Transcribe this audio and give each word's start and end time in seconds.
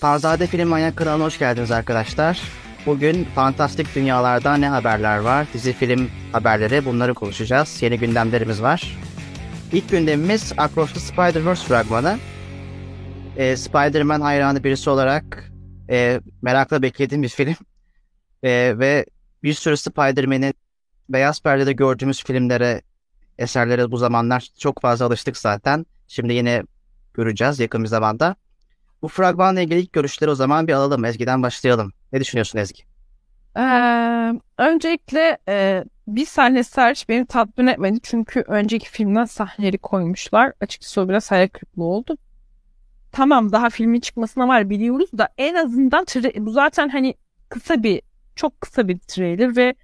Parzade 0.00 0.46
Film 0.46 0.68
Manyak 0.68 0.96
kanalına 0.96 1.24
hoş 1.24 1.38
geldiniz 1.38 1.70
arkadaşlar. 1.70 2.40
Bugün 2.86 3.24
fantastik 3.24 3.94
dünyalarda 3.94 4.56
ne 4.56 4.68
haberler 4.68 5.18
var? 5.18 5.46
Dizi 5.54 5.72
film 5.72 6.10
haberleri 6.32 6.84
bunları 6.84 7.14
konuşacağız. 7.14 7.82
Yeni 7.82 7.98
gündemlerimiz 7.98 8.62
var. 8.62 8.98
İlk 9.72 9.90
gündemimiz 9.90 10.52
Across 10.56 10.92
the 10.92 11.00
Spider-Verse 11.00 11.66
fragmanı. 11.66 12.18
Ee, 13.36 13.56
Spider-Man 13.56 14.20
hayranı 14.20 14.64
birisi 14.64 14.90
olarak 14.90 15.52
e, 15.90 16.20
merakla 16.42 16.82
beklediğim 16.82 17.22
bir 17.22 17.28
film. 17.28 17.56
E, 18.42 18.74
ve 18.78 19.06
bir 19.42 19.54
sürü 19.54 19.76
Spider-Man'in 19.76 20.54
beyaz 21.08 21.42
perdede 21.42 21.72
gördüğümüz 21.72 22.24
filmlere, 22.24 22.82
eserlere 23.38 23.90
bu 23.90 23.96
zamanlar 23.96 24.48
çok 24.58 24.82
fazla 24.82 25.06
alıştık 25.06 25.36
zaten. 25.36 25.86
Şimdi 26.08 26.32
yine 26.32 26.62
göreceğiz 27.14 27.60
yakın 27.60 27.82
bir 27.82 27.88
zamanda. 27.88 28.36
Bu 29.04 29.08
fragmanla 29.08 29.60
ilgili 29.60 29.80
ilk 29.80 29.92
görüşleri 29.92 30.30
o 30.30 30.34
zaman 30.34 30.66
bir 30.66 30.72
alalım. 30.72 31.04
Ezgi'den 31.04 31.42
başlayalım. 31.42 31.92
Ne 32.12 32.20
düşünüyorsun 32.20 32.58
Ezgi? 32.58 32.82
Ee, 33.56 34.40
öncelikle 34.58 35.38
e, 35.48 35.84
bir 36.08 36.26
sahne 36.26 36.62
hariç 36.74 37.08
beni 37.08 37.26
tatmin 37.26 37.66
etmedi. 37.66 37.98
Çünkü 38.02 38.40
önceki 38.40 38.90
filmden 38.90 39.24
sahneleri 39.24 39.78
koymuşlar. 39.78 40.52
Açıkçası 40.60 41.00
o 41.00 41.08
biraz 41.08 41.30
hayal 41.30 41.48
kırıklığı 41.48 41.84
oldu. 41.84 42.16
Tamam 43.12 43.52
daha 43.52 43.70
filmin 43.70 44.00
çıkmasına 44.00 44.48
var 44.48 44.70
biliyoruz 44.70 45.10
da 45.18 45.28
en 45.38 45.54
azından 45.54 46.06
bu 46.36 46.50
zaten 46.50 46.88
hani 46.88 47.14
kısa 47.48 47.82
bir 47.82 48.02
çok 48.36 48.60
kısa 48.60 48.88
bir 48.88 48.98
trailer 48.98 49.56
ve 49.56 49.74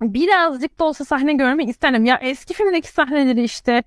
birazcık 0.00 0.78
da 0.78 0.84
olsa 0.84 1.04
sahne 1.04 1.32
görmek 1.32 1.68
isterim. 1.68 2.04
Ya 2.04 2.16
eski 2.22 2.54
filmdeki 2.54 2.88
sahneleri 2.88 3.44
işte 3.44 3.82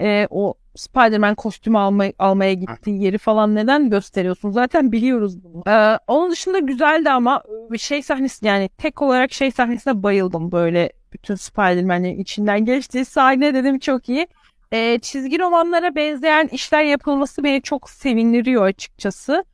e, 0.00 0.26
o 0.30 0.54
Spider-Man 0.76 1.34
kostümü 1.34 1.78
alma, 1.78 2.04
almaya 2.18 2.52
gittiği 2.54 3.02
yeri 3.02 3.18
falan 3.18 3.54
neden 3.54 3.90
gösteriyorsun? 3.90 4.50
Zaten 4.50 4.92
biliyoruz 4.92 5.44
bunu. 5.44 5.62
Ee, 5.66 5.98
onun 6.06 6.30
dışında 6.30 6.58
güzeldi 6.58 7.10
ama 7.10 7.42
bir 7.70 7.78
şey 7.78 8.02
sahnesi 8.02 8.46
yani 8.46 8.68
tek 8.78 9.02
olarak 9.02 9.32
şey 9.32 9.50
sahnesine 9.50 10.02
bayıldım 10.02 10.52
böyle 10.52 10.92
bütün 11.12 11.34
Spider-Man'in 11.34 12.18
içinden 12.18 12.64
geçtiği 12.64 13.04
sahne 13.04 13.54
dedim 13.54 13.78
çok 13.78 14.08
iyi. 14.08 14.26
Ee, 14.72 14.98
çizgi 15.02 15.38
romanlara 15.38 15.94
benzeyen 15.94 16.46
işler 16.46 16.84
yapılması 16.84 17.44
beni 17.44 17.62
çok 17.62 17.90
sevindiriyor 17.90 18.64
açıkçası. 18.64 19.44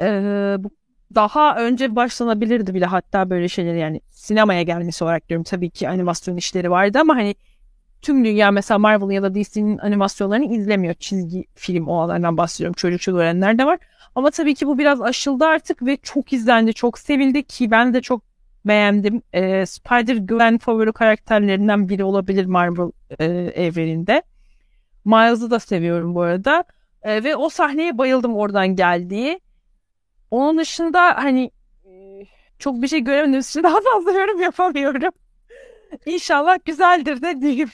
Ee, 0.00 0.56
bu 0.58 0.70
daha 1.14 1.56
önce 1.56 1.96
başlanabilirdi 1.96 2.74
bile 2.74 2.86
hatta 2.86 3.30
böyle 3.30 3.48
şeyler 3.48 3.74
yani 3.74 4.00
sinemaya 4.08 4.62
gelmesi 4.62 5.04
olarak 5.04 5.28
diyorum 5.28 5.44
tabii 5.44 5.70
ki 5.70 5.88
animasyon 5.88 6.36
işleri 6.36 6.70
vardı 6.70 6.98
ama 6.98 7.16
hani 7.16 7.34
tüm 8.02 8.24
dünya 8.24 8.50
mesela 8.50 8.78
Marvel 8.78 9.10
ya 9.10 9.22
da 9.22 9.34
DC'nin 9.34 9.78
animasyonlarını 9.78 10.54
izlemiyor. 10.54 10.94
Çizgi 10.94 11.44
film 11.54 11.88
olanlardan 11.88 12.36
bahsediyorum. 12.36 12.74
Çocukça 12.74 13.12
görenler 13.12 13.58
de 13.58 13.66
var. 13.66 13.78
Ama 14.14 14.30
tabii 14.30 14.54
ki 14.54 14.66
bu 14.66 14.78
biraz 14.78 15.02
aşıldı 15.02 15.44
artık 15.44 15.82
ve 15.82 15.96
çok 15.96 16.32
izlendi, 16.32 16.74
çok 16.74 16.98
sevildi 16.98 17.42
ki 17.42 17.70
ben 17.70 17.94
de 17.94 18.00
çok 18.00 18.22
beğendim. 18.64 19.22
Ee, 19.32 19.40
Spider-Gwen 19.66 20.58
favori 20.58 20.92
karakterlerinden 20.92 21.88
biri 21.88 22.04
olabilir 22.04 22.46
Marvel 22.46 22.90
e, 23.18 23.24
evreninde. 23.64 24.22
Miles'ı 25.04 25.50
da 25.50 25.58
seviyorum 25.58 26.14
bu 26.14 26.22
arada. 26.22 26.64
E, 27.02 27.24
ve 27.24 27.36
o 27.36 27.48
sahneye 27.48 27.98
bayıldım 27.98 28.36
oradan 28.36 28.76
geldiği. 28.76 29.40
Onun 30.30 30.58
dışında 30.58 31.16
hani 31.16 31.50
e, 31.84 32.22
çok 32.58 32.82
bir 32.82 32.88
şey 32.88 33.00
göremediğim 33.00 33.40
için 33.40 33.62
daha 33.62 33.78
fazla 33.80 34.12
yorum 34.12 34.40
yapamıyorum. 34.40 35.12
İnşallah 36.06 36.58
güzeldir 36.64 37.22
de 37.22 37.40
diyeyim. 37.40 37.70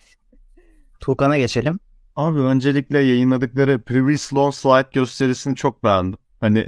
Tuğkan'a 1.05 1.39
geçelim. 1.39 1.79
Abi 2.17 2.39
öncelikle 2.39 2.99
yayınladıkları 2.99 3.83
Previous 3.83 4.35
Long 4.35 4.55
Slide 4.55 4.89
gösterisini 4.93 5.57
çok 5.57 5.85
beğendim. 5.85 6.19
Hani 6.41 6.67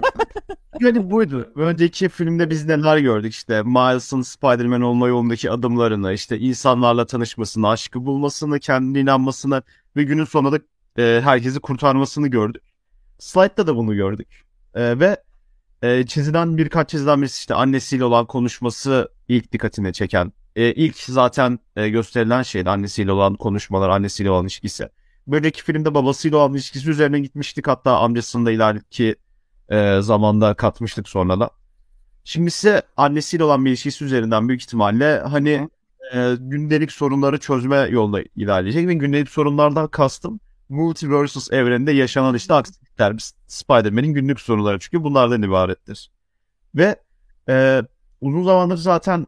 yani 0.80 1.10
buydu. 1.10 1.52
Önceki 1.56 2.08
filmde 2.08 2.50
biz 2.50 2.64
neler 2.66 2.98
gördük 2.98 3.32
işte 3.32 3.62
Miles'ın 3.62 4.22
Spider-Man 4.22 4.82
olma 4.82 5.08
yolundaki 5.08 5.50
adımlarını, 5.50 6.12
işte 6.12 6.38
insanlarla 6.38 7.06
tanışmasını, 7.06 7.68
aşkı 7.68 8.06
bulmasını, 8.06 8.60
kendine 8.60 9.00
inanmasını 9.00 9.62
ve 9.96 10.02
günün 10.02 10.24
sonunda 10.24 10.58
e, 10.98 11.20
herkesi 11.24 11.60
kurtarmasını 11.60 12.28
gördük. 12.28 12.62
Slide'da 13.18 13.66
da 13.66 13.76
bunu 13.76 13.94
gördük. 13.94 14.28
E, 14.74 15.00
ve 15.00 15.16
e, 15.84 16.06
çizilen 16.06 16.58
birkaç 16.58 16.90
çizilen 16.90 17.22
birisi 17.22 17.38
işte 17.38 17.54
annesiyle 17.54 18.04
olan 18.04 18.26
konuşması 18.26 19.08
ilk 19.28 19.52
dikkatine 19.52 19.92
çeken 19.92 20.32
e, 20.56 20.72
ilk 20.72 20.96
zaten 20.96 21.58
e, 21.76 21.88
gösterilen 21.88 22.42
şeydi 22.42 22.70
annesiyle 22.70 23.12
olan 23.12 23.34
konuşmalar, 23.34 23.88
annesiyle 23.88 24.30
olan 24.30 24.44
ilişkisi. 24.44 24.88
Böyleki 25.26 25.64
filmde 25.64 25.94
babasıyla 25.94 26.38
olan 26.38 26.54
ilişkisi 26.54 26.90
üzerine 26.90 27.20
gitmiştik. 27.20 27.68
Hatta 27.68 27.98
amcasını 27.98 28.46
da 28.46 28.50
ileriki 28.50 29.16
e, 29.68 30.00
zamanda 30.00 30.54
katmıştık 30.54 31.08
sonra 31.08 31.40
da. 31.40 31.50
Şimdi 32.24 32.48
ise 32.48 32.82
annesiyle 32.96 33.44
olan 33.44 33.64
bir 33.64 33.70
ilişkisi 33.70 34.04
üzerinden 34.04 34.48
büyük 34.48 34.62
ihtimalle 34.62 35.18
hani 35.18 35.68
e, 36.14 36.34
gündelik 36.38 36.92
sorunları 36.92 37.38
çözme 37.38 37.76
yolda 37.76 38.22
ilerleyecek 38.36 38.88
ve 38.88 38.94
gündelik 38.94 39.30
sorunlardan 39.30 39.88
kastım 39.88 40.40
Multiversus 40.74 41.52
evreninde 41.52 41.92
yaşanan 41.92 42.34
işte 42.34 42.54
aksilikler, 42.54 43.16
Spider-Man'in 43.46 44.14
günlük 44.14 44.40
sorunları 44.40 44.78
çünkü 44.78 45.04
bunlardan 45.04 45.42
ibarettir. 45.42 46.10
Ve 46.74 46.96
e, 47.48 47.82
uzun 48.20 48.44
zamandır 48.44 48.76
zaten 48.76 49.26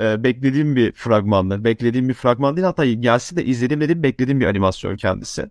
e, 0.00 0.24
beklediğim 0.24 0.76
bir 0.76 0.92
fragmandır. 0.92 1.64
Beklediğim 1.64 2.08
bir 2.08 2.14
fragman 2.14 2.56
değil 2.56 2.66
hatta 2.66 2.84
gelsin 2.86 3.36
de 3.36 3.44
izledim 3.44 3.80
dedim 3.80 4.02
beklediğim 4.02 4.40
bir 4.40 4.46
animasyon 4.46 4.96
kendisi. 4.96 5.50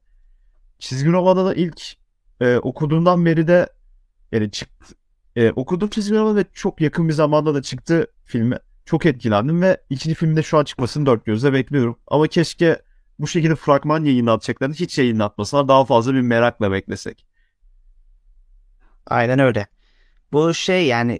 Çizgi 0.79 1.11
romanda 1.11 1.45
da 1.45 1.53
ilk 1.53 1.81
e, 2.41 2.57
okuduğumdan 2.57 3.25
beri 3.25 3.47
de 3.47 3.69
yani 4.31 4.51
çıktı. 4.51 4.95
E, 5.35 5.51
okuduğum 5.51 5.89
çizgi 5.89 6.15
romanı 6.15 6.35
ve 6.35 6.45
çok 6.53 6.81
yakın 6.81 7.07
bir 7.07 7.13
zamanda 7.13 7.55
da 7.55 7.61
çıktı 7.61 8.07
filmi. 8.25 8.57
Çok 8.85 9.05
etkilendim 9.05 9.61
ve 9.61 9.77
ikinci 9.89 10.15
filmde 10.15 10.43
şu 10.43 10.57
an 10.57 10.63
çıkmasını 10.63 11.05
dört 11.05 11.25
gözle 11.25 11.53
bekliyorum. 11.53 11.97
Ama 12.07 12.27
keşke 12.27 12.81
bu 13.19 13.27
şekilde 13.27 13.55
fragman 13.55 14.03
yayınlatacaklarını 14.03 14.73
hiç 14.73 14.97
yayınlatmasalar 14.97 15.67
daha 15.67 15.85
fazla 15.85 16.13
bir 16.13 16.21
merakla 16.21 16.71
beklesek. 16.71 17.25
Aynen 19.07 19.39
öyle. 19.39 19.67
Bu 20.31 20.53
şey 20.53 20.85
yani 20.85 21.19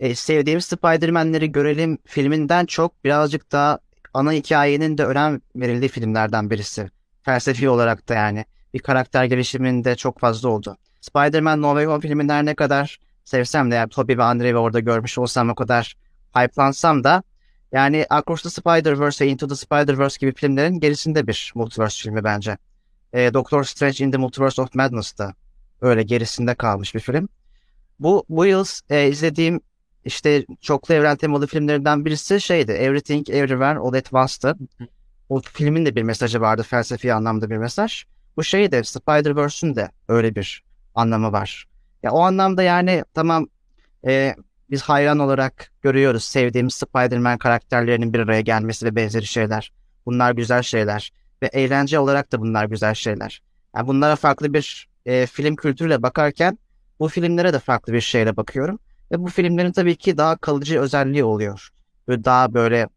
e, 0.00 0.14
sevdiğim 0.14 0.60
Spider-Man'leri 0.60 1.52
görelim 1.52 1.98
filminden 2.04 2.66
çok 2.66 3.04
birazcık 3.04 3.52
daha 3.52 3.78
ana 4.14 4.32
hikayenin 4.32 4.98
de 4.98 5.04
önem 5.04 5.40
verildiği 5.56 5.88
filmlerden 5.88 6.50
birisi. 6.50 6.90
Felsefi 7.22 7.68
olarak 7.68 8.08
da 8.08 8.14
yani. 8.14 8.44
Bir 8.74 8.78
karakter 8.78 9.24
gelişiminde 9.24 9.96
çok 9.96 10.20
fazla 10.20 10.48
oldu. 10.48 10.76
Spider-Man 11.00 11.62
No 11.62 11.68
Way 11.68 11.86
Home 11.86 12.00
filminden 12.00 12.46
ne 12.46 12.54
kadar 12.54 12.98
sevsem 13.24 13.70
de 13.70 13.74
yani 13.74 13.88
Tobey 13.88 14.18
ve 14.18 14.22
Andrew'i 14.22 14.56
orada 14.56 14.80
görmüş 14.80 15.18
olsam 15.18 15.50
o 15.50 15.54
kadar 15.54 15.96
hype'lansam 16.36 17.04
da 17.04 17.22
yani 17.72 18.06
Across 18.10 18.42
the 18.42 18.50
Spider-Verse 18.50 19.24
ve 19.24 19.28
Into 19.28 19.48
the 19.48 19.54
Spider-Verse 19.56 20.18
gibi 20.20 20.34
filmlerin 20.34 20.80
gerisinde 20.80 21.26
bir 21.26 21.52
multiverse 21.54 22.02
filmi 22.02 22.24
bence. 22.24 22.58
E, 23.12 23.34
Doctor 23.34 23.64
Strange 23.64 24.04
in 24.04 24.10
the 24.10 24.18
Multiverse 24.18 24.62
of 24.62 24.74
Madness 24.74 25.18
da 25.18 25.34
öyle 25.80 26.02
gerisinde 26.02 26.54
kalmış 26.54 26.94
bir 26.94 27.00
film. 27.00 27.28
Bu, 28.00 28.24
bu 28.28 28.46
yıl 28.46 28.64
e, 28.90 29.08
izlediğim 29.08 29.60
işte 30.04 30.46
çoklu 30.60 30.94
evren 30.94 31.16
temalı 31.16 31.46
filmlerinden 31.46 32.04
birisi 32.04 32.40
şeydi. 32.40 32.72
Everything 32.72 33.30
Everywhere 33.30 33.78
All 33.78 33.92
at 33.92 34.14
Once'tı. 34.14 34.56
O 35.28 35.40
filmin 35.40 35.86
de 35.86 35.96
bir 35.96 36.02
mesajı 36.02 36.40
vardı. 36.40 36.62
Felsefi 36.62 37.14
anlamda 37.14 37.50
bir 37.50 37.56
mesaj. 37.56 38.04
Bu 38.36 38.44
şey 38.44 38.72
de 38.72 38.84
Spider-Verse'ün 38.84 39.76
de 39.76 39.90
öyle 40.08 40.34
bir 40.34 40.64
anlamı 40.94 41.32
var. 41.32 41.68
Ya 42.02 42.12
o 42.12 42.20
anlamda 42.20 42.62
yani 42.62 43.04
tamam 43.14 43.46
e, 44.06 44.34
biz 44.70 44.82
hayran 44.82 45.18
olarak 45.18 45.70
görüyoruz 45.82 46.24
sevdiğimiz 46.24 46.74
Spider-Man 46.74 47.38
karakterlerinin 47.38 48.12
bir 48.12 48.18
araya 48.18 48.40
gelmesi 48.40 48.86
ve 48.86 48.96
benzeri 48.96 49.26
şeyler. 49.26 49.72
Bunlar 50.06 50.32
güzel 50.32 50.62
şeyler. 50.62 51.12
Ve 51.42 51.46
eğlence 51.46 51.98
olarak 51.98 52.32
da 52.32 52.40
bunlar 52.40 52.64
güzel 52.64 52.94
şeyler. 52.94 53.42
Yani 53.76 53.86
bunlara 53.86 54.16
farklı 54.16 54.54
bir 54.54 54.88
e, 55.06 55.26
film 55.26 55.56
kültürüyle 55.56 56.02
bakarken 56.02 56.58
bu 57.00 57.08
filmlere 57.08 57.52
de 57.52 57.58
farklı 57.58 57.92
bir 57.92 58.00
şeyle 58.00 58.36
bakıyorum. 58.36 58.78
Ve 59.12 59.18
bu 59.18 59.28
filmlerin 59.28 59.72
tabii 59.72 59.96
ki 59.96 60.16
daha 60.16 60.36
kalıcı 60.36 60.80
özelliği 60.80 61.24
oluyor. 61.24 61.68
Böyle 62.08 62.24
daha 62.24 62.54
böyle 62.54 62.88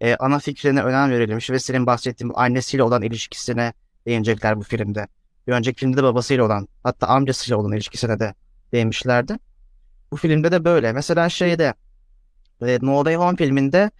e, 0.00 0.16
ana 0.16 0.38
fikrine 0.38 0.82
önem 0.82 1.10
verilmiş 1.10 1.50
ve 1.50 1.58
senin 1.58 1.86
bahsettiğin 1.86 2.32
annesiyle 2.34 2.82
olan 2.82 3.02
ilişkisine 3.02 3.72
değinecekler 4.06 4.56
bu 4.56 4.62
filmde. 4.62 5.06
Bir 5.46 5.52
önceki 5.52 5.80
filmde 5.80 5.96
de 5.96 6.02
babasıyla 6.02 6.44
olan 6.44 6.68
hatta 6.82 7.06
amcasıyla 7.06 7.56
olan 7.56 7.72
ilişkisine 7.72 8.20
de 8.20 8.34
değinmişlerdi. 8.72 9.38
Bu 10.14 10.18
filmde 10.18 10.52
de 10.52 10.64
böyle. 10.64 10.92
Mesela 10.92 11.28
şeyde 11.28 11.74
e, 12.62 12.78
No 12.82 12.96
Way 12.96 13.14
Home 13.14 13.36
filminde 13.36 13.90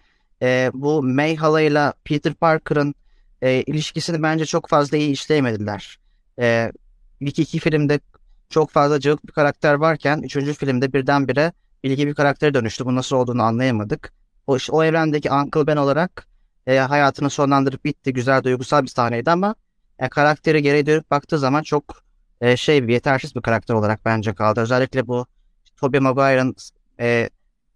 e, 0.42 0.70
bu 0.74 1.02
May 1.02 1.32
ile 1.34 1.92
Peter 2.04 2.34
Parker'ın 2.34 2.94
e, 3.42 3.62
ilişkisini 3.62 4.22
bence 4.22 4.46
çok 4.46 4.68
fazla 4.68 4.96
iyi 4.96 5.10
işleyemediler. 5.10 5.98
E, 6.40 6.72
ilk 7.20 7.38
iki 7.38 7.58
filmde 7.58 8.00
çok 8.48 8.70
fazla 8.70 9.00
cıvık 9.00 9.26
bir 9.26 9.32
karakter 9.32 9.74
varken 9.74 10.22
üçüncü 10.22 10.54
filmde 10.54 10.92
birdenbire 10.92 11.52
bilgi 11.84 12.06
bir 12.06 12.14
karaktere 12.14 12.54
dönüştü. 12.54 12.84
Bu 12.84 12.94
nasıl 12.94 13.16
olduğunu 13.16 13.42
anlayamadık. 13.42 14.12
O, 14.46 14.56
o 14.70 14.84
evrendeki 14.84 15.30
Uncle 15.30 15.66
Ben 15.66 15.76
olarak 15.76 16.26
e, 16.66 16.78
hayatını 16.78 17.30
sonlandırıp 17.30 17.84
bitti. 17.84 18.12
Güzel 18.12 18.42
duygusal 18.42 18.82
bir 18.82 18.88
sahneydi 18.88 19.30
ama 19.30 19.54
e, 19.98 20.08
karakteri 20.08 20.62
geri 20.62 20.86
dönüp 20.86 21.10
baktığı 21.10 21.38
zaman 21.38 21.62
çok 21.62 22.02
e, 22.40 22.56
şey 22.56 22.88
bir 22.88 22.92
yetersiz 22.92 23.34
bir 23.34 23.42
karakter 23.42 23.74
olarak 23.74 24.04
bence 24.04 24.34
kaldı. 24.34 24.60
Özellikle 24.60 25.06
bu 25.06 25.26
Tobey 25.76 26.00
Maguire'ın 26.00 26.56
e, 27.00 27.30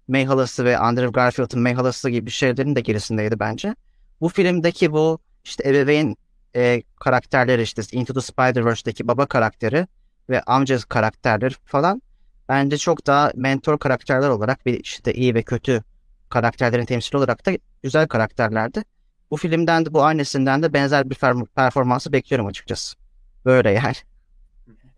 May 0.09 0.25
halası 0.25 0.65
ve 0.65 0.79
Andrew 0.79 1.11
Garfield'ın 1.13 1.61
May 1.61 1.75
halası 1.75 2.11
gibi 2.11 2.31
şeylerin 2.31 2.77
de 2.77 2.81
gerisindeydi 2.81 3.41
bence. 3.41 3.75
Bu 4.21 4.29
filmdeki 4.29 4.93
bu 4.93 5.19
işte 5.45 5.69
ebeveyn 5.69 6.17
e, 6.57 6.83
karakterleri 7.01 7.63
işte 7.63 7.83
Into 7.93 8.15
the 8.15 8.21
Spider-Verse'deki 8.21 9.09
baba 9.09 9.27
karakteri 9.27 9.87
ve 10.31 10.43
amca 10.43 10.79
karakterleri 10.79 11.55
falan 11.65 12.03
bence 12.49 12.79
çok 12.79 13.07
daha 13.07 13.33
mentor 13.35 13.79
karakterler 13.79 14.29
olarak 14.29 14.67
bir 14.67 14.81
işte 14.81 15.15
iyi 15.15 15.35
ve 15.35 15.43
kötü 15.43 15.83
karakterlerin 16.29 16.85
temsili 16.85 17.19
olarak 17.19 17.47
da 17.47 17.53
güzel 17.83 18.09
karakterlerdi. 18.09 18.83
Bu 19.31 19.37
filmden 19.37 19.87
de 19.87 19.95
bu 19.95 20.03
annesinden 20.03 20.63
de 20.63 20.73
benzer 20.73 21.11
bir 21.11 21.17
performansı 21.55 22.13
bekliyorum 22.13 22.47
açıkçası. 22.47 22.97
Böyle 23.45 23.71
yani. 23.71 23.95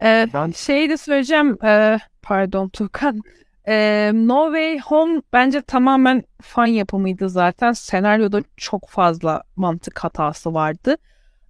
Ee, 0.02 0.28
ben... 0.34 0.50
Şeyi 0.50 0.90
de 0.90 0.96
söyleyeceğim. 0.96 1.64
E, 1.64 1.98
pardon 2.22 2.68
Tukan. 2.68 3.20
E, 3.68 4.10
no 4.14 4.46
Way 4.46 4.78
Home 4.78 5.22
bence 5.32 5.60
tamamen 5.60 6.24
fan 6.42 6.66
yapımıydı 6.66 7.28
zaten. 7.28 7.72
Senaryoda 7.72 8.42
çok 8.56 8.88
fazla 8.88 9.42
mantık 9.56 9.98
hatası 9.98 10.54
vardı. 10.54 10.96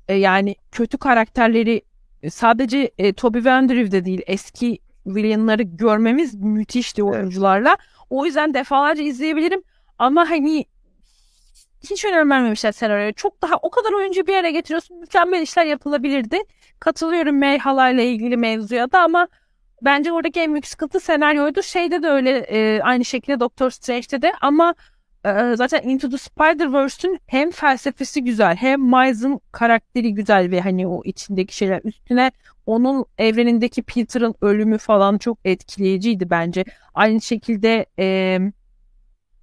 E, 0.08 0.14
yani 0.14 0.56
kötü 0.72 0.98
karakterleri 0.98 1.82
sadece 2.30 2.90
e, 2.98 3.12
Toby 3.12 3.44
ve 3.44 3.50
Andrew'de 3.52 4.04
değil 4.04 4.22
eski 4.26 4.78
villainları 5.06 5.62
görmemiz 5.62 6.34
müthişti 6.34 7.02
oyuncularla. 7.02 7.76
O 8.10 8.26
yüzden 8.26 8.54
defalarca 8.54 9.02
izleyebilirim. 9.02 9.62
Ama 9.98 10.30
hani 10.30 10.64
hiç 11.90 12.04
önem 12.04 12.30
vermemişler 12.30 12.72
senaryoya. 12.72 13.12
Çok 13.12 13.42
daha 13.42 13.56
o 13.56 13.70
kadar 13.70 13.92
oyuncu 13.92 14.26
bir 14.26 14.32
yere 14.32 14.50
getiriyorsun. 14.50 15.00
Mükemmel 15.00 15.42
işler 15.42 15.64
yapılabilirdi. 15.64 16.38
Katılıyorum 16.80 17.38
May 17.38 17.56
ile 17.94 18.10
ilgili 18.10 18.36
mevzuya 18.36 18.92
da 18.92 19.00
ama 19.00 19.28
bence 19.82 20.12
oradaki 20.12 20.40
en 20.40 20.52
büyük 20.52 20.66
sıkıntı 20.66 21.00
senaryoydu. 21.00 21.62
Şeyde 21.62 22.02
de 22.02 22.08
öyle 22.08 22.38
e, 22.38 22.82
aynı 22.82 23.04
şekilde 23.04 23.40
Doctor 23.40 23.70
Strange'de 23.70 24.22
de 24.22 24.32
ama 24.40 24.74
e, 25.24 25.56
zaten 25.56 25.88
Into 25.88 26.10
the 26.10 26.18
Spider-Verse'ün 26.18 27.20
hem 27.26 27.50
felsefesi 27.50 28.24
güzel 28.24 28.56
hem 28.56 28.80
Miles'ın 28.80 29.40
karakteri 29.52 30.14
güzel 30.14 30.50
ve 30.50 30.60
hani 30.60 30.86
o 30.86 31.02
içindeki 31.04 31.56
şeyler 31.56 31.80
üstüne 31.84 32.32
onun 32.66 33.04
evrenindeki 33.18 33.82
Peter'ın 33.82 34.34
ölümü 34.40 34.78
falan 34.78 35.18
çok 35.18 35.38
etkileyiciydi 35.44 36.30
bence. 36.30 36.64
Aynı 36.94 37.20
şekilde 37.20 37.86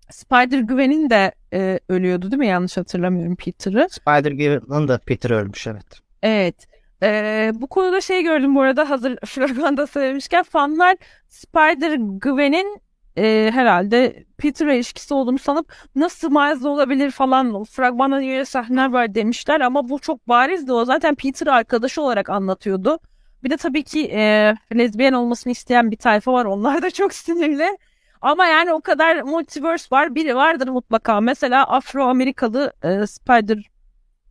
e, 0.09 0.13
Spider-Gwen'in 0.13 1.09
de 1.09 1.31
e, 1.53 1.79
ölüyordu 1.89 2.31
değil 2.31 2.39
mi? 2.39 2.47
Yanlış 2.47 2.77
hatırlamıyorum 2.77 3.35
Peter'ı. 3.35 3.87
Spider-Gwen'in 3.91 4.87
de 4.87 4.97
Peter 4.97 5.29
ölmüş 5.29 5.67
evet. 5.67 6.01
Evet. 6.23 6.67
Ee, 7.03 7.51
bu 7.55 7.67
konuda 7.67 8.01
şey 8.01 8.23
gördüm 8.23 8.55
bu 8.55 8.61
arada 8.61 8.89
hazır 8.89 9.17
fragmanda 9.25 9.87
söylemişken 9.87 10.43
fanlar 10.43 10.97
Spider-Gwen'in 11.29 12.81
e, 13.17 13.51
herhalde 13.53 14.23
Peter'a 14.37 14.73
ilişkisi 14.73 15.13
olduğunu 15.13 15.39
sanıp 15.39 15.73
nasıl 15.95 16.29
Miles 16.29 16.65
olabilir 16.65 17.11
falan 17.11 17.63
fragmanda 17.63 18.21
yine 18.21 18.45
sahneler 18.45 18.91
var 18.91 19.15
demişler 19.15 19.61
ama 19.61 19.89
bu 19.89 19.99
çok 19.99 20.27
barizdi 20.27 20.73
o 20.73 20.85
zaten 20.85 21.15
Peter 21.15 21.47
arkadaşı 21.47 22.01
olarak 22.01 22.29
anlatıyordu. 22.29 22.99
Bir 23.43 23.49
de 23.49 23.57
tabii 23.57 23.83
ki 23.83 24.09
e, 24.13 24.53
lezbiyen 24.77 25.13
olmasını 25.13 25.51
isteyen 25.51 25.91
bir 25.91 25.97
tayfa 25.97 26.33
var 26.33 26.45
onlar 26.45 26.81
da 26.81 26.91
çok 26.91 27.13
sinirli. 27.13 27.77
Ama 28.21 28.45
yani 28.45 28.73
o 28.73 28.81
kadar 28.81 29.21
multiverse 29.21 29.87
var. 29.91 30.15
Biri 30.15 30.35
vardır 30.35 30.67
mutlaka. 30.67 31.21
Mesela 31.21 31.63
Afro-Amerikalı 31.63 32.73
e, 32.83 33.07
Spider 33.07 33.69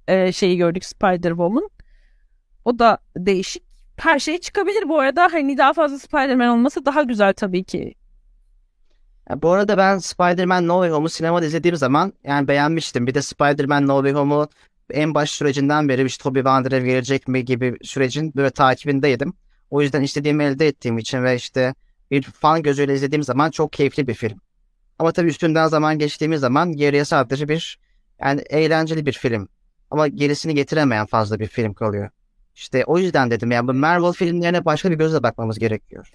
e, 0.09 0.33
şeyi 0.33 0.57
gördük. 0.57 0.83
Spider-Woman. 0.83 1.69
O 2.65 2.79
da 2.79 2.99
değişik. 3.17 3.63
Her 3.97 4.19
şey 4.19 4.39
çıkabilir 4.39 4.89
bu 4.89 5.01
arada. 5.01 5.29
Hani 5.33 5.59
daha 5.59 5.73
fazla 5.73 5.99
Spider-Man 5.99 6.49
olması 6.49 6.87
daha 6.87 7.03
güzel 7.03 7.33
tabii 7.33 7.65
ki. 7.65 7.95
Ya 9.31 9.43
bu 9.43 9.51
arada 9.51 9.79
ben 9.79 9.99
Spider-Man 9.99 10.69
No 10.69 10.75
Way 10.75 10.91
Home'u 10.91 11.09
sinemada 11.09 11.47
izlediğim 11.47 11.77
zaman 11.77 12.13
yani 12.25 12.49
beğenmiştim. 12.49 13.07
Bir 13.07 13.15
de 13.15 13.23
Spider-Man 13.23 13.87
No 13.87 13.97
Way 13.97 14.13
Home'u 14.13 14.49
en 14.91 15.15
baş 15.15 15.31
sürecinden 15.31 15.89
beri 15.89 16.05
işte 16.05 16.23
Tobey 16.23 16.45
Der 16.45 16.81
gelecek 16.81 17.29
mi 17.29 17.45
gibi 17.45 17.77
sürecin 17.83 18.33
böyle 18.37 18.51
takibindeydim. 18.51 19.35
O 19.71 19.83
yüzden 19.83 20.03
istediğimi 20.03 20.45
elde 20.45 20.67
ettiğim 20.67 20.99
için 20.99 21.25
ve 21.25 21.37
işte 21.37 21.75
bir 22.11 22.23
fan 22.23 22.63
gözüyle 22.63 22.95
izlediğim 22.95 23.23
zaman 23.23 23.51
çok 23.51 23.73
keyifli 23.73 24.09
bir 24.09 24.15
film. 24.15 24.41
Ama 24.99 25.13
tabii 25.13 25.29
üstünden 25.29 25.69
zaman 25.69 25.99
geçtiğimiz 25.99 26.41
zaman 26.41 26.73
geriye 26.73 27.05
sadece 27.05 27.49
bir 27.49 27.79
yani 28.21 28.41
eğlenceli 28.41 29.07
bir 29.07 29.13
film. 29.13 29.49
Ama 29.91 30.09
gerisini 30.09 30.55
getiremeyen 30.55 31.07
fazla 31.07 31.39
bir 31.39 31.47
film 31.47 31.75
kalıyor. 31.75 32.11
İşte 32.55 32.85
o 32.85 32.99
yüzden 32.99 33.31
dedim 33.31 33.51
yani 33.51 33.69
bu 33.69 33.73
Marvel 33.73 34.13
filmlerine 34.13 34.65
başka 34.65 34.91
bir 34.91 34.97
gözle 34.97 35.23
bakmamız 35.23 35.59
gerekiyor. 35.59 36.11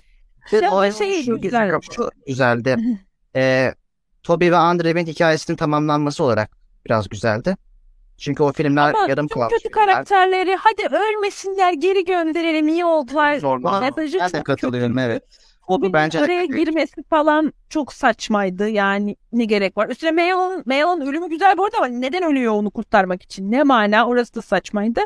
Şey, 0.50 0.60
o 0.72 0.92
şey 0.92 1.24
şu 1.24 1.42
güzel. 1.42 1.80
Çok 1.82 2.12
güzeldi. 2.28 2.78
ee, 3.36 3.74
Toby 4.24 4.52
ve 4.52 4.58
Andrew'in 4.58 5.06
hikayesinin 5.06 5.58
tamamlanması 5.58 6.24
olarak 6.24 6.52
biraz 6.86 7.10
güzeldi. 7.10 7.56
Çünkü 8.18 8.44
o 8.44 8.52
filmler 8.52 8.94
Ama 8.94 9.10
yarım 9.10 9.28
kalmış. 9.28 9.54
kötü 9.54 9.70
karakterleri 9.70 10.56
hadi 10.56 10.96
ölmesinler 10.96 11.74
geri 11.74 12.06
gönderelim 12.06 12.68
iyi 12.68 12.86
oldular. 12.86 13.38
Zorba. 13.38 13.80
Mesajı 13.80 14.20
ben 14.20 14.34
de 14.34 14.44
katılıyorum 14.44 14.98
evet. 14.98 15.24
O 15.68 15.94
bence 15.94 16.20
araya 16.20 16.46
girmesi 16.46 17.04
falan 17.04 17.54
çok 17.70 17.94
saçmaydı. 17.94 18.70
Yani 18.70 19.16
ne 19.34 19.46
gerek 19.46 19.78
var? 19.78 19.90
Üstüne 19.90 20.12
Mayon'un 20.12 20.64
Mayon'un 20.66 21.06
ölümü 21.06 21.30
güzel 21.30 21.58
bu 21.58 21.66
arada 21.66 21.78
ama 21.78 21.88
neden 21.88 22.24
ölüyor 22.24 22.54
onu 22.54 22.72
kurtarmak 22.72 23.24
için? 23.24 23.52
Ne 23.52 23.64
mana? 23.64 24.08
Orası 24.08 24.36
da 24.36 24.42
saçmaydı. 24.42 25.02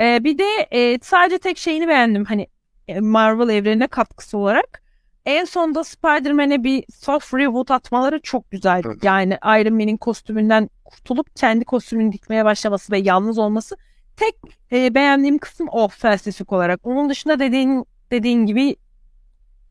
Ee, 0.00 0.24
bir 0.24 0.38
de 0.38 0.66
e, 0.70 0.98
sadece 1.02 1.38
tek 1.38 1.58
şeyini 1.58 1.88
beğendim. 1.88 2.24
Hani 2.24 2.46
e, 2.88 3.00
Marvel 3.00 3.48
evrenine 3.48 3.86
katkısı 3.86 4.38
olarak. 4.38 4.82
En 5.26 5.44
sonunda 5.44 5.84
Spider-Man'e 5.84 6.64
bir 6.64 6.84
soft 6.94 7.34
reboot 7.34 7.70
atmaları 7.70 8.20
çok 8.20 8.50
güzel. 8.50 8.82
Evet. 8.86 9.04
Yani 9.04 9.38
Iron 9.44 9.74
Man'in 9.74 9.96
kostümünden 9.96 10.70
kurtulup 10.84 11.36
kendi 11.36 11.64
kostümünü 11.64 12.12
dikmeye 12.12 12.44
başlaması 12.44 12.92
ve 12.92 12.98
yalnız 12.98 13.38
olması. 13.38 13.76
Tek 14.16 14.34
e, 14.72 14.94
beğendiğim 14.94 15.38
kısım 15.38 15.68
o 15.72 15.88
felsefik 15.88 16.52
olarak. 16.52 16.80
Onun 16.86 17.10
dışında 17.10 17.38
dediğin 17.38 17.84
dediğin 18.10 18.46
gibi 18.46 18.76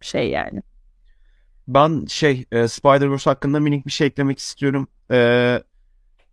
şey 0.05 0.29
yani. 0.29 0.61
Ben 1.67 2.05
şey 2.05 2.45
e, 2.51 2.67
Spider-Verse 2.67 3.29
hakkında 3.29 3.59
minik 3.59 3.85
bir 3.85 3.91
şey 3.91 4.07
eklemek 4.07 4.39
istiyorum. 4.39 4.87
E, 5.11 5.17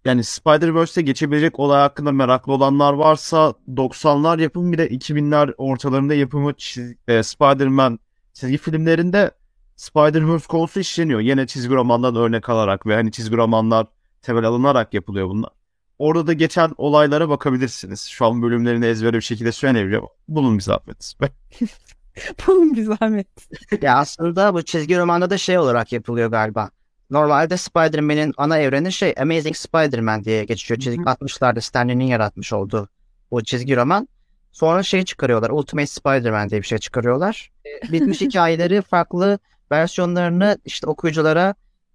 yani 0.05 0.25
Spider-Verse'e 0.25 1.03
geçebilecek 1.03 1.61
olay 1.61 1.81
hakkında 1.81 2.13
meraklı 2.13 2.53
olanlar 2.53 2.93
varsa 2.93 3.55
90'lar 3.69 4.43
yapımı 4.43 4.73
bir 4.73 4.79
de 4.79 4.89
2000'ler 4.89 5.55
ortalarında 5.59 6.15
yapımı 6.15 6.53
e, 7.09 7.23
Spider-Man 7.23 7.99
çizgi 8.33 8.59
filmlerinde 8.59 9.31
Spider-Verse 9.77 10.47
konusu 10.47 10.81
işleniyor. 10.81 11.21
Yine 11.21 11.47
çizgi 11.47 11.75
romandan 11.75 12.17
örnek 12.17 12.49
alarak 12.49 12.87
ve 12.87 12.95
hani 12.95 13.13
çizgi 13.13 13.37
romanlar 13.37 13.87
temel 14.23 14.45
alınarak 14.45 14.95
yapılıyor 14.95 15.29
bunlar. 15.29 15.51
Orada 15.99 16.27
da 16.27 16.33
geçen 16.33 16.71
olaylara 16.77 17.29
bakabilirsiniz. 17.29 18.01
Şu 18.01 18.27
an 18.27 18.43
bölümlerini 18.43 18.87
ezbere 18.87 19.17
bir 19.17 19.21
şekilde 19.21 19.53
söylemiyorum. 19.53 20.09
Bunun 20.29 20.59
bir 20.59 20.63
zahmet. 20.63 21.15
Bunun 22.47 22.77
bir 22.77 22.85
zahmet. 22.85 23.27
ya 23.83 23.97
aslında 23.97 24.55
bu 24.55 24.63
çizgi 24.63 24.99
romanda 24.99 25.31
da 25.31 25.39
şey 25.39 25.59
olarak 25.59 25.93
yapılıyor 25.93 26.31
galiba. 26.31 26.71
Normalde 27.11 27.57
Spider-Man'in 27.57 28.35
ana 28.37 28.59
evreni 28.59 28.93
şey 28.93 29.15
Amazing 29.21 29.57
Spider-Man 29.57 30.25
diye 30.25 30.45
geçiyor. 30.45 30.81
Çizgi 30.81 31.03
60'larda 31.03 31.61
Stanley'nin 31.61 32.05
yaratmış 32.05 32.53
olduğu 32.53 32.89
o 33.31 33.41
çizgi 33.41 33.77
roman. 33.77 34.09
Sonra 34.53 34.83
şey 34.83 35.05
çıkarıyorlar. 35.05 35.51
Ultimate 35.51 35.87
Spider-Man 35.87 36.51
diye 36.51 36.63
bir 36.63 36.67
şey 36.67 36.79
çıkarıyorlar. 36.79 37.51
Bitmiş 37.93 38.21
hikayeleri 38.21 38.83
farklı 38.83 39.39
versiyonlarını 39.73 40.59
işte 40.65 40.87
okuyuculara 40.87 41.55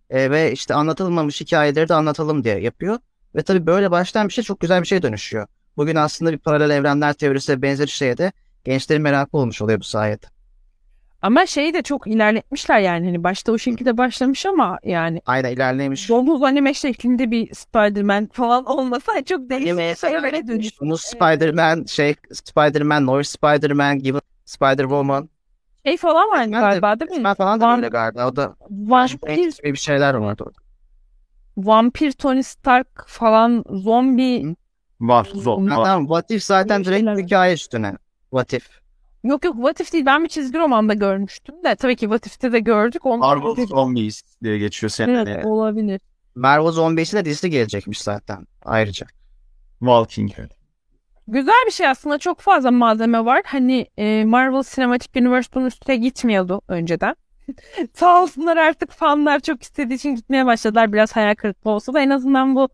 e, 0.09 0.31
ve 0.31 0.51
işte 0.51 0.74
anlatılmamış 0.74 1.41
hikayeleri 1.41 1.89
de 1.89 1.93
anlatalım 1.93 2.43
diye 2.43 2.59
yapıyor. 2.59 3.00
Ve 3.36 3.43
tabii 3.43 3.65
böyle 3.65 3.91
başlayan 3.91 4.27
bir 4.27 4.33
şey 4.33 4.43
çok 4.43 4.59
güzel 4.59 4.81
bir 4.81 4.88
şey 4.88 5.01
dönüşüyor. 5.01 5.47
Bugün 5.77 5.95
aslında 5.95 6.31
bir 6.31 6.38
paralel 6.38 6.69
evrenler 6.69 7.13
teorisi 7.13 7.62
benzer 7.62 7.88
şeye 7.88 8.17
de 8.17 8.31
gençlerin 8.67 9.01
merakı 9.01 9.38
olmuş 9.38 9.62
oluyor 9.62 9.79
bu 9.79 9.83
sayede. 9.83 10.27
Ama 11.21 11.45
şeyi 11.45 11.74
de 11.74 11.81
çok 11.81 12.07
ilerletmişler 12.07 12.79
yani. 12.79 13.05
Hani 13.05 13.24
başta 13.24 13.51
o 13.51 13.57
şekilde 13.57 13.97
başlamış 13.97 14.45
ama 14.45 14.79
yani. 14.83 15.21
Aynen 15.25 15.51
ilerlemiş. 15.51 16.09
Domuz 16.09 16.43
anime 16.43 16.74
şeklinde 16.74 17.31
bir 17.31 17.53
Spider-Man 17.53 18.29
falan 18.33 18.65
olmasa 18.65 19.24
çok 19.25 19.50
değişik 19.50 19.97
şeylere 19.97 20.47
dönüş. 20.47 20.81
Domuz 20.81 21.01
Spider-Man, 21.01 21.86
şey 21.86 22.15
Spider-Man, 22.31 23.05
North 23.05 23.27
Spider-Man 23.27 24.00
gibi 24.00 24.19
Spider-Woman. 24.45 25.27
Şey 25.86 25.97
falan 25.97 26.29
var 26.29 26.45
galiba 26.45 27.00
değil 27.00 27.12
mi? 27.12 27.24
Ben 27.24 27.33
falan 27.33 27.62
da 27.62 27.75
öyle 27.75 27.88
galiba. 27.88 28.27
O 28.27 28.36
da 28.36 28.55
vampir 28.69 29.59
bir 29.63 29.77
şeyler 29.77 30.13
vardı 30.13 30.43
orada. 30.43 30.57
Vampir 31.57 32.12
Tony 32.12 32.43
Stark 32.43 33.07
falan 33.07 33.63
zombi 33.69 34.55
var. 35.00 35.31
Zombi. 35.33 35.69
Tamam, 35.69 36.01
What 36.01 36.31
If 36.31 36.43
zaten 36.43 36.86
direkt 36.86 37.19
hikaye 37.19 37.53
üstüne. 37.53 37.93
What 38.29 38.53
If. 38.53 38.69
Yok 39.24 39.46
yok 39.46 39.55
What 39.55 39.79
If 39.79 39.93
değil. 39.93 40.05
Ben 40.05 40.24
bir 40.24 40.29
çizgi 40.29 40.60
romanda 40.60 40.93
görmüştüm 40.93 41.55
de. 41.63 41.75
Tabii 41.75 41.96
ki 41.96 42.01
What 42.01 42.25
If'te 42.25 42.51
de 42.51 42.60
gördük. 42.60 43.05
Onu 43.05 43.17
Marvel 43.17 43.65
Zombies 43.65 44.24
diye 44.43 44.57
geçiyor 44.57 44.89
senede. 44.89 45.31
Evet 45.31 45.46
olabilir. 45.46 46.01
Marvel 46.36 46.72
Zombies'in 46.72 47.17
de 47.17 47.25
dizisi 47.25 47.50
gelecekmiş 47.50 48.01
zaten 48.01 48.48
ayrıca. 48.65 49.07
Walking 49.79 50.38
Dead. 50.38 50.50
Güzel 51.27 51.63
bir 51.65 51.72
şey 51.72 51.88
aslında 51.88 52.17
çok 52.17 52.39
fazla 52.39 52.72
malzeme 52.72 53.25
var. 53.25 53.41
Hani 53.46 53.88
e, 53.98 54.25
Marvel 54.25 54.63
Cinematic 54.75 55.22
Universe 55.22 55.50
bunun 55.53 55.65
üstüne 55.65 55.96
gitmiyordu 55.96 56.62
önceden. 56.67 57.15
Sağ 57.93 58.24
olsunlar 58.24 58.57
artık 58.57 58.91
fanlar 58.91 59.39
çok 59.39 59.63
istediği 59.63 59.96
için 59.96 60.15
gitmeye 60.15 60.46
başladılar. 60.46 60.93
Biraz 60.93 61.15
hayal 61.15 61.36
kırıklığı 61.36 61.72
olsa 61.72 61.93
da 61.93 62.01
en 62.01 62.10
azından 62.10 62.55
bu 62.55 62.69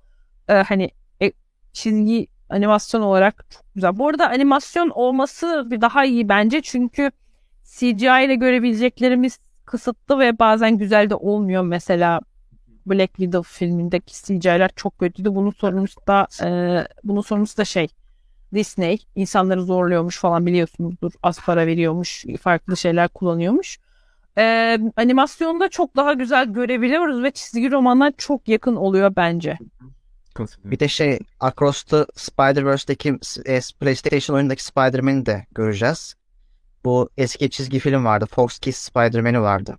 e, 0.47 0.53
hani 0.53 0.91
e, 1.21 1.31
çizgi 1.73 2.27
animasyon 2.53 3.01
olarak 3.01 3.45
çok 3.49 3.63
güzel. 3.75 3.97
Bu 3.97 4.07
arada 4.07 4.29
animasyon 4.29 4.89
olması 4.89 5.67
bir 5.71 5.81
daha 5.81 6.05
iyi 6.05 6.29
bence 6.29 6.61
çünkü 6.61 7.11
CGI 7.63 8.25
ile 8.25 8.35
görebileceklerimiz 8.35 9.39
kısıtlı 9.65 10.19
ve 10.19 10.39
bazen 10.39 10.77
güzel 10.77 11.09
de 11.09 11.15
olmuyor. 11.15 11.63
Mesela 11.63 12.21
Black 12.85 13.15
Widow 13.15 13.65
filmindeki 13.65 14.13
CGI'ler 14.23 14.71
çok 14.75 14.99
kötüydü. 14.99 15.35
Bunun 15.35 15.51
sorumlusu 15.51 16.01
da 16.07 16.27
e, 16.43 16.47
bunun 17.03 17.21
sorumlusu 17.21 17.57
da 17.57 17.65
şey 17.65 17.87
Disney 18.53 18.97
insanları 19.15 19.63
zorluyormuş 19.63 20.19
falan 20.19 20.45
biliyorsunuzdur. 20.45 21.11
Az 21.23 21.45
para 21.45 21.67
veriyormuş, 21.67 22.25
farklı 22.41 22.77
şeyler 22.77 23.07
kullanıyormuş. 23.07 23.79
Ee, 24.37 24.79
animasyonda 24.97 25.69
çok 25.69 25.95
daha 25.95 26.13
güzel 26.13 26.45
görebiliyoruz 26.45 27.23
ve 27.23 27.31
çizgi 27.31 27.71
romanlar 27.71 28.13
çok 28.17 28.47
yakın 28.47 28.75
oluyor 28.75 29.15
bence. 29.15 29.57
Bir 30.63 30.79
de 30.79 30.87
şey 30.87 31.19
Across 31.39 31.83
the 31.83 32.05
Spider-Verse'deki 32.15 33.09
e, 33.45 33.59
PlayStation 33.79 34.35
oyundaki 34.35 34.63
Spider-Man'i 34.63 35.25
de 35.25 35.45
göreceğiz. 35.51 36.15
Bu 36.85 37.09
eski 37.17 37.49
çizgi 37.49 37.79
film 37.79 38.05
vardı. 38.05 38.25
Fox 38.25 38.59
Kids 38.59 38.77
Spider-Man'i 38.77 39.41
vardı. 39.41 39.77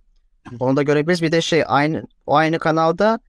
Onu 0.59 0.75
da 0.75 0.83
görebiliriz. 0.83 1.21
Bir 1.21 1.31
de 1.31 1.41
şey 1.41 1.63
aynı 1.67 2.03
o 2.25 2.35
aynı 2.35 2.59
kanalda 2.59 3.19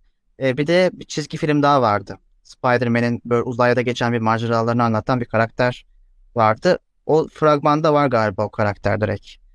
e, 0.40 0.56
bir 0.56 0.66
de 0.66 0.90
bir 0.92 1.04
çizgi 1.04 1.36
film 1.36 1.62
daha 1.62 1.82
vardı. 1.82 2.18
Spider-Man'in 2.42 3.22
böyle 3.24 3.42
uzayda 3.42 3.82
geçen 3.82 4.12
bir 4.12 4.18
maceralarını 4.18 4.84
anlatan 4.84 5.20
bir 5.20 5.26
karakter 5.26 5.86
vardı. 6.34 6.78
O 7.06 7.28
fragmanda 7.28 7.92
var 7.94 8.06
galiba 8.06 8.44
o 8.44 8.50
karakter 8.50 9.00
direkt. 9.00 9.45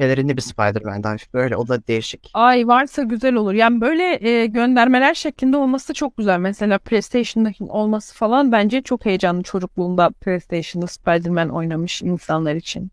Pelerinli 0.00 0.36
bir 0.36 0.42
Spider-Man 0.42 1.02
hafif 1.02 1.34
böyle. 1.34 1.56
O 1.56 1.68
da 1.68 1.86
değişik. 1.86 2.30
Ay 2.34 2.66
varsa 2.66 3.02
güzel 3.02 3.34
olur. 3.34 3.52
Yani 3.52 3.80
böyle 3.80 4.28
e, 4.28 4.46
göndermeler 4.46 5.14
şeklinde 5.14 5.56
olması 5.56 5.94
çok 5.94 6.16
güzel. 6.16 6.38
Mesela 6.38 6.78
PlayStation'daki 6.78 7.64
olması 7.64 8.14
falan 8.14 8.52
bence 8.52 8.82
çok 8.82 9.04
heyecanlı 9.04 9.42
çocukluğunda 9.42 10.10
PlayStation'da 10.10 10.86
Spider-Man 10.86 11.48
oynamış 11.48 12.02
insanlar 12.02 12.54
için. 12.54 12.90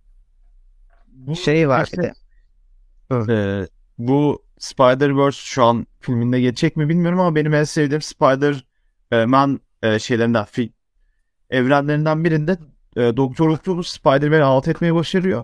Şey 1.43 1.69
var 1.69 1.89
bir 1.93 1.97
de. 1.97 2.13
Ee, 3.11 3.67
bu 3.97 4.43
Spider-Verse 4.59 5.41
şu 5.43 5.63
an 5.63 5.87
filminde 5.99 6.41
geçecek 6.41 6.77
mi 6.77 6.89
bilmiyorum 6.89 7.19
ama 7.19 7.35
benim 7.35 7.53
en 7.53 7.63
sevdiğim 7.63 8.01
Spider-Man 8.01 9.59
e, 9.83 9.99
şeylerinden, 9.99 10.45
film 10.45 10.69
evrenlerinden 11.49 12.23
birinde 12.23 12.57
e, 12.95 13.17
Doktor 13.17 13.49
Octopus 13.49 13.87
Spider-Man'i 13.87 14.43
alt 14.43 14.67
etmeye 14.67 14.95
başarıyor. 14.95 15.43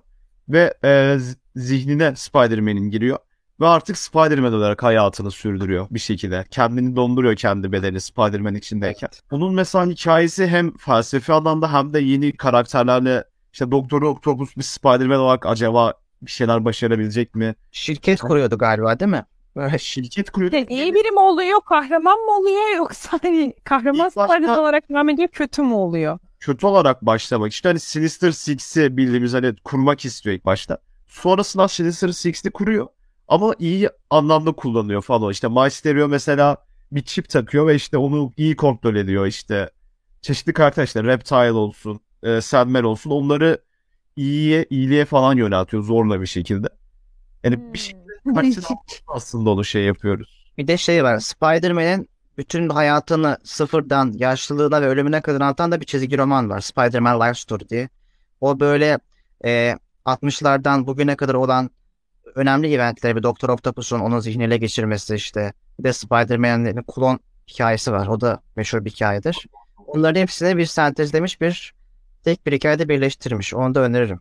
Ve 0.49 0.73
e, 0.83 1.17
zihnine 1.55 2.15
Spider-Man'in 2.15 2.89
giriyor. 2.89 3.17
Ve 3.59 3.67
artık 3.67 3.97
Spider-Man 3.97 4.53
olarak 4.53 4.83
hayatını 4.83 5.31
sürdürüyor 5.31 5.87
bir 5.91 5.99
şekilde. 5.99 6.45
Kendini 6.51 6.95
donduruyor 6.95 7.35
kendi 7.35 7.71
bedeni 7.71 8.01
Spider-Man 8.01 8.55
içindeyken. 8.55 9.09
Bunun 9.31 9.53
mesela 9.53 9.85
hikayesi 9.85 10.47
hem 10.47 10.77
felsefi 10.77 11.33
anlamda 11.33 11.73
hem 11.73 11.93
de 11.93 11.99
yeni 11.99 12.31
karakterlerle 12.37 13.23
işte 13.53 13.71
Doktor 13.71 14.01
Octopus 14.01 14.57
bir 14.57 14.63
Spider-Man 14.63 15.19
olarak 15.19 15.45
acaba 15.45 15.93
bir 16.21 16.31
şeyler 16.31 16.65
başarabilecek 16.65 17.35
mi? 17.35 17.55
Şirket 17.71 18.19
kuruyordu 18.21 18.57
galiba 18.57 18.99
değil 18.99 19.11
mi? 19.11 19.25
Böyle 19.55 19.79
şirket 19.79 20.29
kuruyor. 20.29 20.51
Yani 20.51 20.65
iyi 20.69 20.93
biri 20.93 21.11
mi 21.11 21.19
oluyor, 21.19 21.59
kahraman 21.69 22.19
mı 22.19 22.31
oluyor 22.31 22.75
yoksa 22.77 23.19
hani 23.21 23.53
kahraman 23.63 24.07
İlk 24.07 24.15
başta- 24.15 24.35
Spider 24.35 24.57
olarak 24.57 24.89
devam 24.89 25.09
ediyor, 25.09 25.27
kötü 25.27 25.61
mü 25.61 25.73
oluyor? 25.73 26.19
kötü 26.39 26.65
olarak 26.67 27.01
başlamak. 27.01 27.51
İşte 27.51 27.69
hani 27.69 27.79
Sinister 27.79 28.31
Six'i 28.31 28.97
bildiğimiz 28.97 29.33
hani 29.33 29.55
kurmak 29.63 30.05
istiyor 30.05 30.35
ilk 30.35 30.45
başta. 30.45 30.77
Sonrasında 31.13 31.67
Sinister 31.67 32.09
Six'i 32.09 32.51
kuruyor. 32.51 32.87
Ama 33.27 33.55
iyi 33.59 33.89
anlamda 34.09 34.51
kullanıyor 34.51 35.01
falan. 35.01 35.31
İşte 35.31 35.47
Mysterio 35.47 36.07
mesela 36.07 36.57
bir 36.91 37.01
çip 37.01 37.29
takıyor 37.29 37.67
ve 37.67 37.75
işte 37.75 37.97
onu 37.97 38.31
iyi 38.37 38.55
kontrol 38.55 38.95
ediyor 38.95 39.27
işte. 39.27 39.69
Çeşitli 40.21 40.53
karakter 40.53 40.83
işte 40.83 41.03
Reptile 41.03 41.51
olsun, 41.51 41.99
e, 42.23 42.41
Sandman 42.41 42.83
olsun 42.83 43.11
onları 43.11 43.57
iyiye, 44.15 44.65
iyiliğe 44.69 45.05
falan 45.05 45.37
yöneltiyor 45.37 45.83
zorla 45.83 46.21
bir 46.21 46.27
şekilde. 46.27 46.67
Yani 47.43 47.73
bir 47.73 47.79
şekilde 47.79 48.67
aslında 49.07 49.49
onu 49.49 49.65
şey 49.65 49.83
yapıyoruz. 49.83 50.53
Bir 50.57 50.67
de 50.67 50.77
şey 50.77 51.03
var. 51.03 51.19
Spider-Man'in 51.19 52.09
bütün 52.37 52.69
hayatını 52.69 53.37
sıfırdan 53.43 54.13
yaşlılığına 54.15 54.81
ve 54.81 54.87
ölümüne 54.87 55.21
kadar 55.21 55.41
anlatan 55.41 55.71
da 55.71 55.81
bir 55.81 55.85
çizgi 55.85 56.17
roman 56.17 56.49
var. 56.49 56.61
Spider-Man 56.61 57.19
Life 57.19 57.39
Story 57.39 57.69
diye. 57.69 57.89
O 58.41 58.59
böyle 58.59 58.99
e, 59.45 59.75
60'lardan 60.05 60.87
bugüne 60.87 61.15
kadar 61.15 61.33
olan 61.33 61.69
önemli 62.35 62.73
eventleri 62.73 63.15
bir 63.15 63.23
Doktor 63.23 63.49
Octopus'un 63.49 63.99
onun 63.99 64.19
zihniyle 64.19 64.57
geçirmesi 64.57 65.15
işte. 65.15 65.53
Bir 65.79 65.83
de 65.83 65.93
Spider-Man'in 65.93 66.83
klon 66.83 67.19
hikayesi 67.47 67.91
var. 67.91 68.07
O 68.07 68.21
da 68.21 68.41
meşhur 68.55 68.85
bir 68.85 68.89
hikayedir. 68.89 69.45
Onların 69.87 70.21
hepsini 70.21 70.57
bir 70.57 70.65
sentezlemiş 70.65 71.41
bir 71.41 71.73
tek 72.23 72.45
bir 72.45 72.51
hikayede 72.51 72.89
birleştirmiş. 72.89 73.53
Onu 73.53 73.75
da 73.75 73.79
öneririm. 73.79 74.19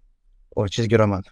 O 0.57 0.69
çizgi 0.69 0.99
roman. 0.99 1.23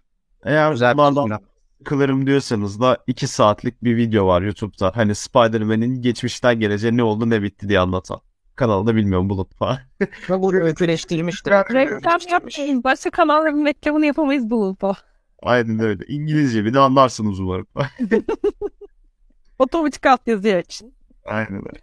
Eğer 0.45 0.71
Güzel 0.73 0.99
bir 0.99 1.37
sıkılırım 1.79 2.27
diyorsanız 2.27 2.81
da 2.81 2.99
2 3.07 3.27
saatlik 3.27 3.85
bir 3.85 3.97
video 3.97 4.27
var 4.27 4.43
YouTube'da. 4.43 4.93
Hani 4.95 5.15
Spider-Man'in 5.15 6.03
geçmişten 6.03 6.61
geleceğe 6.61 6.97
ne 6.97 7.03
oldu 7.03 7.31
ne 7.31 7.43
bitti 7.43 7.69
diye 7.69 7.79
anlatan. 7.81 8.21
Kanalda 8.61 8.97
bilmiyorum 8.97 9.31
bulup 9.31 9.55
falan. 9.59 9.79
Bu 10.29 10.55
öyküleştirilmiştir. 10.55 11.51
Reklam 11.51 12.21
yapmayın. 12.31 12.85
Başka 12.85 13.11
kanalların 13.11 13.65
reklamını 13.65 14.07
yapamayız 14.07 14.51
bu 14.51 14.77
bu. 14.83 14.95
Aynen 15.43 15.79
öyle. 15.81 16.05
İngilizce 16.07 16.65
bir 16.65 16.75
de 16.75 16.79
anlarsınız 16.79 17.41
umarım. 17.41 17.67
Otomatik 19.59 20.07
alt 20.07 20.27
yazı 20.27 20.49
için. 20.49 20.95
Aynen 21.27 21.55
öyle. 21.55 21.81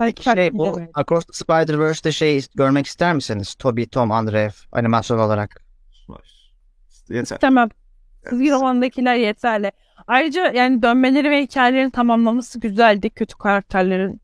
Belki 0.00 0.22
Şey, 0.22 0.52
bu. 0.52 0.80
Across 0.94 1.24
the 1.24 1.32
Spider-Verse'de 1.32 2.12
şey 2.12 2.46
görmek 2.54 2.86
ister 2.86 3.14
misiniz? 3.14 3.54
Toby, 3.54 3.84
Tom, 3.84 4.12
Andrew 4.12 4.68
animasyon 4.72 5.18
olarak. 5.18 5.64
Yeter. 7.08 7.38
Tamam. 7.40 7.68
Çizgi 8.30 8.50
romandakiler 8.50 9.14
yeterli. 9.14 9.72
Ayrıca 10.06 10.52
yani 10.52 10.82
dönmeleri 10.82 11.30
ve 11.30 11.42
hikayelerin 11.42 11.90
tamamlaması 11.90 12.60
güzeldi. 12.60 13.10
Kötü 13.10 13.38
karakterlerin 13.38 14.20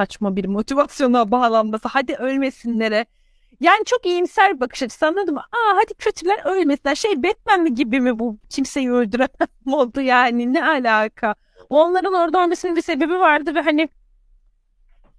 saçma 0.00 0.36
bir 0.36 0.44
motivasyona 0.44 1.30
bağlanması. 1.30 1.88
Hadi 1.88 2.14
ölmesinlere. 2.14 3.06
Yani 3.60 3.84
çok 3.86 4.06
iyimser 4.06 4.54
bir 4.54 4.60
bakış 4.60 4.82
açısı 4.82 5.06
anladın 5.06 5.34
mı? 5.34 5.40
Aa 5.40 5.76
hadi 5.76 5.94
kötüler 5.94 6.40
ölmesinler. 6.44 6.94
Şey 6.94 7.22
Batman 7.22 7.74
gibi 7.74 8.00
mi 8.00 8.18
bu 8.18 8.38
kimseyi 8.48 8.90
öldüremez 8.92 9.30
modu 9.64 10.00
yani 10.00 10.52
ne 10.52 10.66
alaka? 10.66 11.34
Onların 11.70 12.14
orada 12.14 12.44
ölmesinin 12.44 12.76
bir 12.76 12.82
sebebi 12.82 13.12
vardı 13.18 13.54
ve 13.54 13.60
hani 13.60 13.88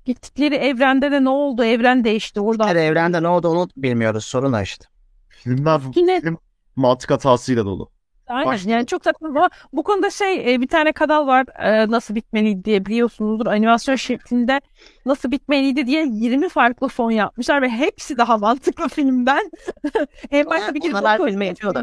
gittikleri 0.05 0.55
evrende 0.55 1.11
de 1.11 1.23
ne 1.23 1.29
oldu? 1.29 1.63
Evren 1.63 2.03
değişti. 2.03 2.41
Orada 2.41 2.67
Her 2.67 2.75
evrende 2.75 3.23
ne 3.23 3.27
oldu 3.27 3.47
onu 3.47 3.69
bilmiyoruz. 3.77 4.25
Sorun 4.25 4.53
o 4.53 4.61
işte. 4.61 4.85
Filmler 5.29 5.81
Yine- 5.95 6.21
film 6.21 6.38
mantık 6.75 7.11
hatasıyla 7.11 7.65
dolu. 7.65 7.89
Aynen 8.31 8.47
Başta- 8.51 8.69
yani 8.69 8.85
çok 8.85 9.03
saçma 9.03 9.27
ama 9.27 9.50
bu 9.73 9.83
konuda 9.83 10.09
şey 10.09 10.53
e, 10.53 10.61
bir 10.61 10.67
tane 10.67 10.91
kanal 10.91 11.27
var 11.27 11.45
e, 11.59 11.91
nasıl 11.91 12.15
bitmeliydi 12.15 12.65
diye 12.65 12.85
biliyorsunuzdur 12.85 13.45
animasyon 13.45 13.95
şeklinde 13.95 14.61
nasıl 15.05 15.31
bitmeliydi 15.31 15.88
diye 15.88 16.05
20 16.09 16.50
farklı 16.50 16.88
fon 16.88 17.11
yapmışlar 17.11 17.61
ve 17.61 17.69
hepsi 17.69 18.17
daha 18.17 18.38
mantıklı 18.38 18.88
filmden. 18.88 19.51
en 20.31 20.45
başta 20.45 20.73
bir 20.73 20.79
kere 20.81 20.91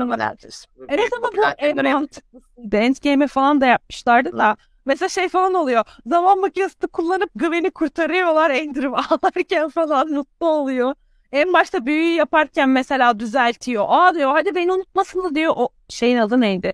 ama 0.00 0.16
neredeyse. 0.16 0.66
Evet 0.88 1.10
ama 1.18 1.28
bu 1.36 1.40
en 1.58 1.76
mantıklısıydı. 1.92 2.76
Endgame'e 2.76 3.26
falan 3.26 3.60
da 3.60 3.66
yapmışlardı 3.66 4.38
da. 4.38 4.56
Mesela 4.86 5.08
şey 5.08 5.28
falan 5.28 5.54
oluyor. 5.54 5.84
Zaman 6.06 6.40
makinesini 6.40 6.88
kullanıp 6.88 7.30
Gwen'i 7.34 7.70
kurtarıyorlar 7.70 8.50
Andrew 8.50 8.88
ağlarken 8.96 9.68
falan 9.68 10.08
mutlu 10.10 10.46
oluyor. 10.46 10.94
En 11.32 11.52
başta 11.52 11.86
büyüyü 11.86 12.14
yaparken 12.16 12.68
mesela 12.68 13.20
düzeltiyor. 13.20 13.84
Aa 13.88 14.14
diyor 14.14 14.30
hadi 14.30 14.54
beni 14.54 14.72
unutmasın 14.72 15.34
diyor. 15.34 15.52
O 15.56 15.68
şeyin 15.88 16.16
adı 16.18 16.40
neydi? 16.40 16.72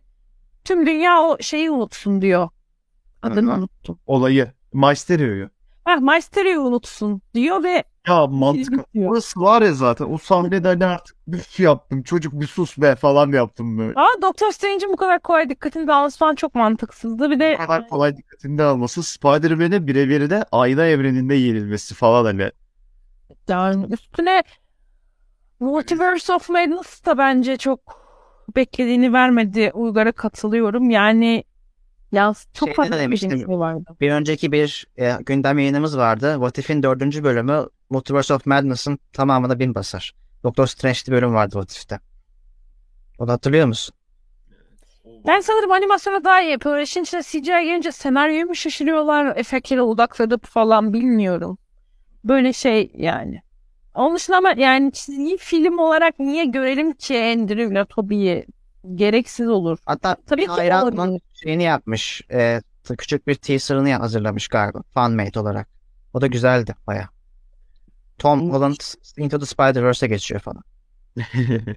Tüm 0.64 0.86
dünya 0.86 1.22
o 1.22 1.36
şeyi 1.40 1.70
unutsun 1.70 2.22
diyor. 2.22 2.48
Adını 3.22 3.50
Hı 3.50 3.54
hı. 3.54 3.58
unuttum. 3.58 3.98
Olayı. 4.06 4.52
Mysterio'yu. 4.72 5.50
Ha 5.84 5.96
Mysterio'yu 5.96 6.60
unutsun 6.60 7.22
diyor 7.34 7.62
ve 7.62 7.84
Ya 8.08 8.26
mantık. 8.26 8.80
Orası 8.96 9.40
var 9.40 9.62
ya 9.62 9.72
zaten. 9.72 10.12
O 10.12 10.18
sahnede 10.18 10.68
hani 10.68 10.84
artık 10.84 11.16
büf 11.26 11.60
yaptım. 11.60 12.02
Çocuk 12.02 12.32
bir 12.40 12.46
sus 12.46 12.78
be 12.78 12.96
falan 12.96 13.32
yaptım 13.32 13.78
böyle. 13.78 13.92
Aa 14.00 14.22
Doctor 14.22 14.50
Strange'in 14.50 14.92
bu 14.92 14.96
kadar 14.96 15.20
kolay 15.20 15.48
dikkatini 15.48 15.86
dağılması 15.88 16.18
falan 16.18 16.34
çok 16.34 16.54
mantıksızdı. 16.54 17.30
Bir 17.30 17.40
de 17.40 17.58
Bu 17.62 17.66
kadar 17.66 17.88
kolay 17.88 18.16
dikkatinde 18.16 18.62
alması. 18.62 19.02
Spider-Man'e 19.02 19.86
birebir 19.86 20.30
de 20.30 20.44
ayna 20.52 20.86
evreninde 20.86 21.34
yenilmesi 21.34 21.94
falan 21.94 22.24
hani. 22.24 22.50
Yani 23.48 23.86
üstüne 23.92 24.42
Multiverse 25.60 26.32
of 26.32 26.50
Madness 26.50 27.04
da 27.06 27.18
bence 27.18 27.56
çok 27.56 28.03
beklediğini 28.56 29.12
vermedi. 29.12 29.70
Uygar'a 29.74 30.12
katılıyorum. 30.12 30.90
Yani 30.90 31.44
ya 32.12 32.32
çok 32.54 32.68
Şeyde 32.68 32.76
fazla 32.76 32.98
demiştim. 32.98 33.30
şey 33.30 33.48
vardı. 33.48 33.96
Bir 34.00 34.10
önceki 34.10 34.52
bir 34.52 34.86
e, 34.96 35.12
gündem 35.26 35.58
yayınımız 35.58 35.98
vardı. 35.98 36.32
What 36.34 36.58
If'in 36.58 36.82
dördüncü 36.82 37.24
bölümü 37.24 37.66
Multiverse 37.90 38.34
of 38.34 38.46
Madness'ın 38.46 38.98
tamamına 39.12 39.58
bin 39.58 39.74
basar. 39.74 40.14
Doktor 40.44 40.66
Strange'li 40.66 41.12
bölüm 41.12 41.34
vardı 41.34 41.52
What 41.52 41.72
If'te. 41.76 42.00
Onu 43.18 43.32
hatırlıyor 43.32 43.66
musun? 43.66 43.94
Ben 45.26 45.40
sanırım 45.40 45.72
animasyona 45.72 46.24
daha 46.24 46.42
iyi 46.42 46.50
yapıyorlar. 46.50 46.82
İşin 46.82 47.02
içine 47.02 47.22
CGI 47.22 47.40
gelince 47.42 47.92
senaryoyu 47.92 48.46
mu 48.46 48.54
şaşırıyorlar, 48.54 49.36
efektlere 49.36 49.82
odaklanıp 49.82 50.46
falan 50.46 50.92
bilmiyorum. 50.92 51.58
Böyle 52.24 52.52
şey 52.52 52.92
yani. 52.94 53.42
Onun 53.94 54.16
dışında 54.16 54.36
ama 54.36 54.54
yani 54.56 54.92
çizgi 54.92 55.36
film 55.36 55.78
olarak 55.78 56.18
niye 56.18 56.44
görelim 56.44 56.92
ki 56.92 57.14
Andrew 57.18 57.72
ile 57.72 57.84
Toby'yi? 57.84 58.46
Gereksiz 58.94 59.48
olur. 59.48 59.78
Hatta 59.86 60.16
Tabii 60.26 60.42
ki 60.42 60.48
hayranın 60.48 60.96
olabilir. 60.96 61.22
şeyini 61.34 61.62
yapmış. 61.62 62.22
E, 62.30 62.62
küçük 62.98 63.26
bir 63.26 63.34
teaser'ını 63.34 63.92
hazırlamış 63.92 64.48
galiba. 64.48 64.82
Fanmade 64.94 65.40
olarak. 65.40 65.68
O 66.14 66.20
da 66.20 66.26
güzeldi 66.26 66.74
baya. 66.86 67.08
Tom 68.18 68.50
Holland 68.52 68.76
Into 69.16 69.38
the 69.38 69.46
Spider-Verse'e 69.46 70.08
geçiyor 70.08 70.40
falan. 70.40 70.62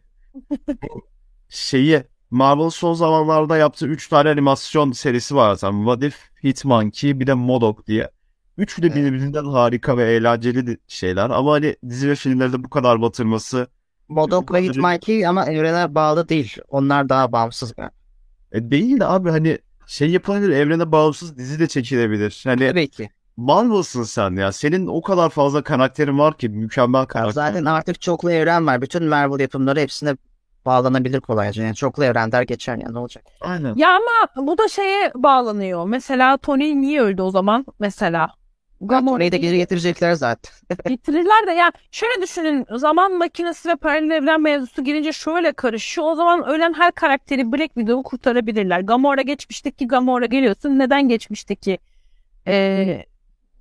Şeyi 1.50 2.04
Marvel 2.32 2.70
son 2.70 2.94
zamanlarda 2.94 3.58
yaptığı 3.58 3.88
3 3.88 4.08
tane 4.08 4.30
animasyon 4.30 4.92
serisi 4.92 5.36
var 5.36 5.56
zaten. 5.56 5.78
What 5.78 6.04
If, 6.04 6.30
Hitmonkey 6.44 7.20
bir 7.20 7.28
de 7.28 7.34
Modok 7.34 7.88
diye. 7.88 8.10
Üçü 8.58 8.84
de 8.84 8.96
birbirinden 8.96 9.46
harika 9.46 9.98
ve 9.98 10.14
eğlenceli 10.14 10.78
şeyler. 10.88 11.30
Ama 11.30 11.52
hani 11.52 11.76
dizi 11.90 12.10
ve 12.10 12.16
filmlerde 12.16 12.64
bu 12.64 12.70
kadar 12.70 13.02
batırması 13.02 13.68
Modok 14.10 14.54
ve 14.54 14.64
Hitmonkey 14.64 15.28
ama 15.28 15.46
evrene 15.46 15.96
bağlı 15.96 16.30
değil. 16.30 16.58
Onlar 16.70 17.10
daha 17.10 17.32
bağımsız. 17.32 17.74
e, 18.52 18.72
değil 18.72 19.00
de 19.00 19.06
abi 19.06 19.30
hani 19.30 19.58
şey 19.88 20.10
yapılabilir 20.10 20.50
evrene 20.50 20.92
bağımsız 20.92 21.38
dizi 21.38 21.60
de 21.60 21.68
çekilebilir. 21.68 22.42
Hani 22.48 22.70
Tabii 22.70 22.88
ki. 22.88 23.10
Marvel'sın 23.38 24.04
sen 24.04 24.36
ya. 24.36 24.52
Senin 24.52 24.88
o 24.88 25.02
kadar 25.02 25.30
fazla 25.30 25.64
karakterin 25.64 26.20
var 26.20 26.38
ki 26.38 26.50
mükemmel 26.50 27.06
karakter. 27.06 27.32
Zaten 27.32 27.66
artık 27.66 28.02
çoklu 28.02 28.32
evren 28.32 28.68
var. 28.68 28.82
Bütün 28.82 29.04
Marvel 29.04 29.40
yapımları 29.40 29.80
hepsine 29.80 30.16
bağlanabilir 30.66 31.20
kolayca. 31.20 31.64
Yani 31.64 31.76
çoklu 31.76 32.04
evren 32.06 32.32
der 32.32 32.42
geçer 32.42 32.78
yani 32.78 32.94
ne 32.94 33.00
olacak? 33.00 33.24
Aynen. 33.42 33.76
Ya 33.76 33.90
ama 33.90 34.48
bu 34.48 34.58
da 34.58 34.68
şeye 34.68 35.12
bağlanıyor. 35.16 35.86
Mesela 35.86 36.38
Tony 36.38 36.82
niye 36.82 37.02
öldü 37.02 37.22
o 37.22 37.32
zaman? 37.32 37.66
Mesela. 37.80 38.37
Orayı 38.81 39.31
da 39.31 39.36
geri 39.38 39.57
getirecekler 39.57 40.13
zaten. 40.13 40.53
getirirler 40.88 41.48
de 41.48 41.51
ya 41.51 41.72
şöyle 41.91 42.22
düşünün 42.22 42.65
zaman 42.75 43.17
makinesi 43.17 43.69
ve 43.69 43.75
paralel 43.75 44.12
evren 44.12 44.41
mevzusu 44.41 44.84
gelince 44.84 45.12
şöyle 45.13 45.51
karışıyor. 45.51 46.07
O 46.07 46.15
zaman 46.15 46.48
ölen 46.48 46.74
her 46.74 46.91
karakteri 46.91 47.51
Black 47.51 47.74
Widow'u 47.74 48.03
kurtarabilirler. 48.03 48.79
Gamora 48.79 49.22
geçmişteki 49.22 49.88
Gamora 49.88 50.25
geliyorsun. 50.25 50.79
Neden 50.79 51.10
geçmişteki 51.10 51.77
ee, 52.48 53.05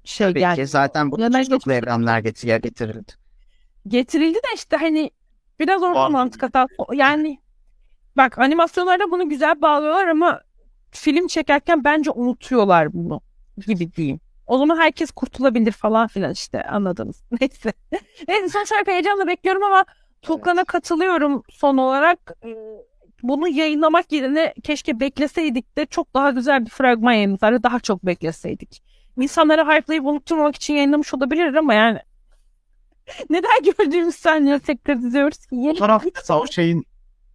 şey 0.04 0.28
Tabii 0.28 0.40
yani 0.40 0.56
ki 0.56 0.66
zaten 0.66 1.10
bu 1.10 1.18
Neden 1.20 1.42
geçmiş- 1.42 1.66
evrenler 1.76 2.18
getir 2.18 2.48
getirildi. 2.58 3.12
getirildi 3.88 4.34
de 4.34 4.54
işte 4.54 4.76
hani 4.76 5.10
biraz 5.60 5.82
orada 5.82 6.08
mantık 6.08 6.42
hata. 6.42 6.66
Yani 6.92 7.38
bak 8.16 8.38
animasyonlarda 8.38 9.10
bunu 9.10 9.28
güzel 9.28 9.62
bağlıyorlar 9.62 10.08
ama 10.08 10.40
film 10.90 11.26
çekerken 11.26 11.84
bence 11.84 12.10
unutuyorlar 12.10 12.92
bunu 12.92 13.20
gibi 13.66 13.92
diyeyim. 13.92 14.20
O 14.46 14.58
zaman 14.58 14.76
herkes 14.76 15.10
kurtulabilir 15.10 15.72
falan 15.72 16.06
filan 16.06 16.32
işte 16.32 16.62
anladınız. 16.62 17.22
Neyse. 17.40 17.72
Neyse 18.28 18.48
sonuç 18.48 18.72
olarak 18.72 18.86
heyecanla 18.88 19.26
bekliyorum 19.26 19.62
ama 19.62 19.84
Tuğkan'a 20.22 20.64
katılıyorum 20.64 21.42
son 21.50 21.76
olarak. 21.76 22.32
Ee, 22.44 22.56
Bunu 23.22 23.48
yayınlamak 23.48 24.12
yerine 24.12 24.54
keşke 24.62 25.00
bekleseydik 25.00 25.78
de 25.78 25.86
çok 25.86 26.14
daha 26.14 26.30
güzel 26.30 26.64
bir 26.64 26.70
fragman 26.70 27.12
yayınlardı. 27.12 27.62
Daha 27.62 27.80
çok 27.80 28.06
bekleseydik. 28.06 28.82
İnsanları 29.20 29.62
hype'layıp 29.64 30.06
unutturmak 30.06 30.56
için 30.56 30.74
yayınlamış 30.74 31.14
olabilir 31.14 31.54
ama 31.54 31.74
yani 31.74 31.98
neden 33.30 33.62
gördüğümüz 33.78 34.14
sahneleri 34.14 34.60
tekrar 34.60 34.96
izliyoruz 34.96 35.38
ki? 35.46 35.56
Yeni 35.56 35.78
taraf 35.78 36.04
mesela 36.14 36.40
o 36.40 36.46
şeyin 36.46 36.84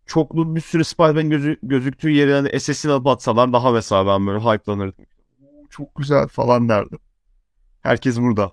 çoklu 0.06 0.56
bir 0.56 0.62
sürü 0.62 0.84
Spider-Man 0.84 1.30
gözü, 1.30 1.58
gözüktüğü 1.64 2.10
yere 2.10 2.34
hani 2.34 2.60
SS'ini 2.60 2.92
alıp 2.92 3.08
atsalar 3.08 3.54
daha 3.54 3.72
mesela 3.72 4.08
ben 4.08 4.28
böyle 4.28 4.40
hype'lanırdım. 4.40 5.06
Çok 5.70 5.96
güzel 5.96 6.28
falan 6.28 6.70
derdim. 6.70 7.00
Herkes 7.82 8.18
burada. 8.18 8.52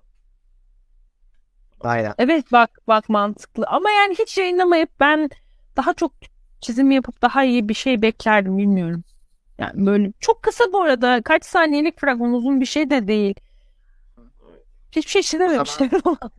Aynen. 1.80 2.14
Evet 2.18 2.44
bak 2.52 2.70
bak 2.88 3.08
mantıklı 3.08 3.66
ama 3.66 3.90
yani 3.90 4.14
hiç 4.18 4.38
yayınlamayıp 4.38 4.90
ben 5.00 5.30
daha 5.76 5.94
çok 5.94 6.12
çizim 6.60 6.90
yapıp 6.90 7.22
daha 7.22 7.44
iyi 7.44 7.68
bir 7.68 7.74
şey 7.74 8.02
beklerdim 8.02 8.58
bilmiyorum. 8.58 9.04
Yani 9.58 9.86
böyle 9.86 10.12
çok 10.20 10.42
kısa 10.42 10.64
bu 10.72 10.82
arada 10.82 11.22
kaç 11.22 11.44
saniyelik 11.44 12.00
fragman 12.00 12.32
uzun 12.32 12.60
bir 12.60 12.66
şey 12.66 12.90
de 12.90 13.08
değil. 13.08 13.34
Hiçbir 14.92 15.10
şey 15.10 15.22
çizememişler. 15.22 15.90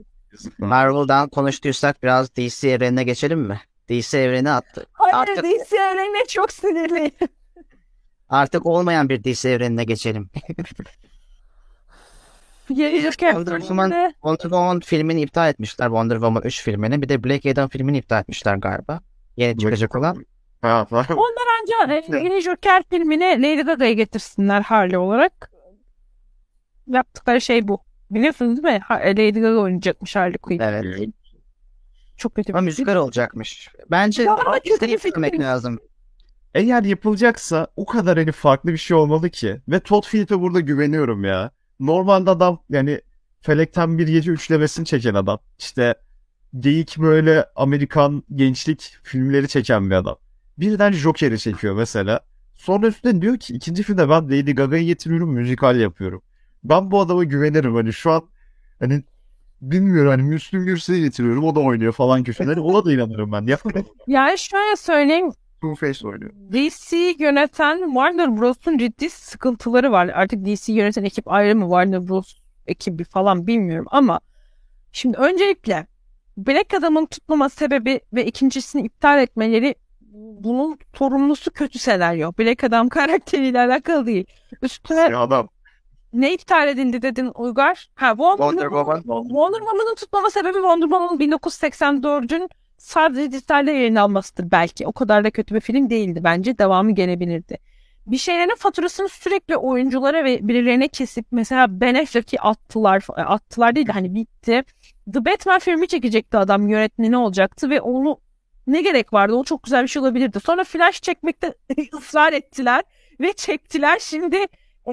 Marvel'dan 0.57 1.29
konuştuysak 1.29 2.03
biraz 2.03 2.35
DC 2.35 2.69
evrenine 2.69 3.03
geçelim 3.03 3.39
mi? 3.39 3.61
DC 3.89 4.19
evreni 4.19 4.49
attı. 4.49 4.85
Hayır 4.93 5.15
Artık- 5.15 5.43
DC 5.43 5.75
evrenine 5.75 6.25
çok 6.27 6.51
sinirliyim. 6.51 7.11
Artık 8.29 8.65
olmayan 8.65 9.09
bir 9.09 9.23
DC 9.23 9.49
evrenine 9.49 9.83
geçelim. 9.83 10.29
Wonder 13.33 13.59
Woman- 13.59 14.11
Wonder 14.13 14.41
Woman 14.41 14.79
filmini 14.79 15.21
iptal 15.21 15.49
etmişler. 15.49 15.85
Wonder 15.85 16.15
Woman 16.15 16.43
3 16.43 16.63
filmini. 16.63 17.01
Bir 17.01 17.09
de 17.09 17.23
Black 17.23 17.45
Adam 17.45 17.69
filmini 17.69 17.97
iptal 17.97 18.21
etmişler 18.21 18.55
galiba. 18.55 18.99
Yeni 19.37 19.57
çıkacak 19.57 19.95
olan. 19.95 20.25
Ha. 20.61 20.87
Onlar 20.91 21.45
anca 21.61 21.93
e, 21.93 22.23
yeni 22.23 22.41
Joker 22.41 22.83
filmine 22.89 23.41
Lady 23.41 23.61
Gaga'yı 23.61 23.95
getirsinler 23.95 24.61
Harley 24.61 24.97
olarak. 24.97 25.51
Yaptıkları 26.87 27.41
şey 27.41 27.67
bu. 27.67 27.79
Biliyorsunuz 28.11 28.63
değil 28.63 28.73
mi? 28.75 28.79
Ha- 28.87 28.99
e, 28.99 29.11
Lady 29.11 29.39
Gaga 29.39 29.57
oynayacakmış 29.59 30.15
Harley 30.15 30.37
Quinn. 30.37 30.59
Evet. 30.59 31.09
Çok 32.17 32.35
kötü 32.35 32.53
Ama 32.53 32.61
bir 32.61 32.65
müzikal 32.65 32.95
olacakmış. 32.95 33.69
Bence 33.91 34.23
Ya, 34.23 34.33
ama 34.33 34.53
kötü 34.59 34.73
izleyip 34.73 34.93
bir 34.93 34.99
film. 34.99 35.23
izlemek 35.23 35.39
lazım. 35.39 35.79
Eğer 36.55 36.83
yapılacaksa 36.83 37.67
o 37.75 37.85
kadar 37.85 38.17
hani 38.17 38.31
farklı 38.31 38.71
bir 38.71 38.77
şey 38.77 38.97
olmalı 38.97 39.29
ki. 39.29 39.61
Ve 39.67 39.79
Todd 39.79 40.03
Phillips'e 40.07 40.39
burada 40.39 40.59
güveniyorum 40.59 41.23
ya. 41.25 41.51
Normalde 41.79 42.29
adam 42.29 42.63
yani 42.69 43.01
Felekten 43.41 43.97
Bir 43.97 44.07
Gece 44.07 44.31
üçlemesini 44.31 44.85
çeken 44.85 45.13
adam. 45.13 45.39
İşte 45.59 45.95
geyik 46.59 46.97
böyle 46.97 47.45
Amerikan 47.55 48.23
gençlik 48.35 48.97
filmleri 49.03 49.47
çeken 49.47 49.89
bir 49.89 49.95
adam. 49.95 50.17
Birden 50.57 50.91
Joker'i 50.91 51.39
çekiyor 51.39 51.75
mesela. 51.75 52.19
Sonra 52.55 52.87
üstüne 52.87 53.21
diyor 53.21 53.37
ki 53.37 53.53
ikinci 53.53 53.83
filmde 53.83 54.09
ben 54.09 54.25
Lady 54.25 54.51
Gaga'yı 54.51 54.85
getiriyorum 54.85 55.33
müzikal 55.33 55.79
yapıyorum. 55.79 56.21
Ben 56.63 56.91
bu 56.91 57.01
adama 57.01 57.23
güvenirim 57.23 57.75
hani 57.75 57.93
şu 57.93 58.11
an 58.11 58.21
hani 58.79 59.03
bilmiyorum 59.61 60.09
hani 60.09 60.23
Müslüm 60.23 60.65
Gürses'i 60.65 61.01
getiriyorum 61.01 61.43
o 61.43 61.55
da 61.55 61.59
oynuyor 61.59 61.93
falan 61.93 62.23
köşeleri 62.23 62.59
ona 62.59 62.85
da 62.85 62.93
inanırım 62.93 63.31
ben. 63.31 63.45
Yapın. 63.45 63.71
Yani 64.07 64.37
şöyle 64.37 64.75
söyleyeyim. 64.75 65.31
Two-Face 65.61 66.07
oynuyor. 66.07 66.31
DC 66.51 66.97
yöneten 67.19 67.85
Warner 67.85 68.37
Bros'un 68.37 68.77
ciddi 68.77 69.09
sıkıntıları 69.09 69.91
var. 69.91 70.07
Artık 70.07 70.45
DC 70.45 70.73
yöneten 70.73 71.03
ekip 71.03 71.31
ayrı 71.31 71.55
mı 71.55 71.63
Warner 71.65 72.07
Bros 72.09 72.35
ekibi 72.67 73.03
falan 73.03 73.47
bilmiyorum 73.47 73.85
ama 73.91 74.19
şimdi 74.91 75.17
öncelikle 75.17 75.87
Black 76.37 76.73
Adam'ın 76.73 77.05
tutmama 77.05 77.49
sebebi 77.49 78.01
ve 78.13 78.25
ikincisini 78.25 78.81
iptal 78.81 79.19
etmeleri 79.21 79.75
bunun 80.43 80.77
sorumlusu 80.97 81.51
kötü 81.51 81.79
senaryo. 81.79 82.31
Black 82.39 82.63
Adam 82.63 82.89
karakteriyle 82.97 83.59
alakalı 83.59 84.05
değil. 84.05 84.25
Üstüne 84.61 85.17
adam. 85.17 85.49
ne 86.13 86.33
iptal 86.33 86.67
edildi 86.67 87.01
dedin 87.01 87.31
Uygar? 87.35 87.89
Ha 87.95 88.09
Wonder, 88.09 88.43
Wonder 88.43 88.69
Woman. 88.69 89.23
Wonder 89.23 89.59
Woman'ın 89.59 89.95
tutmama 89.95 90.29
sebebi 90.29 90.53
Wonder 90.53 90.87
Woman 90.87 91.17
1984'ün 91.19 92.49
sadece 92.79 93.31
dijitalde 93.31 93.71
yayınlanmasıdır 93.71 94.51
belki. 94.51 94.87
O 94.87 94.91
kadar 94.91 95.23
da 95.23 95.31
kötü 95.31 95.55
bir 95.55 95.59
film 95.59 95.89
değildi 95.89 96.23
bence. 96.23 96.57
Devamı 96.57 96.91
gelebilirdi. 96.91 97.57
Bir 98.07 98.17
şeylerin 98.17 98.55
faturasını 98.55 99.09
sürekli 99.09 99.57
oyunculara 99.57 100.23
ve 100.23 100.47
birilerine 100.47 100.87
kesip 100.87 101.25
mesela 101.31 101.81
Ben 101.81 101.95
Affleck'i 101.95 102.41
attılar. 102.41 103.03
Attılar 103.15 103.75
değil 103.75 103.87
de 103.87 103.91
hani 103.91 104.15
bitti. 104.15 104.63
The 105.13 105.25
Batman 105.25 105.59
filmi 105.59 105.87
çekecekti 105.87 106.37
adam 106.37 106.67
yönetmeni 106.67 107.17
olacaktı 107.17 107.69
ve 107.69 107.81
onu 107.81 108.19
ne 108.67 108.81
gerek 108.81 109.13
vardı? 109.13 109.35
O 109.35 109.43
çok 109.43 109.63
güzel 109.63 109.83
bir 109.83 109.87
şey 109.87 110.01
olabilirdi. 110.01 110.39
Sonra 110.39 110.63
Flash 110.63 111.01
çekmekte 111.01 111.53
ısrar 111.93 112.33
ettiler 112.33 112.83
ve 113.19 113.33
çektiler. 113.33 113.99
Şimdi 113.99 114.47
ee, 114.89 114.91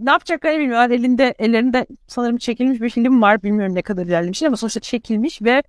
ne 0.00 0.10
yapacaklarını 0.10 0.58
bilmiyorlar. 0.58 0.90
Elinde 0.90 1.34
ellerinde 1.38 1.86
sanırım 2.06 2.36
çekilmiş 2.36 2.80
bir 2.80 2.90
film 2.90 3.22
var. 3.22 3.42
Bilmiyorum 3.42 3.74
ne 3.74 3.82
kadar 3.82 4.06
ilerlemiş 4.06 4.42
ama 4.42 4.56
sonuçta 4.56 4.80
çekilmiş 4.80 5.42
ve 5.42 5.50
e, 5.50 5.62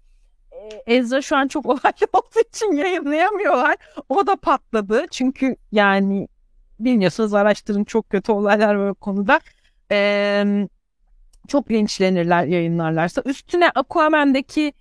Ezra 0.87 1.21
şu 1.21 1.35
an 1.37 1.47
çok 1.47 1.65
olaylı 1.69 2.07
olduğu 2.13 2.39
için 2.49 2.71
yayınlayamıyorlar. 2.71 3.75
O 4.09 4.27
da 4.27 4.35
patladı. 4.35 5.05
Çünkü 5.11 5.55
yani 5.71 6.27
bilmiyorsunuz 6.79 7.33
araştırın 7.33 7.83
çok 7.83 8.09
kötü 8.09 8.31
olaylar 8.31 8.75
o 8.75 8.95
konuda. 8.95 9.39
Ee, 9.91 10.67
çok 11.47 11.71
linçlenirler 11.71 12.45
yayınlarlarsa. 12.45 13.21
Üstüne 13.25 13.69
Aquaman'daki 13.75 14.73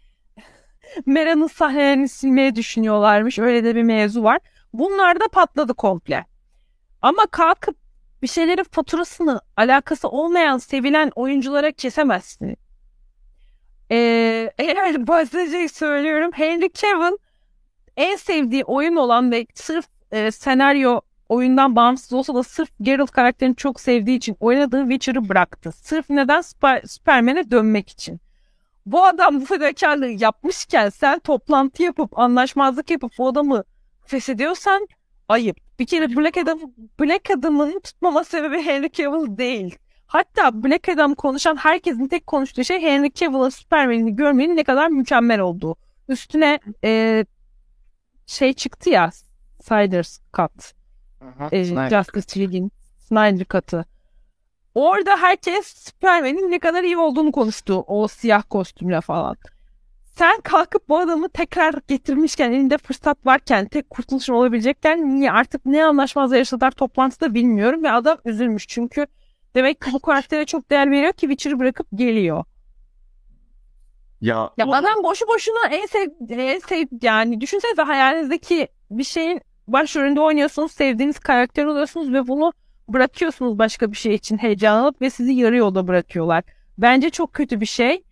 Mera'nın 1.06 1.46
sahnelerini 1.46 2.08
silmeyi 2.08 2.54
düşünüyorlarmış. 2.54 3.38
Öyle 3.38 3.64
de 3.64 3.74
bir 3.74 3.82
mevzu 3.82 4.22
var. 4.22 4.38
Bunlar 4.72 5.20
da 5.20 5.28
patladı 5.32 5.74
komple. 5.74 6.24
Ama 7.02 7.26
kalkıp 7.26 7.76
bir 8.22 8.28
şeylerin 8.28 8.64
faturasını 8.64 9.40
alakası 9.56 10.08
olmayan 10.08 10.58
sevilen 10.58 11.12
oyunculara 11.14 11.72
kesemezsin. 11.72 12.56
Eğer 13.92 15.06
bahsedecek 15.06 15.70
söylüyorum. 15.70 16.30
Henry 16.34 16.72
Cavill 16.72 17.16
en 17.96 18.16
sevdiği 18.16 18.64
oyun 18.64 18.96
olan 18.96 19.30
ve 19.30 19.46
sırf 19.54 19.86
e, 20.12 20.30
senaryo 20.30 21.00
oyundan 21.28 21.76
bağımsız 21.76 22.12
olsa 22.12 22.34
da 22.34 22.42
sırf 22.42 22.70
Geralt 22.80 23.10
karakterini 23.10 23.56
çok 23.56 23.80
sevdiği 23.80 24.16
için 24.16 24.36
oynadığı 24.40 24.82
Witcher'ı 24.82 25.28
bıraktı. 25.28 25.72
Sırf 25.72 26.10
neden 26.10 26.40
Süper, 26.40 26.82
Superman'e 26.82 27.50
dönmek 27.50 27.90
için. 27.90 28.20
Bu 28.86 29.04
adam 29.04 29.40
bu 29.40 29.44
fedakarlığı 29.44 30.08
yapmışken 30.08 30.88
sen 30.88 31.18
toplantı 31.18 31.82
yapıp 31.82 32.18
anlaşmazlık 32.18 32.90
yapıp 32.90 33.12
bu 33.18 33.28
adamı 33.28 33.64
feshediyorsan 34.06 34.88
ayıp. 35.28 35.56
Bir 35.78 35.86
kere 35.86 36.16
Black 36.16 36.36
Adam 36.36 36.58
Black 37.00 37.30
Adam'ın 37.30 37.80
tutmama 37.80 38.24
sebebi 38.24 38.62
Henry 38.62 38.92
Cavill 38.92 39.36
değil. 39.36 39.78
Hatta 40.12 40.64
Black 40.64 40.88
Adam 40.88 41.14
konuşan 41.14 41.56
herkesin 41.56 42.08
tek 42.08 42.26
konuştuğu 42.26 42.64
şey 42.64 42.82
Henry 42.82 43.12
Cavill'ın 43.14 43.48
Superman'ini 43.48 44.16
görmenin 44.16 44.56
ne 44.56 44.64
kadar 44.64 44.88
mükemmel 44.88 45.40
olduğu. 45.40 45.76
Üstüne 46.08 46.58
e, 46.84 47.24
şey 48.26 48.52
çıktı 48.52 48.90
ya 48.90 49.10
Snyder's 49.62 50.20
Cut. 50.36 50.72
E, 51.52 51.64
Justice 51.64 52.40
League'in 52.40 52.72
Snyder 52.98 53.46
Cut'ı. 53.50 53.84
Orada 54.74 55.16
herkes 55.16 55.66
Superman'in 55.66 56.50
ne 56.50 56.58
kadar 56.58 56.82
iyi 56.82 56.96
olduğunu 56.96 57.32
konuştu. 57.32 57.84
O 57.86 58.08
siyah 58.08 58.42
kostümle 58.50 59.00
falan. 59.00 59.36
Sen 60.04 60.40
kalkıp 60.40 60.88
bu 60.88 60.98
adamı 60.98 61.28
tekrar 61.28 61.74
getirmişken 61.88 62.52
elinde 62.52 62.78
fırsat 62.78 63.26
varken 63.26 63.68
tek 63.68 63.90
kurtuluşun 63.90 64.34
olabilecekken 64.34 65.14
niye 65.14 65.32
artık 65.32 65.66
ne 65.66 65.84
anlaşmazla 65.84 66.36
yaşadılar 66.36 66.70
toplantıda 66.70 67.34
bilmiyorum 67.34 67.82
ve 67.82 67.90
adam 67.90 68.18
üzülmüş 68.24 68.68
çünkü 68.68 69.06
demek 69.54 69.80
ki 69.80 69.90
bu 69.92 70.00
karaktere 70.00 70.44
çok 70.44 70.70
değer 70.70 70.90
veriyor 70.90 71.12
ki 71.12 71.20
Witcher'ı 71.20 71.58
bırakıp 71.58 71.86
geliyor. 71.94 72.44
Ya, 74.20 74.50
Ya 74.56 74.66
o- 74.66 74.72
adam 74.74 75.02
boşu 75.02 75.26
boşuna 75.28 75.66
en 75.70 75.86
sev, 75.86 76.08
en 76.28 76.58
sev 76.58 76.86
yani 77.02 77.40
düşünsenize 77.40 77.82
hayalinizdeki 77.82 78.68
bir 78.90 79.04
şeyin 79.04 79.40
başrolünde 79.68 80.20
oynuyorsunuz, 80.20 80.72
sevdiğiniz 80.72 81.18
karakter 81.18 81.64
oluyorsunuz 81.64 82.12
ve 82.12 82.28
bunu 82.28 82.52
bırakıyorsunuz 82.88 83.58
başka 83.58 83.92
bir 83.92 83.96
şey 83.96 84.14
için 84.14 84.38
heyecanlanıp 84.38 85.00
ve 85.00 85.10
sizi 85.10 85.32
yarı 85.32 85.56
yolda 85.56 85.88
bırakıyorlar. 85.88 86.44
Bence 86.78 87.10
çok 87.10 87.32
kötü 87.32 87.60
bir 87.60 87.66
şey. 87.66 88.02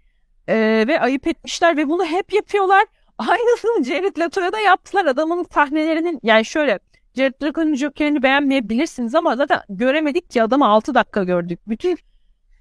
Ee, 0.48 0.84
ve 0.88 1.00
ayıp 1.00 1.26
etmişler 1.26 1.76
ve 1.76 1.88
bunu 1.88 2.04
hep 2.04 2.32
yapıyorlar. 2.32 2.84
Aynısını 3.18 3.84
Jared 3.84 4.16
Leto'ya 4.18 4.52
da 4.52 4.60
yaptılar. 4.60 5.04
Adamın 5.06 5.46
sahnelerinin 5.54 6.20
yani 6.22 6.44
şöyle 6.44 6.78
Jared 7.20 7.42
Leto'nun 7.42 7.74
Joker'ini 7.74 8.22
beğenmeyebilirsiniz 8.22 9.14
ama 9.14 9.36
zaten 9.36 9.60
göremedik 9.68 10.30
ki 10.30 10.42
adamı 10.42 10.66
6 10.66 10.94
dakika 10.94 11.24
gördük. 11.24 11.60
Bütün 11.68 11.98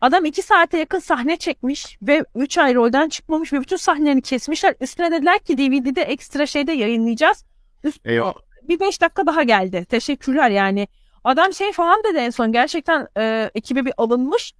adam 0.01 0.25
2 0.25 0.41
saate 0.41 0.77
yakın 0.77 0.99
sahne 0.99 1.37
çekmiş 1.37 1.97
ve 2.01 2.23
3 2.35 2.57
ay 2.57 2.75
rolden 2.75 3.09
çıkmamış 3.09 3.53
ve 3.53 3.61
bütün 3.61 3.75
sahnelerini 3.75 4.21
kesmişler. 4.21 4.75
Üstüne 4.81 5.11
dediler 5.11 5.39
ki 5.39 5.57
DVD'de 5.57 6.01
ekstra 6.01 6.45
şeyde 6.45 6.71
yayınlayacağız. 6.71 7.45
Üst, 7.83 8.05
Eyvah. 8.05 8.33
bir 8.63 8.79
5 8.79 9.01
dakika 9.01 9.25
daha 9.25 9.43
geldi. 9.43 9.85
Teşekkürler 9.89 10.49
yani. 10.49 10.87
Adam 11.23 11.53
şey 11.53 11.71
falan 11.71 12.03
dedi 12.03 12.17
en 12.17 12.29
son 12.29 12.51
gerçekten 12.51 13.07
e, 13.17 13.51
ekibe 13.55 13.85
bir 13.85 13.93
alınmış. 13.97 14.53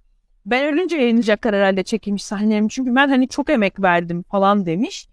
Ben 0.46 0.64
ölünce 0.74 0.96
yayınlayacaklar 0.96 1.54
herhalde 1.54 1.82
çekilmiş 1.82 2.24
sahnelerimi. 2.24 2.70
Çünkü 2.70 2.94
ben 2.94 3.08
hani 3.08 3.28
çok 3.28 3.50
emek 3.50 3.82
verdim 3.82 4.22
falan 4.30 4.66
demiş. 4.66 5.08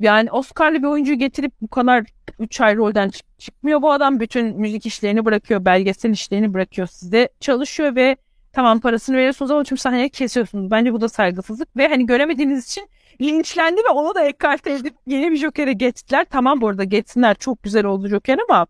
Yani 0.00 0.30
Oscar'lı 0.32 0.78
bir 0.82 0.86
oyuncuyu 0.86 1.18
getirip 1.18 1.52
bu 1.60 1.68
kadar 1.68 2.04
3 2.38 2.60
ay 2.60 2.76
rolden 2.76 3.08
çık- 3.08 3.38
çıkmıyor 3.38 3.82
bu 3.82 3.92
adam. 3.92 4.20
Bütün 4.20 4.60
müzik 4.60 4.86
işlerini 4.86 5.24
bırakıyor, 5.24 5.64
belgesel 5.64 6.10
işlerini 6.10 6.54
bırakıyor 6.54 6.88
size. 6.88 7.28
Çalışıyor 7.40 7.96
ve 7.96 8.16
tamam 8.52 8.80
parasını 8.80 9.16
veriyorsunuz 9.16 9.50
ama 9.50 9.64
tüm 9.64 9.78
sahneleri 9.78 10.10
kesiyorsunuz. 10.10 10.70
Bence 10.70 10.92
bu 10.92 11.00
da 11.00 11.08
saygısızlık 11.08 11.76
ve 11.76 11.88
hani 11.88 12.06
göremediğiniz 12.06 12.66
için 12.66 12.88
linçlendi 13.20 13.80
ve 13.80 13.88
onu 13.92 14.14
da 14.14 14.22
ekarte 14.24 14.72
edip 14.72 14.94
yeni 15.06 15.30
bir 15.30 15.36
Joker'e 15.36 15.72
geçtiler. 15.72 16.26
Tamam 16.30 16.60
bu 16.60 16.68
arada 16.68 16.84
geçsinler 16.84 17.34
çok 17.34 17.62
güzel 17.62 17.84
oldu 17.84 18.08
Joker 18.08 18.38
ama 18.48 18.66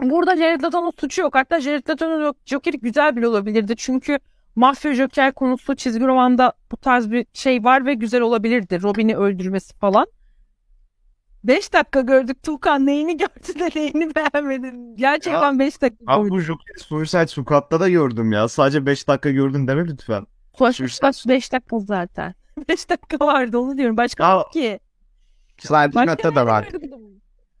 burada 0.00 0.36
Jared 0.36 0.62
Leto'nun 0.62 0.92
suçu 1.00 1.20
yok. 1.20 1.34
Hatta 1.34 1.60
Jared 1.60 1.88
Leto'nun 1.90 2.34
Joker'i 2.46 2.78
güzel 2.80 3.16
bile 3.16 3.28
olabilirdi. 3.28 3.74
Çünkü 3.76 4.18
Mafya 4.56 4.94
Joker 4.94 5.32
konusu 5.32 5.76
çizgi 5.76 6.06
romanda 6.06 6.52
bu 6.72 6.76
tarz 6.76 7.10
bir 7.10 7.26
şey 7.32 7.64
var 7.64 7.86
ve 7.86 7.94
güzel 7.94 8.20
olabilirdi. 8.20 8.82
Robin'i 8.82 9.16
öldürmesi 9.16 9.76
falan. 9.76 10.06
5 11.44 11.72
dakika 11.72 12.00
gördük 12.00 12.42
Tuğkan 12.42 12.86
neyini 12.86 13.16
gördü 13.16 13.58
de 13.60 13.70
neyini 13.80 14.14
beğenmedin. 14.14 14.96
Gerçekten 14.96 15.58
5 15.58 15.82
dakika 15.82 16.04
Abi 16.06 16.18
gördük. 16.22 16.32
bu 16.32 16.40
Joker'i 16.40 16.78
Suicide 16.80 17.26
Squad'da 17.26 17.80
da 17.80 17.88
gördüm 17.88 18.32
ya. 18.32 18.48
Sadece 18.48 18.86
5 18.86 19.08
dakika 19.08 19.30
gördün 19.30 19.68
deme 19.68 19.84
lütfen. 19.86 20.26
Koşmuşlar 20.58 21.22
5 21.28 21.52
dakika 21.52 21.78
zaten. 21.78 22.34
5 22.68 22.90
dakika 22.90 23.26
vardı 23.26 23.58
onu 23.58 23.78
diyorum. 23.78 23.96
Başka 23.96 24.24
Ya- 24.28 24.34
yok 24.34 24.52
ki. 24.52 24.80
Snyder 25.58 25.94
Başka 25.94 26.12
Cut'ta 26.16 26.34
da 26.34 26.46
var. 26.46 26.68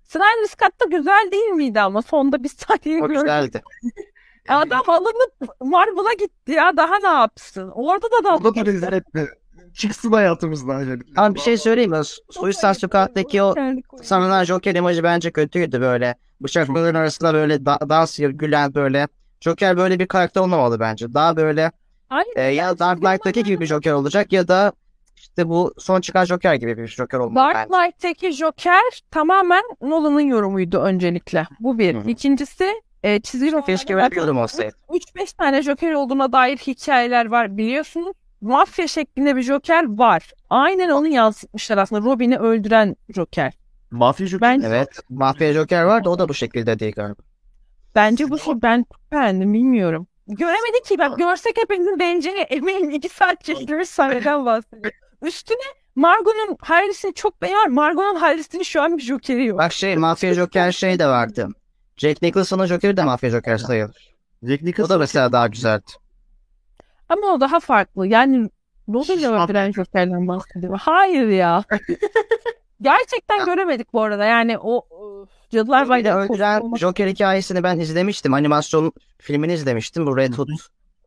Snyder 0.04 0.46
Scott'ta 0.48 0.84
güzel 0.90 1.28
değil 1.32 1.48
miydi 1.50 1.80
ama 1.80 2.02
sonda 2.02 2.42
bir 2.44 2.48
saniye 2.48 3.02
O 3.02 3.06
gördüm. 3.08 3.20
güzeldi. 3.22 3.62
Adam 4.48 4.82
alınıp 4.86 5.60
Marvel'a 5.60 6.12
gitti 6.12 6.52
ya 6.52 6.76
daha 6.76 6.98
ne 6.98 7.08
yapsın? 7.08 7.70
Orada 7.74 8.06
da 8.10 8.24
da 8.24 8.36
Onu 8.36 8.54
da 8.54 8.64
rezil 8.66 8.92
etme. 8.92 9.26
Çıksın 9.74 10.12
hayatımızdan. 10.12 10.80
Yani. 10.80 11.02
Ama 11.16 11.34
bir 11.34 11.40
şey 11.40 11.56
söyleyeyim 11.56 11.90
mi? 11.90 12.00
Suicide 12.30 12.74
Squad'daki 12.74 13.42
o 13.42 13.54
sanılan 14.02 14.44
Joker 14.44 14.74
imajı 14.74 15.02
bence 15.02 15.30
kötüydü 15.30 15.80
böyle. 15.80 16.14
Bıçakların 16.40 16.94
arasında 16.94 17.34
böyle 17.34 17.66
da- 17.66 17.78
dans 17.88 18.18
gülen 18.18 18.74
böyle. 18.74 19.08
Joker 19.40 19.76
böyle 19.76 19.98
bir 19.98 20.06
karakter 20.06 20.40
olmamalı 20.40 20.80
bence. 20.80 21.14
Daha 21.14 21.36
böyle 21.36 21.72
Hayır, 22.08 22.36
e, 22.36 22.42
ya 22.42 22.78
Dark 22.78 23.00
Knight'taki 23.00 23.42
gibi 23.42 23.60
bir 23.60 23.66
Joker 23.66 23.92
olacak 23.92 24.32
ya 24.32 24.48
da 24.48 24.72
işte 25.16 25.48
bu 25.48 25.74
son 25.78 26.00
çıkan 26.00 26.24
Joker 26.24 26.54
gibi 26.54 26.76
bir 26.78 26.86
Joker 26.86 27.18
olmalı 27.18 27.44
Dark 27.44 27.54
bence. 27.56 27.68
Knight'teki 27.68 28.32
Joker 28.32 28.82
tamamen 29.10 29.62
Nolan'ın 29.82 30.20
yorumuydu 30.20 30.78
öncelikle. 30.78 31.46
Bu 31.60 31.78
bir. 31.78 31.94
Hı 31.94 31.98
hı. 31.98 32.10
İkincisi 32.10 32.82
e, 33.02 33.20
çizgi 33.20 33.46
romanlarda 33.46 33.66
Keşke 33.66 33.94
böyle 33.96 34.10
bir 34.10 34.16
yorum 34.16 34.38
olsaydı. 34.38 34.76
3-5 34.88 35.32
tane 35.36 35.62
Joker 35.62 35.92
olduğuna 35.92 36.32
dair 36.32 36.56
hikayeler 36.56 37.26
var 37.26 37.56
biliyorsunuz. 37.56 38.12
Mafya 38.40 38.88
şeklinde 38.88 39.36
bir 39.36 39.42
Joker 39.42 39.98
var. 39.98 40.30
Aynen 40.50 40.88
onu 40.88 41.08
yansıtmışlar 41.08 41.78
aslında. 41.78 42.10
Robin'i 42.10 42.38
öldüren 42.38 42.96
Joker. 43.14 43.52
Mafya 43.90 44.26
Joker. 44.26 44.48
Ben 44.48 44.60
Evet. 44.60 44.88
Mafya 45.10 45.52
Joker 45.52 45.82
var 45.82 46.04
da 46.04 46.10
o 46.10 46.18
da 46.18 46.28
bu 46.28 46.34
şekilde 46.34 46.78
değil 46.78 46.92
galiba. 46.96 47.22
bence 47.94 48.30
bu 48.30 48.38
şey 48.38 48.54
ben 48.62 48.84
beğendim 49.12 49.52
bilmiyorum. 49.54 50.06
Göremedik 50.28 50.84
ki 50.84 50.98
ben 50.98 51.16
görsek 51.16 51.56
hepimizin 51.56 51.98
beğeneceğini 51.98 52.40
eminim 52.40 52.90
2 52.90 53.08
saat 53.08 53.44
çekilmiş 53.44 53.88
sahneden 53.88 54.46
bahsediyor. 54.46 54.92
Üstüne 55.22 55.58
Margot'un 55.94 56.56
Harris'ini 56.60 57.14
çok 57.14 57.42
beğen. 57.42 57.72
Margot'un 57.72 58.16
Harris'ini 58.16 58.64
şu 58.64 58.82
an 58.82 58.96
bir 58.98 59.02
Joker'i 59.02 59.44
yok. 59.46 59.58
Bak 59.58 59.72
şey 59.72 59.96
Mafya 59.96 60.34
Joker 60.34 60.72
şey 60.72 60.98
de 60.98 61.06
vardı. 61.06 61.48
Jack 61.96 62.22
Nicholson'ın 62.22 62.66
Joker'i 62.66 62.96
de 62.96 63.04
Mafya 63.04 63.30
Joker 63.30 63.56
sayılır. 63.58 64.14
Jack 64.42 64.62
O 64.62 64.66
Nicholson. 64.66 64.94
da 64.94 64.98
mesela 64.98 65.32
daha 65.32 65.46
güzeldi. 65.46 65.84
Ama 67.08 67.26
o 67.26 67.40
daha 67.40 67.60
farklı. 67.60 68.06
Yani 68.06 68.50
Robin'le 68.88 69.24
öldüren 69.44 69.72
Joker'den 69.72 70.28
bahsediyor. 70.28 70.78
Hayır 70.82 71.28
ya. 71.28 71.64
Gerçekten 72.82 73.44
göremedik 73.44 73.92
bu 73.92 74.02
arada. 74.02 74.24
Yani 74.24 74.58
o 74.58 74.86
Cadılar 75.50 75.88
Bayramı 75.88 76.24
öldüren 76.24 76.76
Joker 76.76 77.06
hikayesini 77.06 77.62
ben 77.62 77.78
izlemiştim. 77.78 78.34
Animasyon 78.34 78.92
filmini 79.18 79.52
izlemiştim. 79.52 80.06
Bu 80.06 80.16
Red 80.16 80.34
Hood 80.34 80.48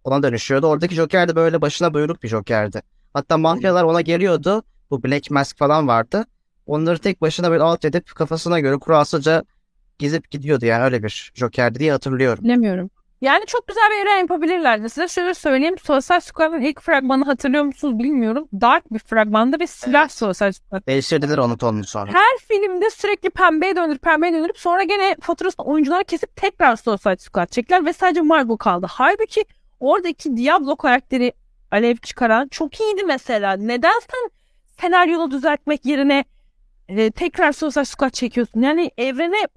ona 0.04 0.24
dönüşüyordu. 0.24 0.68
Oradaki 0.68 0.96
Joker 0.96 1.28
de 1.28 1.36
böyle 1.36 1.62
başına 1.62 1.94
buyruk 1.94 2.24
bir 2.24 2.28
Joker'di. 2.28 2.82
Hatta 3.14 3.38
mafyalar 3.38 3.84
ona 3.84 4.02
geliyordu. 4.02 4.64
Bu 4.92 5.04
Black 5.04 5.32
Mask 5.32 5.58
falan 5.58 5.88
vardı. 5.88 6.26
Onları 6.66 7.00
tek 7.00 7.22
başına 7.22 7.52
böyle 7.52 7.64
alt 7.64 7.86
edip 7.86 8.16
kafasına 8.16 8.60
göre 8.60 8.78
kurasıca 8.78 9.44
gizip 10.00 10.32
gidiyordu. 10.32 10.66
Yani 10.66 10.84
öyle 10.84 11.04
bir 11.04 11.32
Joker'di 11.36 11.80
diye 11.80 11.92
hatırlıyorum. 11.92 12.44
Bilemiyorum. 12.44 12.90
Yani 13.22 13.46
çok 13.46 13.68
güzel 13.68 13.84
bir 13.92 14.06
evren 14.06 14.18
yapabilirlerdi. 14.18 14.90
Size 14.90 15.08
şöyle 15.08 15.34
söyleyeyim. 15.34 15.76
Suicide 15.78 16.22
Squad'ın 16.22 16.62
ilk 16.62 16.82
fragmanı 16.82 17.26
hatırlıyor 17.26 17.64
musunuz 17.64 18.00
bilmiyorum. 18.00 18.48
Dark 18.62 18.94
bir 18.94 19.00
fragmanda 19.00 19.60
ve 19.60 19.68
silah 19.68 20.10
Suicide 20.10 20.54
Squad. 20.54 20.88
Değiştirdiler 20.88 21.38
onu 21.38 21.58
tonunu 21.58 21.84
sonra. 21.84 22.12
Her 22.14 22.38
filmde 22.48 22.90
sürekli 22.90 23.30
pembeye 23.30 23.76
döndürüp 23.76 24.02
pembeye 24.02 24.34
döndürüp 24.34 24.58
sonra 24.58 24.84
gene 24.84 25.16
faturasını 25.22 25.66
oyuncular 25.66 26.04
kesip 26.04 26.36
tekrar 26.36 26.76
Suicide 26.76 27.18
Squad 27.18 27.48
çektiler 27.48 27.86
ve 27.86 27.94
sadece 27.94 28.22
Margot 28.22 28.60
kaldı. 28.60 28.88
Halbuki 28.90 29.46
oradaki 29.80 30.38
Diablo 30.38 30.76
karakteri 30.76 31.34
alev 31.72 31.96
çıkaran 31.96 32.48
çok 32.48 32.80
iyiydi 32.80 33.04
mesela. 33.04 33.54
Neden 33.54 34.00
sen 34.00 34.32
senaryonu 34.82 35.32
düzeltmek 35.32 35.86
yerine 35.86 36.26
e, 36.90 37.12
tekrar 37.12 37.52
Suicide 37.52 37.86
Squad 37.86 38.10
çekiyorsun? 38.10 38.62
Yani 38.62 38.92
evrene 38.98 39.48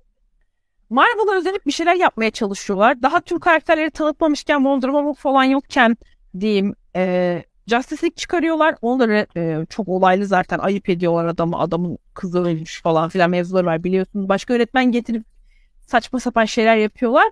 Marvel'a 0.90 1.37
özenip 1.37 1.66
bir 1.66 1.73
şeyler 1.73 1.94
yapmaya 1.94 2.31
çalışıyorlar. 2.31 3.03
Daha 3.03 3.20
tüm 3.20 3.38
karakterleri 3.38 3.90
tanıtmamışken 3.90 4.57
Wonder 4.57 4.88
Woman 4.88 5.12
falan 5.12 5.44
yokken 5.44 5.97
diyeyim 6.40 6.75
e, 6.97 7.44
Justice 7.66 8.03
League 8.03 8.14
çıkarıyorlar. 8.16 8.75
Onları 8.83 9.27
e, 9.37 9.66
çok 9.70 9.88
olaylı 9.88 10.27
zaten 10.27 10.59
ayıp 10.59 10.88
ediyorlar 10.88 11.27
adamı. 11.27 11.59
Adamın 11.59 11.99
kızı 12.14 12.44
ölmüş 12.44 12.83
falan 12.83 13.09
filan 13.09 13.31
mevzuları 13.31 13.66
var 13.66 13.85
biliyorsunuz. 13.85 14.29
Başka 14.29 14.55
öğretmen 14.55 14.92
getirip 14.92 15.25
saçma 15.87 16.20
sapan 16.20 16.44
şeyler 16.44 16.77
yapıyorlar. 16.77 17.31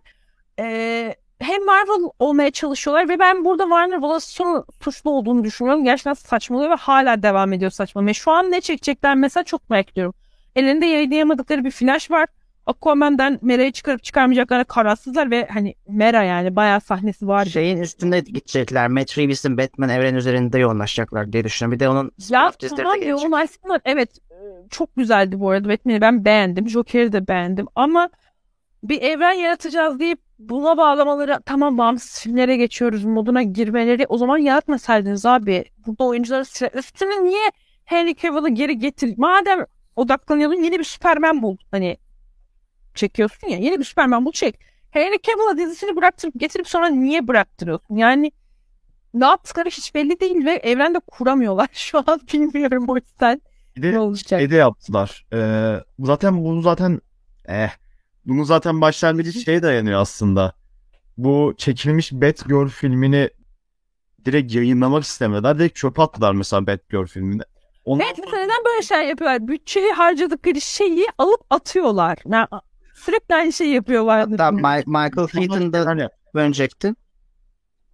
E, 0.58 1.14
hem 1.38 1.64
Marvel 1.64 2.10
olmaya 2.18 2.50
çalışıyorlar 2.50 3.08
ve 3.08 3.18
ben 3.18 3.44
burada 3.44 3.62
Warner 3.62 4.02
Bros'un 4.02 4.64
suçlu 4.80 5.10
olduğunu 5.10 5.44
düşünüyorum. 5.44 5.84
Gerçekten 5.84 6.14
saçmalıyor 6.14 6.70
ve 6.70 6.74
hala 6.74 7.22
devam 7.22 7.52
ediyor 7.52 7.70
saçmalamaya. 7.70 8.14
Şu 8.14 8.30
an 8.30 8.50
ne 8.50 8.60
çekecekler 8.60 9.14
mesela 9.14 9.44
çok 9.44 9.70
merak 9.70 9.90
ediyorum. 9.90 10.14
Elinde 10.56 10.86
yayınlayamadıkları 10.86 11.64
bir 11.64 11.70
flash 11.70 12.10
var. 12.10 12.28
Aquaman'dan 12.66 13.38
Mera'yı 13.42 13.72
çıkarıp 13.72 14.02
çıkarmayacaklarına 14.04 14.64
kararsızlar 14.64 15.30
ve 15.30 15.46
hani 15.46 15.74
Mera 15.88 16.22
yani 16.22 16.56
bayağı 16.56 16.80
sahnesi 16.80 17.28
var. 17.28 17.44
Şeyin 17.44 17.80
üstünde 17.80 18.20
gidecekler. 18.20 18.88
Matt 18.88 19.18
Reeves'in 19.18 19.58
Batman 19.58 19.88
evren 19.88 20.14
üzerinde 20.14 20.58
yoğunlaşacaklar 20.58 21.32
diye 21.32 21.44
düşünüyorum. 21.44 21.74
Bir 21.74 21.80
de 21.80 21.88
onun 21.88 22.10
Ya 22.28 22.52
tamam 22.76 22.94
gelecek. 22.94 23.08
yoğun 23.08 23.32
aslında 23.32 23.80
evet 23.84 24.10
çok 24.70 24.96
güzeldi 24.96 25.40
bu 25.40 25.50
arada 25.50 25.68
Batman'i 25.68 26.00
ben 26.00 26.24
beğendim. 26.24 26.68
Joker'i 26.68 27.12
de 27.12 27.28
beğendim 27.28 27.66
ama 27.74 28.08
bir 28.82 29.02
evren 29.02 29.32
yaratacağız 29.32 29.98
deyip 30.00 30.20
buna 30.38 30.76
bağlamaları 30.76 31.40
tamam 31.46 31.78
bağımsız 31.78 32.20
filmlere 32.22 32.56
geçiyoruz 32.56 33.04
moduna 33.04 33.42
girmeleri 33.42 34.06
o 34.08 34.18
zaman 34.18 34.38
yaratmasaydınız 34.38 35.26
abi. 35.26 35.64
Burada 35.86 36.04
oyuncuları 36.04 36.44
sürekli 36.44 36.78
üstüne 36.78 37.24
niye 37.24 37.50
Henry 37.84 38.16
Cavill'ı 38.16 38.48
geri 38.48 38.78
getir? 38.78 39.14
Madem 39.16 39.66
odaklanıyordun 39.96 40.62
yeni 40.62 40.78
bir 40.78 40.84
Superman 40.84 41.42
bul. 41.42 41.56
Hani 41.70 41.96
çekiyorsun 42.94 43.48
ya 43.48 43.58
yeni 43.58 43.78
bir 43.78 43.84
Superman 43.84 44.24
bul 44.24 44.32
çek. 44.32 44.60
Henry 44.90 45.16
Cavill'a 45.22 45.58
dizisini 45.58 45.96
bıraktırıp 45.96 46.34
getirip 46.40 46.68
sonra 46.68 46.86
niye 46.88 47.28
bıraktırıyorsun? 47.28 47.96
Yani 47.96 48.32
ne 49.14 49.24
yaptıkları 49.24 49.68
hiç 49.68 49.94
belli 49.94 50.20
değil 50.20 50.44
ve 50.44 50.52
evrende 50.52 50.98
kuramıyorlar. 51.06 51.68
Şu 51.72 51.98
an 51.98 52.20
bilmiyorum 52.32 52.84
o 52.88 52.96
yüzden 52.96 53.42
Bir 53.76 53.82
ne 53.82 53.92
de 53.92 53.98
olacak. 53.98 54.40
şey 54.40 54.50
de 54.50 54.56
yaptılar. 54.56 55.26
Ee, 55.32 55.74
zaten 55.98 56.44
bunu 56.44 56.62
zaten 56.62 57.00
eh, 57.48 57.70
bunun 58.26 58.44
zaten 58.44 58.80
başlangıcı 58.80 59.32
şeye 59.32 59.62
dayanıyor 59.62 60.00
aslında. 60.00 60.52
Bu 61.16 61.54
çekilmiş 61.58 62.12
Batgirl 62.12 62.68
filmini 62.68 63.30
direkt 64.24 64.54
yayınlamak 64.54 65.04
istemediler. 65.04 65.58
Direkt 65.58 65.76
çöpe 65.76 66.02
attılar 66.02 66.32
mesela 66.32 66.66
Batgirl 66.66 67.06
filmini. 67.06 67.42
Ondan 67.84 68.06
Evet 68.06 68.18
mesela 68.24 68.42
neden 68.42 68.64
böyle 68.64 68.82
şey 68.82 69.08
yapıyorlar? 69.08 69.48
Bütçeyi 69.48 69.92
harcadıkları 69.92 70.60
şeyi 70.60 71.06
alıp 71.18 71.40
atıyorlar. 71.50 72.18
Ya, 72.28 72.48
sürekli 73.02 73.34
aynı 73.34 73.52
şeyi 73.52 73.74
yapıyorlar. 73.74 74.20
Hatta 74.20 74.48
Ma- 74.48 74.86
Michael 74.86 75.28
Keaton 75.28 75.72
da 75.72 76.08
dönecekti. 76.34 76.94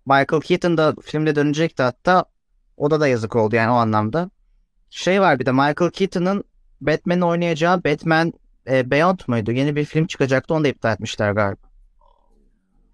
Michael 0.06 0.40
Keaton 0.42 0.76
da 0.76 0.94
filmde 1.02 1.36
dönecekti 1.36 1.82
hatta. 1.82 2.24
O 2.76 2.90
da 2.90 3.00
da 3.00 3.08
yazık 3.08 3.36
oldu 3.36 3.56
yani 3.56 3.70
o 3.70 3.74
anlamda. 3.74 4.30
Şey 4.90 5.20
var 5.20 5.38
bir 5.38 5.46
de 5.46 5.52
Michael 5.52 5.90
Keaton'ın 5.90 6.44
Batman'i 6.80 7.24
oynayacağı 7.24 7.84
Batman 7.84 8.32
e, 8.70 8.90
Beyond 8.90 9.18
muydu? 9.26 9.52
Yeni 9.52 9.76
bir 9.76 9.84
film 9.84 10.06
çıkacaktı 10.06 10.54
onu 10.54 10.64
da 10.64 10.68
iptal 10.68 10.92
etmişler 10.92 11.32
galiba. 11.32 11.68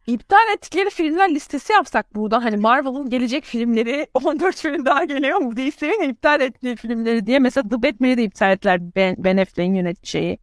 İptal 0.06 0.54
ettikleri 0.54 0.90
filmler 0.90 1.34
listesi 1.34 1.72
yapsak 1.72 2.14
buradan 2.14 2.40
hani 2.40 2.56
Marvel'ın 2.56 3.10
gelecek 3.10 3.44
filmleri 3.44 4.06
14 4.14 4.56
film 4.56 4.84
daha 4.86 5.04
geliyor 5.04 5.38
mu 5.38 5.56
DC'nin 5.56 6.08
iptal 6.08 6.40
ettiği 6.40 6.76
filmleri 6.76 7.26
diye 7.26 7.38
mesela 7.38 7.68
The 7.68 7.82
Batman'i 7.82 8.16
de 8.16 8.22
iptal 8.22 8.52
ettiler 8.52 8.94
Ben, 8.96 9.16
ben 9.18 9.36
Affleck'in 9.36 9.74
yöneteceği. 9.74 10.38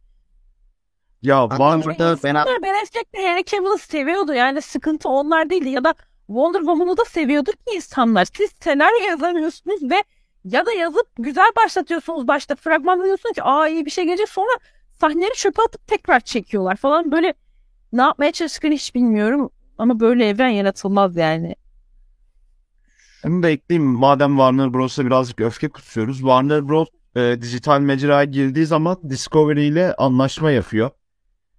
Ya 1.22 1.50
burada 1.50 2.16
ben 2.22 2.34
Ben 2.62 2.74
Affleck'le 2.82 3.14
Henry 3.14 3.44
Cavill'ı 3.44 3.78
seviyordu 3.78 4.34
yani 4.34 4.62
sıkıntı 4.62 5.08
onlar 5.08 5.50
değildi 5.50 5.68
ya 5.68 5.84
da 5.84 5.94
Wonder 6.26 6.58
Woman'ı 6.58 6.96
da 6.96 7.04
seviyordu 7.04 7.50
ki 7.50 7.74
insanlar. 7.74 8.24
Siz 8.24 8.50
senaryo 8.60 9.06
yazamıyorsunuz 9.08 9.90
ve 9.90 10.04
ya 10.44 10.66
da 10.66 10.72
yazıp 10.72 11.06
güzel 11.18 11.50
başlatıyorsunuz 11.56 12.28
başta 12.28 12.54
fragmanda 12.54 13.04
diyorsunuz 13.04 13.34
ki 13.34 13.42
aa 13.42 13.68
iyi 13.68 13.86
bir 13.86 13.90
şey 13.90 14.04
gelecek 14.04 14.28
sonra 14.28 14.50
sahneleri 15.00 15.34
çöpe 15.34 15.62
atıp 15.62 15.86
tekrar 15.86 16.20
çekiyorlar 16.20 16.76
falan 16.76 17.12
böyle 17.12 17.34
ne 17.92 18.02
yapmaya 18.02 18.32
çalıştıklarını 18.32 18.74
hiç 18.76 18.94
bilmiyorum 18.94 19.50
ama 19.78 20.00
böyle 20.00 20.28
evren 20.28 20.48
yaratılmaz 20.48 21.16
yani. 21.16 21.56
Bunu 23.24 23.42
da 23.42 23.50
ekleyeyim. 23.50 23.90
Madem 23.90 24.30
Warner 24.30 24.74
Bros'a 24.74 25.06
birazcık 25.06 25.40
öfke 25.40 25.68
kusuyoruz. 25.68 26.16
Warner 26.16 26.68
Bros. 26.68 26.88
e, 27.16 27.42
dijital 27.42 27.80
mecraya 27.80 28.24
girdiği 28.24 28.66
zaman 28.66 28.96
Discovery 29.10 29.68
ile 29.68 29.94
anlaşma 29.94 30.50
yapıyor. 30.50 30.90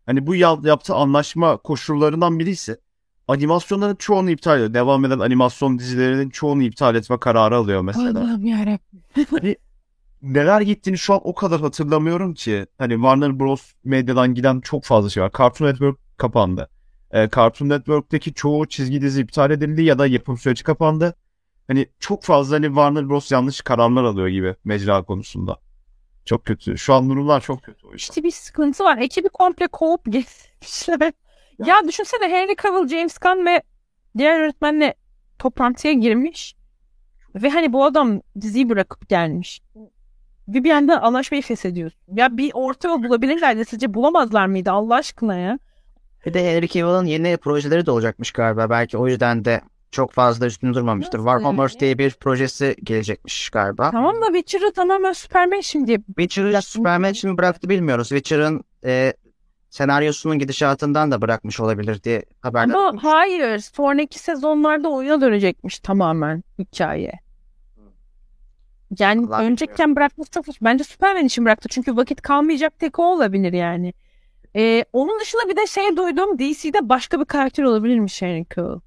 Hani 0.06 0.28
bu 0.28 0.36
ya- 0.36 0.60
yaptığı 0.64 0.96
anlaşma 0.96 1.58
koşullarından 1.58 2.40
biri 2.40 2.50
ise 2.50 2.78
animasyonların 3.28 3.96
çoğunu 3.96 4.30
iptal 4.30 4.58
ediyor. 4.58 4.74
Devam 4.74 5.06
eden 5.06 5.20
animasyon 5.20 5.80
dizilerinin 5.80 6.30
çoğunu 6.30 6.64
iptal 6.64 6.96
etme 6.96 7.20
kararı 7.20 7.56
alıyor 7.56 7.82
mesela. 7.82 8.20
Allah'ım 8.20 8.46
yarabbim. 8.46 9.56
Neler 10.22 10.62
gittiğini 10.62 10.98
şu 10.98 11.14
an 11.14 11.20
o 11.24 11.34
kadar 11.36 11.62
hatırlamıyorum 11.62 12.34
ki. 12.34 12.66
Hani 12.78 12.94
Warner 12.94 13.40
Bros. 13.40 13.72
medyadan 13.84 14.34
giden 14.34 14.60
çok 14.62 14.84
fazla 14.84 15.10
şey 15.10 15.24
var. 15.24 15.32
Cartoon 15.38 15.68
Network 15.70 15.98
kapandı. 16.18 16.70
E, 17.12 17.30
Cartoon 17.36 17.70
Network'teki 17.70 18.34
çoğu 18.34 18.66
çizgi 18.68 19.02
dizi 19.02 19.22
iptal 19.22 19.52
edildi 19.52 19.84
ya 19.84 20.00
da 20.00 20.08
yapım 20.08 20.38
süreci 20.38 20.64
kapandı. 20.64 21.16
Hani 21.68 21.88
çok 22.00 22.24
fazla 22.24 22.56
hani 22.56 22.66
Warner 22.66 23.10
Bros. 23.10 23.32
yanlış 23.32 23.62
kararlar 23.62 24.04
alıyor 24.04 24.28
gibi 24.28 24.56
mecra 24.64 25.04
konusunda. 25.04 25.58
Çok 26.26 26.46
kötü. 26.46 26.78
Şu 26.78 26.94
an 26.94 27.10
durumlar 27.10 27.42
çok 27.42 27.64
kötü 27.64 27.88
o. 27.88 27.94
İşte 27.94 28.24
bir 28.24 28.32
sıkıntı 28.32 28.84
var. 28.84 28.98
Ekibi 28.98 29.30
komple 29.30 29.68
kovup 29.68 30.02
geçmişler. 30.06 31.14
Ya 31.66 31.88
düşünsene 31.88 32.30
Henry 32.30 32.56
Cavill, 32.64 32.88
James 32.88 33.18
Gunn 33.18 33.46
ve 33.46 33.62
diğer 34.18 34.40
yönetmenle 34.40 34.96
toplantıya 35.40 35.94
girmiş. 35.94 36.56
Ve 37.36 37.50
hani 37.50 37.74
bu 37.74 37.86
adam 37.86 38.22
diziyi 38.42 38.70
bırakıp 38.70 39.10
gelmiş. 39.10 39.62
Ve 40.48 40.64
bir 40.64 40.72
anda 40.72 41.02
anlaşmayı 41.02 41.42
feshediyorsun. 41.42 42.00
Ya 42.14 42.38
bir 42.38 42.52
orta 42.54 42.88
yol 42.88 43.04
bulabilirlerdi. 43.04 43.66
Sizce 43.66 43.94
bulamazlar 43.94 44.46
mıydı 44.46 44.72
Allah 44.72 44.96
aşkına 44.96 45.36
ya? 45.36 45.60
Bir 46.26 46.34
de 46.34 46.52
Henry 46.52 46.68
Cavill'ın 46.68 47.06
yeni 47.06 47.38
projeleri 47.38 47.86
de 47.86 47.92
olacakmış 47.92 48.32
galiba. 48.32 48.70
Belki 48.70 48.98
o 48.98 49.08
yüzden 49.08 49.46
de 49.46 49.62
çok 49.94 50.12
fazla 50.12 50.46
üstünde 50.46 50.74
durmamıştır. 50.74 51.20
Nasıl 51.20 51.58
War 51.58 51.80
diye 51.80 51.98
bir 51.98 52.12
projesi 52.12 52.76
gelecekmiş 52.84 53.50
galiba. 53.50 53.92
Tamam 53.92 54.16
da 54.22 54.26
Witcher'ı 54.26 54.74
tamamen 54.74 55.14
Superman 55.14 55.60
şimdi. 55.60 55.98
Witcher'ı 56.08 56.62
Superman 56.62 57.12
için 57.12 57.38
bıraktı 57.38 57.70
bilmiyoruz. 57.70 58.10
Witcher'ın 58.10 58.64
e, 58.86 59.14
senaryosunun 59.70 60.40
gidişatından 60.40 61.12
da 61.12 61.22
bırakmış 61.22 61.60
olabilir 61.60 62.04
diye 62.04 62.26
haberler. 62.42 62.74
Ama 62.74 62.90
olmuş. 62.90 63.04
hayır. 63.04 63.60
Sonraki 63.60 64.20
sezonlarda 64.20 64.90
oyuna 64.90 65.22
dönecekmiş 65.22 65.80
tamamen 65.80 66.44
hikaye. 66.60 67.12
Yani 69.00 69.28
Allah 69.28 69.42
öncekken 69.42 69.96
bırakması 69.96 70.32
çok 70.32 70.46
saçma. 70.46 70.70
Bence 70.70 70.84
Superman 70.84 71.26
için 71.26 71.46
bıraktı. 71.46 71.70
Çünkü 71.70 71.96
vakit 71.98 72.22
kalmayacak 72.22 72.80
tek 72.80 73.00
o 73.00 73.04
olabilir 73.04 73.54
yani. 73.54 73.94
Ee, 74.56 74.86
onun 74.94 75.20
dışında 75.20 75.50
bir 75.50 75.58
de 75.58 75.68
şey 75.68 75.98
duydum. 75.98 76.40
DC'de 76.40 76.90
başka 76.90 77.20
bir 77.20 77.26
karakter 77.26 77.64
olabilirmiş 77.64 78.22
Henry 78.22 78.46
Cavill. 78.56 78.80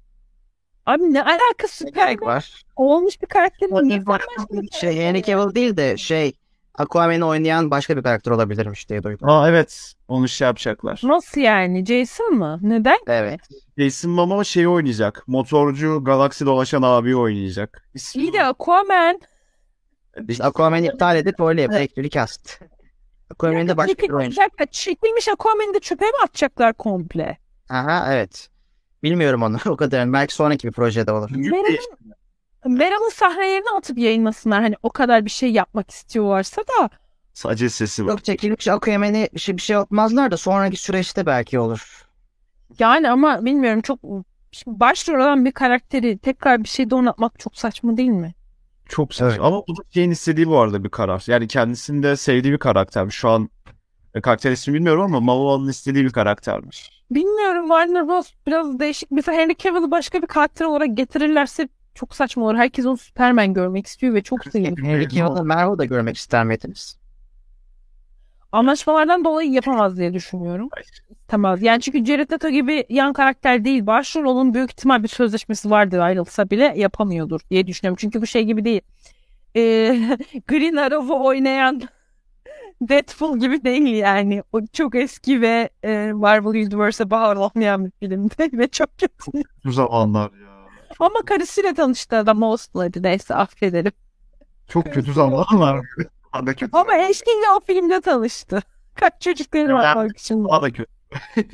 Abi 0.87 1.13
ne 1.13 1.23
alakası 1.23 1.83
gerek 1.83 2.11
Superman 2.19 2.35
var? 2.35 2.63
olmuş 2.75 3.21
bir 3.21 3.27
karakter. 3.27 3.67
O 3.71 3.83
Niye 3.83 3.97
ilk 3.97 4.07
başta 4.07 4.27
şey 4.79 4.97
Henry 4.97 5.23
Cavill 5.23 5.55
değil 5.55 5.77
de 5.77 5.97
şey 5.97 6.33
Aquaman'ı 6.77 7.27
oynayan 7.27 7.71
başka 7.71 7.97
bir 7.97 8.03
karakter 8.03 8.31
olabilirmiş 8.31 8.89
diye 8.89 9.03
duydum. 9.03 9.29
Aa 9.29 9.49
evet. 9.49 9.93
Onu 10.07 10.27
şey 10.27 10.45
yapacaklar. 10.45 11.01
Nasıl 11.03 11.41
yani? 11.41 11.85
Jason 11.85 12.33
mı? 12.33 12.59
Neden? 12.61 12.97
Evet. 13.07 13.41
Jason 13.77 14.11
Momoa 14.11 14.43
şeyi 14.43 14.67
oynayacak. 14.67 15.23
Motorcu 15.27 16.03
galaksi 16.03 16.45
dolaşan 16.45 16.81
abi 16.81 17.15
oynayacak. 17.15 17.89
İsmi 17.93 18.21
İyi 18.23 18.33
de 18.33 18.43
Aquaman. 18.43 19.21
İşte 20.27 20.43
Aquaman'ı 20.43 20.85
iptal 20.85 21.15
edip 21.15 21.39
öyle 21.39 21.61
yapıyor. 21.61 21.81
Ek 21.81 22.01
bir 22.03 22.09
cast. 22.09 22.61
Aquaman'ın 23.31 23.67
da 23.67 23.77
başka 23.77 24.03
bir 24.03 24.09
oyuncu. 24.09 24.41
Çekilmiş 24.71 25.27
Aquaman'ı 25.27 25.73
da 25.73 25.79
çöpe 25.79 26.05
mi 26.05 26.17
atacaklar 26.23 26.73
komple? 26.73 27.37
Aha 27.69 28.13
evet. 28.13 28.49
Bilmiyorum 29.03 29.43
onu 29.43 29.57
o 29.65 29.77
kadar. 29.77 30.13
Belki 30.13 30.33
sonraki 30.33 30.67
bir 30.67 30.73
projede 30.73 31.11
olur. 31.11 31.29
Meral'ın 31.31 32.07
Meral'ın 32.65 33.09
sahnelerini 33.09 33.69
atıp 33.77 33.97
yayınlasınlar. 33.97 34.61
Hani 34.61 34.75
o 34.83 34.89
kadar 34.89 35.25
bir 35.25 35.29
şey 35.29 35.51
yapmak 35.51 35.91
istiyorlarsa 35.91 36.61
da. 36.61 36.89
Sadece 37.33 37.69
sesi 37.69 38.05
var. 38.05 38.09
Yok 38.09 38.23
çekilmiş 38.23 38.67
Aquaman'ı 38.67 39.27
bir 39.33 39.39
şey, 39.39 39.57
bir 39.57 39.61
şey 39.61 39.73
yapmazlar 39.73 40.31
da 40.31 40.37
sonraki 40.37 40.77
süreçte 40.77 41.25
belki 41.25 41.59
olur. 41.59 42.07
Yani 42.79 43.09
ama 43.09 43.45
bilmiyorum 43.45 43.81
çok 43.81 43.99
Şimdi 44.51 44.79
başrol 44.79 45.15
olan 45.15 45.45
bir 45.45 45.51
karakteri 45.51 46.17
tekrar 46.17 46.63
bir 46.63 46.69
şeyde 46.69 46.95
oynatmak 46.95 47.39
çok 47.39 47.57
saçma 47.57 47.97
değil 47.97 48.09
mi? 48.09 48.33
Çok 48.89 49.13
saçma. 49.13 49.29
Evet. 49.29 49.39
Ama 49.41 49.63
bu 49.67 49.77
da 49.77 49.81
şeyin 49.93 50.11
istediği 50.11 50.47
bu 50.47 50.59
arada 50.59 50.83
bir 50.83 50.89
karar. 50.89 51.23
Yani 51.27 51.47
kendisinde 51.47 52.15
sevdiği 52.15 52.53
bir 52.53 52.59
karakter. 52.59 53.09
Şu 53.09 53.29
an 53.29 53.49
karakter 54.23 54.51
ismi 54.51 54.73
bilmiyorum 54.73 55.01
ama 55.01 55.19
Momoa'nın 55.19 55.67
istediği 55.69 56.05
bir 56.05 56.11
karaktermiş. 56.11 56.91
Bilmiyorum 57.11 57.67
Warner 57.67 58.07
Bros. 58.07 58.31
biraz 58.47 58.79
değişik. 58.79 59.11
Mesela 59.11 59.37
Henry 59.37 59.57
Cavill'ı 59.57 59.91
başka 59.91 60.21
bir 60.21 60.27
karakter 60.27 60.65
olarak 60.65 60.97
getirirlerse 60.97 61.67
çok 61.95 62.15
saçma 62.15 62.45
olur. 62.45 62.55
Herkes 62.55 62.85
onu 62.85 62.97
Superman 62.97 63.53
görmek 63.53 63.87
istiyor 63.87 64.13
ve 64.13 64.23
çok 64.23 64.45
seviyor. 64.45 64.77
Henry 64.83 65.09
Cavill'ı 65.09 65.45
Marvel'da 65.45 65.85
görmek 65.85 66.17
ister 66.17 66.45
miydiniz? 66.45 66.97
Anlaşmalardan 68.51 69.25
dolayı 69.25 69.51
yapamaz 69.51 69.97
diye 69.97 70.13
düşünüyorum. 70.13 70.69
İstemez. 71.09 71.61
Yani 71.61 71.81
çünkü 71.81 72.05
Jared 72.05 72.31
Leto 72.31 72.49
gibi 72.49 72.85
yan 72.89 73.13
karakter 73.13 73.65
değil. 73.65 73.85
Başrolün 73.87 74.53
büyük 74.53 74.71
ihtimal 74.71 75.03
bir 75.03 75.07
sözleşmesi 75.07 75.69
vardır 75.69 75.99
ayrılsa 75.99 76.49
bile 76.49 76.73
yapamıyordur 76.77 77.39
diye 77.49 77.67
düşünüyorum. 77.67 77.97
Çünkü 78.01 78.21
bu 78.21 78.27
şey 78.27 78.43
gibi 78.43 78.65
değil. 78.65 78.81
Ee, 79.55 79.61
Green 80.47 80.75
Arrow'u 80.75 81.25
oynayan 81.25 81.81
Deadpool 82.81 83.39
gibi 83.39 83.63
değil 83.63 83.95
yani. 83.95 84.43
O 84.53 84.61
çok 84.73 84.95
eski 84.95 85.41
ve 85.41 85.69
e, 85.83 86.11
Marvel 86.13 86.49
Universe'e 86.49 87.09
bağlanmayan 87.09 87.85
bir 87.85 87.91
filmdi 87.91 88.35
ve 88.57 88.67
çok 88.67 88.97
kötü. 88.97 89.43
Bu 89.65 89.71
zamanlar 89.71 90.31
ya. 90.31 90.47
Ama 90.99 91.21
karısıyla 91.25 91.73
tanıştı 91.73 92.17
adam 92.17 92.41
olsun 92.41 92.79
hadi 92.79 93.03
neyse 93.03 93.35
affederim. 93.35 93.91
Çok 94.67 94.85
kötü 94.93 95.13
zamanlar. 95.13 95.81
Kötü. 96.45 96.69
Ama 96.71 96.97
eşkiyle 96.97 97.51
o 97.57 97.59
filmde 97.59 98.01
tanıştı. 98.01 98.61
Kaç 98.95 99.21
çocukları 99.21 99.73
var 99.73 99.95
bak 99.95 100.11
şimdi. 100.17 100.49
Daha 100.49 100.61
da 100.61 100.71
kötü. 100.71 100.91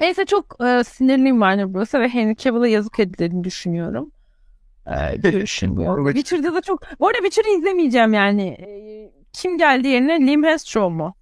Neyse 0.00 0.24
çok 0.24 0.56
e, 0.64 0.84
sinirliyim 0.84 1.36
Warner 1.36 1.74
Bros'a 1.74 2.00
ve 2.00 2.08
Henry 2.08 2.36
Cavill'a 2.36 2.68
yazık 2.68 3.00
edildiğini 3.00 3.44
düşünüyorum. 3.44 4.12
E, 4.88 5.22
düşünmüyorum. 5.22 6.06
Witcher'da 6.12 6.54
da 6.54 6.60
çok... 6.60 6.82
Bu 7.00 7.06
arada 7.08 7.18
Witcher'ı 7.18 7.58
izlemeyeceğim 7.58 8.14
yani. 8.14 8.42
E, 8.48 8.68
kim 9.32 9.58
geldi 9.58 9.88
yerine? 9.88 10.26
Liam 10.26 10.42
Hemsworth 10.42 10.90
mu? 10.92 11.14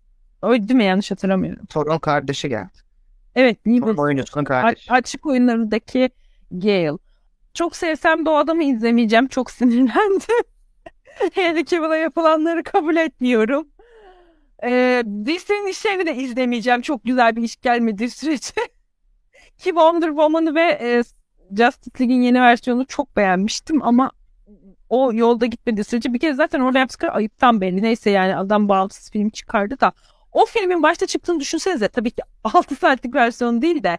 O 0.43 0.53
değil 0.53 0.75
mi? 0.75 0.85
Yanlış 0.85 1.11
hatırlamıyorum. 1.11 1.67
Thor'un 1.67 1.99
kardeşi 1.99 2.49
geldi. 2.49 2.73
Evet 3.35 3.67
Liam 3.67 3.99
oyuncusunun 3.99 4.45
A- 4.45 4.49
kardeşi. 4.49 4.93
açık 4.93 5.27
oyunlarındaki 5.27 6.11
Gale. 6.51 6.93
Çok 7.55 7.77
sevsem 7.77 8.27
de 8.27 8.31
o 8.31 8.35
adamı 8.35 8.65
izlemeyeceğim. 8.65 9.29
Çok 9.29 9.51
sinirlendim. 9.51 10.45
Henry 11.33 11.65
Cavill'a 11.65 11.97
yapılanları 11.97 12.63
kabul 12.63 12.97
etmiyorum. 12.97 13.69
Ee, 14.65 15.03
Disney'nin 15.25 15.67
işlerini 15.67 16.07
de 16.07 16.15
izlemeyeceğim. 16.17 16.81
Çok 16.81 17.05
güzel 17.05 17.37
bir 17.37 17.43
iş 17.43 17.57
gelmediği 17.57 18.11
sürece. 18.11 18.53
Ki 19.59 19.65
Wonder 19.65 20.09
Woman'ı 20.09 20.55
ve 20.55 20.63
e, 20.63 21.03
Justice 21.51 22.01
League'in 22.01 22.23
yeni 22.23 22.41
versiyonunu 22.41 22.87
çok 22.87 23.17
beğenmiştim 23.17 23.83
ama 23.83 24.11
o 24.89 25.13
yolda 25.13 25.47
gitmediği 25.47 25.85
sürece 25.85 26.13
bir 26.13 26.19
kere 26.19 26.35
zaten 26.35 26.61
orada 26.61 26.79
yaptıkları 26.79 27.13
ayıptan 27.13 27.61
belli. 27.61 27.83
Neyse 27.83 28.11
yani 28.11 28.37
adam 28.37 28.69
bağımsız 28.69 29.11
film 29.11 29.31
çıkardı 29.31 29.81
da 29.81 29.93
o 30.33 30.47
filmin 30.47 30.83
başta 30.83 31.07
çıktığını 31.07 31.41
düşünsenize 31.41 31.89
tabii 31.89 32.11
ki 32.11 32.23
6 32.45 32.77
saatlik 32.77 33.15
versiyonu 33.15 33.63
değil 33.63 33.83
de 33.83 33.99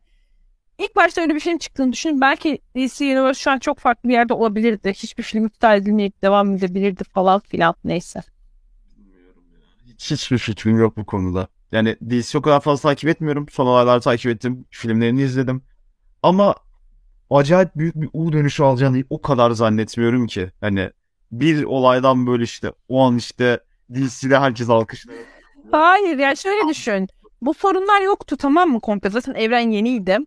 ilk 0.78 0.96
başta 0.96 1.22
öyle 1.22 1.36
bir 1.36 1.40
film 1.40 1.58
çıktığını 1.58 1.92
düşünün. 1.92 2.22
Belki 2.22 2.60
DC 2.76 3.06
Universe 3.06 3.40
şu 3.42 3.52
an 3.52 3.60
çok 3.60 3.80
farklı 3.80 4.10
bir 4.10 4.14
yerde 4.14 4.34
olabilirdi. 4.34 4.94
Hiçbir 4.94 5.24
film 5.24 5.46
iptal 5.46 5.78
edilmeyip 5.78 6.22
devam 6.22 6.56
edebilirdi 6.56 7.04
falan 7.04 7.40
filan 7.40 7.76
neyse. 7.84 8.22
Hiç, 9.86 10.12
hiçbir 10.12 10.38
fikrim 10.38 10.80
yok 10.80 10.98
bu 10.98 11.06
konuda. 11.06 11.48
Yani 11.72 11.98
DC 12.10 12.38
o 12.38 12.42
kadar 12.42 12.60
fazla 12.60 12.90
takip 12.90 13.10
etmiyorum. 13.10 13.46
Son 13.52 13.68
olayları 13.68 14.02
takip 14.02 14.32
ettim. 14.32 14.66
Filmlerini 14.70 15.22
izledim. 15.22 15.64
Ama 16.24 16.56
acayip 17.30 17.70
büyük 17.76 17.96
bir 17.96 18.10
U 18.14 18.34
dönüşü 18.34 18.64
alacağını 18.64 19.04
o 19.10 19.22
kadar 19.22 19.52
zannetmiyorum 19.52 20.28
ki. 20.28 20.52
Hani 20.62 20.90
bir 21.32 21.64
olaydan 21.64 22.28
böyle 22.28 22.44
işte 22.44 22.72
o 22.90 23.02
an 23.02 23.18
işte 23.18 23.60
DC'de 23.94 24.40
herkes 24.40 24.70
alkışlıyor. 24.70 25.20
Hayır 25.72 26.18
yani 26.18 26.38
şöyle 26.38 26.70
düşün. 26.70 27.08
Bu 27.42 27.54
sorunlar 27.54 28.02
yoktu 28.02 28.38
tamam 28.38 28.70
mı 28.70 28.80
komple? 28.82 29.10
Zaten 29.10 29.34
evren 29.34 29.72
yeniydi. 29.72 30.18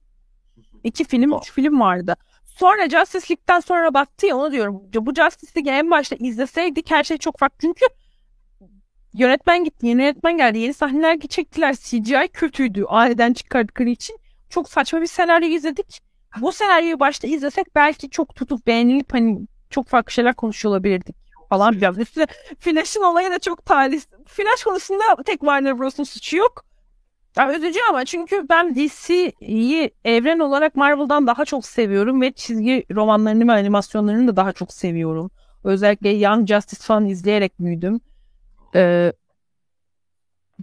İki 0.84 1.04
film, 1.04 1.38
üç 1.38 1.52
film 1.52 1.80
vardı. 1.80 2.16
Sonra 2.44 2.88
Justice 2.88 3.26
League'den 3.30 3.60
sonra 3.60 3.94
baktı 3.94 4.26
ya 4.26 4.36
onu 4.36 4.52
diyorum. 4.52 4.82
Bu 4.94 5.14
Justice 5.14 5.52
League'i 5.56 5.78
en 5.78 5.90
başta 5.90 6.16
izleseydik 6.16 6.90
her 6.90 7.04
şey 7.04 7.18
çok 7.18 7.38
farklı. 7.38 7.58
Çünkü 7.60 7.86
yönetmen 9.14 9.64
gitti, 9.64 9.86
yeni 9.86 10.02
yönetmen 10.02 10.36
geldi. 10.36 10.58
Yeni 10.58 10.74
sahneler 10.74 11.20
çektiler. 11.20 11.74
CGI 11.74 12.28
kötüydü. 12.32 12.84
Aileden 12.88 13.32
çıkardıkları 13.32 13.88
için. 13.88 14.18
Çok 14.50 14.68
saçma 14.68 15.00
bir 15.00 15.06
senaryo 15.06 15.48
izledik. 15.48 16.09
Bu 16.40 16.52
senaryoyu 16.52 17.00
başta 17.00 17.28
izlesek 17.28 17.74
belki 17.74 18.10
çok 18.10 18.34
tutup 18.34 18.66
beğenilip 18.66 19.12
hani 19.14 19.38
çok 19.70 19.88
farklı 19.88 20.12
şeyler 20.12 20.34
konuşuyor 20.34 20.72
olabilirdik 20.74 21.16
falan. 21.48 21.72
Biraz 21.74 21.98
üstüne 21.98 22.26
Flash'ın 22.58 23.02
olayı 23.02 23.30
da 23.30 23.38
çok 23.38 23.66
talihsiz. 23.66 24.08
Flash 24.26 24.64
konusunda 24.64 25.02
tek 25.26 25.40
Warner 25.40 25.78
Bros'un 25.78 26.04
suçu 26.04 26.36
yok. 26.36 26.64
Ya 27.36 27.54
üzücü 27.54 27.78
ama 27.90 28.04
çünkü 28.04 28.46
ben 28.48 28.74
DC'yi 28.74 29.90
evren 30.04 30.38
olarak 30.38 30.76
Marvel'dan 30.76 31.26
daha 31.26 31.44
çok 31.44 31.66
seviyorum 31.66 32.20
ve 32.20 32.32
çizgi 32.32 32.84
romanlarını 32.94 33.48
ve 33.48 33.52
animasyonlarını 33.52 34.28
da 34.28 34.36
daha 34.36 34.52
çok 34.52 34.72
seviyorum. 34.72 35.30
Özellikle 35.64 36.08
Young 36.08 36.48
Justice 36.48 36.82
falan 36.82 37.06
izleyerek 37.06 37.60
büyüdüm. 37.60 38.00
Ee, 38.74 39.12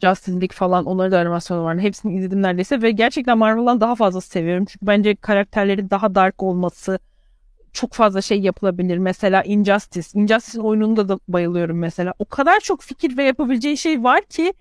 Justice 0.01 0.31
League 0.41 0.55
falan 0.55 0.85
onları 0.85 1.11
da 1.11 1.19
animasyonu 1.19 1.63
var. 1.63 1.79
Hepsini 1.79 2.15
izledim 2.15 2.41
neredeyse 2.41 2.81
ve 2.81 2.91
gerçekten 2.91 3.37
Marvel'dan 3.37 3.81
daha 3.81 3.95
fazla 3.95 4.21
seviyorum. 4.21 4.65
Çünkü 4.65 4.87
bence 4.87 5.15
karakterlerin 5.15 5.89
daha 5.89 6.15
dark 6.15 6.43
olması 6.43 6.99
çok 7.73 7.93
fazla 7.93 8.21
şey 8.21 8.39
yapılabilir. 8.41 8.97
Mesela 8.97 9.43
Injustice. 9.43 10.07
Injustice 10.13 10.61
oyununda 10.61 11.09
da 11.09 11.19
bayılıyorum 11.27 11.79
mesela. 11.79 12.13
O 12.19 12.25
kadar 12.25 12.59
çok 12.59 12.81
fikir 12.81 13.17
ve 13.17 13.23
yapabileceği 13.23 13.77
şey 13.77 14.03
var 14.03 14.21
ki 14.21 14.53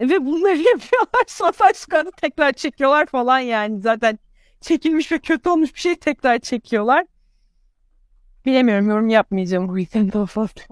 ve 0.00 0.26
bunları 0.26 0.56
yapıyorlar. 0.72 1.24
Suicide 1.26 1.74
Squad'ı 1.74 2.10
tekrar 2.10 2.52
çekiyorlar 2.52 3.06
falan 3.06 3.38
yani. 3.38 3.80
Zaten 3.80 4.18
çekilmiş 4.60 5.12
ve 5.12 5.18
kötü 5.18 5.48
olmuş 5.48 5.74
bir 5.74 5.80
şey 5.80 5.96
tekrar 5.96 6.38
çekiyorlar. 6.38 7.06
Bilemiyorum 8.46 8.88
yorum 8.88 9.08
yapmayacağım 9.08 9.68
bu 9.68 9.78
yüzden 9.78 10.12
daha 10.12 10.26
fazla. 10.26 10.62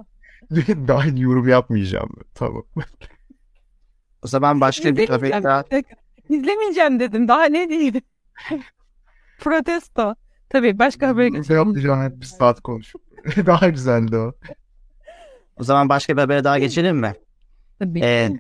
Daha 0.89 1.07
yorum 1.07 1.49
yapmayacağım. 1.49 2.11
Tamam. 2.35 2.65
O 4.23 4.27
zaman 4.27 4.61
başka 4.61 4.97
bir 4.97 5.03
İzlemeyeceğim. 5.03 5.45
daha. 5.45 5.65
İzlemeyeceğim 6.29 7.01
dedim. 7.01 7.29
Daha 7.29 7.45
ne 7.45 7.69
diyeyim? 7.69 7.95
Protesto. 9.39 10.15
Tabii 10.49 10.79
başka 10.79 11.09
habere 11.09 11.33
Ne 11.33 11.39
geçelim. 11.39 12.03
hep 12.03 12.21
bir 12.21 12.27
saat 12.27 12.61
konuş. 12.61 12.93
Daha 13.47 13.69
güzeldi 13.69 14.17
o. 14.17 14.33
O 15.57 15.65
zaman 15.65 15.89
başka 15.89 16.17
bir 16.17 16.21
habere 16.21 16.45
daha 16.45 16.59
geçelim 16.59 16.97
mi? 16.97 17.15
Tabii. 17.79 18.01
Ee, 18.03 18.31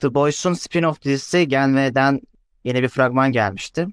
The 0.00 0.14
Boys'un 0.14 0.52
spin-off 0.54 1.02
dizisi 1.02 1.48
gelmeden 1.48 2.20
yeni 2.64 2.82
bir 2.82 2.88
fragman 2.88 3.32
gelmişti. 3.32 3.86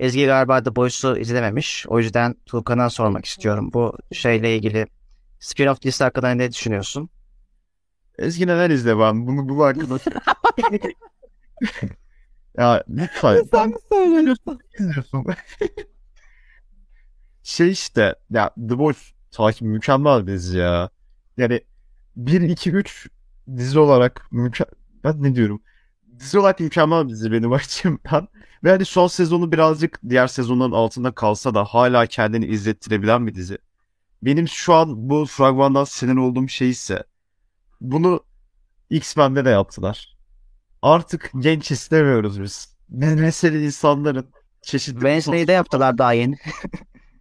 Ezgi 0.00 0.26
galiba 0.26 0.62
The 0.62 0.76
Boys'u 0.76 1.16
izlememiş. 1.16 1.86
O 1.88 1.98
yüzden 1.98 2.34
Tuğkan'a 2.46 2.90
sormak 2.90 3.24
istiyorum. 3.24 3.70
Bu 3.72 3.96
şeyle 4.12 4.56
ilgili 4.56 4.86
spin-off 5.40 5.82
dizisi 5.82 6.04
hakkında 6.04 6.30
ne 6.30 6.52
düşünüyorsun? 6.52 7.10
Ezgi 8.18 8.46
neler 8.46 8.70
izle 8.70 8.98
ben? 8.98 9.26
Bunu 9.26 9.48
bu 9.48 9.64
arkadaş. 9.64 10.02
ya 12.58 12.84
lütfen. 12.88 13.44
Sen 13.50 13.68
mi 13.68 13.76
söylüyorsun? 13.88 14.60
izliyorsun. 14.78 15.26
şey 17.42 17.70
işte 17.70 18.14
ya 18.30 18.50
The 18.68 18.78
Boys 18.78 19.12
takip 19.30 19.62
mükemmel 19.62 20.26
bir 20.26 20.32
dizi 20.32 20.58
ya. 20.58 20.90
Yani 21.36 21.60
1 22.16 22.40
2 22.40 22.70
3 22.70 23.08
dizi 23.56 23.78
olarak 23.78 24.26
mükemmel 24.30 24.74
ben 25.04 25.22
ne 25.22 25.34
diyorum? 25.34 25.62
Dizi 26.20 26.38
olarak 26.38 26.60
mükemmel 26.60 27.04
bir 27.04 27.12
dizi 27.12 27.32
benim 27.32 27.52
açımdan. 27.52 28.28
Ve 28.64 28.70
hani 28.70 28.84
son 28.84 29.06
sezonu 29.06 29.52
birazcık 29.52 30.00
diğer 30.08 30.26
sezonların 30.26 30.72
altında 30.72 31.12
kalsa 31.12 31.54
da 31.54 31.64
hala 31.64 32.06
kendini 32.06 32.46
izlettirebilen 32.46 33.26
bir 33.26 33.34
dizi. 33.34 33.58
Benim 34.22 34.48
şu 34.48 34.74
an 34.74 35.10
bu 35.10 35.26
fragmandan 35.26 35.84
sinir 35.84 36.16
olduğum 36.16 36.48
şey 36.48 36.70
ise 36.70 37.04
bunu 37.80 38.20
X-Men'de 38.90 39.44
de 39.44 39.50
yaptılar. 39.50 40.16
Artık 40.82 41.30
genç 41.38 41.70
istemiyoruz 41.70 42.42
biz. 42.42 42.76
Ne 42.90 43.14
mesele 43.14 43.64
insanların 43.64 44.30
çeşitli 44.62 44.94
Wednesday'de 44.94 45.52
yaptılar 45.52 45.98
daha 45.98 46.12
yeni. 46.12 46.36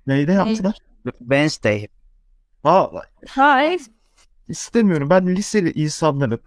Neyde 0.07 0.31
yaptılar? 0.31 0.77
Wednesday. 1.19 1.87
Ha, 2.63 2.91
Ha, 3.27 3.63
evet. 3.63 3.81
istemiyorum. 4.47 5.09
Ben 5.09 5.35
liseli 5.35 5.71
insanların 5.71 6.39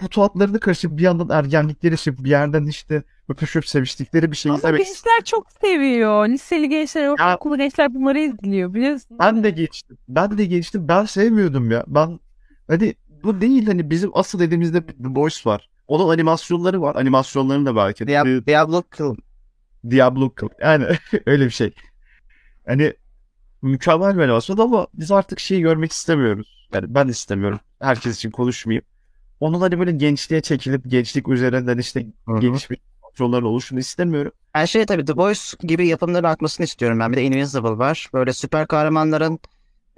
mutluatlarını 0.00 0.60
karışıp 0.60 0.96
bir 0.96 1.02
yandan 1.02 1.28
ergenlikleri 1.38 1.92
yaşayıp 1.92 2.24
bir 2.24 2.30
yerden 2.30 2.64
işte 2.64 3.02
öpüşüp 3.28 3.68
seviştikleri 3.68 4.30
bir 4.30 4.36
şey 4.36 4.50
Ama 4.50 4.58
izlemek 4.58 4.86
gençler 4.86 5.24
çok 5.24 5.46
seviyor. 5.60 6.28
Liseli 6.28 6.68
gençler, 6.68 7.08
ortaokulu 7.08 7.56
gençler 7.58 7.94
bunları 7.94 8.18
izliyor. 8.18 8.74
Biliyorsun. 8.74 9.18
Ben 9.20 9.44
de 9.44 9.50
geçtim. 9.50 9.98
Ben 10.08 10.38
de 10.38 10.44
geçtim. 10.44 10.88
Ben 10.88 11.04
sevmiyordum 11.04 11.70
ya. 11.70 11.84
Ben 11.86 12.20
hani 12.66 12.94
bu 13.24 13.40
değil 13.40 13.66
hani 13.66 13.90
bizim 13.90 14.10
asıl 14.14 14.40
elimizde 14.40 14.86
The 14.86 15.14
Boys 15.14 15.46
var. 15.46 15.68
Onun 15.88 16.08
animasyonları 16.08 16.82
var. 16.82 16.96
Animasyonlarını 16.96 17.66
da 17.66 17.76
belki. 17.76 18.04
Diab- 18.04 18.46
Diablo 18.46 18.82
Kill. 18.82 19.14
Diablo 19.90 20.32
Code. 20.36 20.54
Yani 20.60 20.84
öyle 21.26 21.44
bir 21.44 21.50
şey. 21.50 21.72
Hani 22.66 22.94
mükemmel 23.62 24.16
bir 24.16 24.22
animasyon 24.22 24.58
ama 24.58 24.86
biz 24.94 25.10
artık 25.10 25.40
şeyi 25.40 25.60
görmek 25.62 25.92
istemiyoruz. 25.92 26.68
Yani 26.74 26.94
ben 26.94 27.08
istemiyorum. 27.08 27.60
Herkes 27.80 28.16
için 28.16 28.30
konuşmayayım. 28.30 28.84
Onun 29.40 29.60
hani 29.60 29.78
böyle 29.78 29.92
gençliğe 29.92 30.40
çekilip 30.40 30.90
gençlik 30.90 31.28
üzerinden 31.28 31.78
işte 31.78 32.06
geniş 32.40 32.70
bir 32.70 32.78
animasyonların 33.02 33.44
oluşunu 33.44 33.78
istemiyorum. 33.78 34.32
Her 34.52 34.66
şey 34.66 34.86
tabii 34.86 35.04
The 35.04 35.16
Boys 35.16 35.54
gibi 35.60 35.86
yapımların 35.86 36.24
artmasını 36.24 36.64
istiyorum 36.64 37.00
ben. 37.00 37.12
Bir 37.12 37.16
de 37.16 37.22
Invincible 37.22 37.78
var. 37.78 38.08
Böyle 38.14 38.32
süper 38.32 38.66
kahramanların 38.66 39.38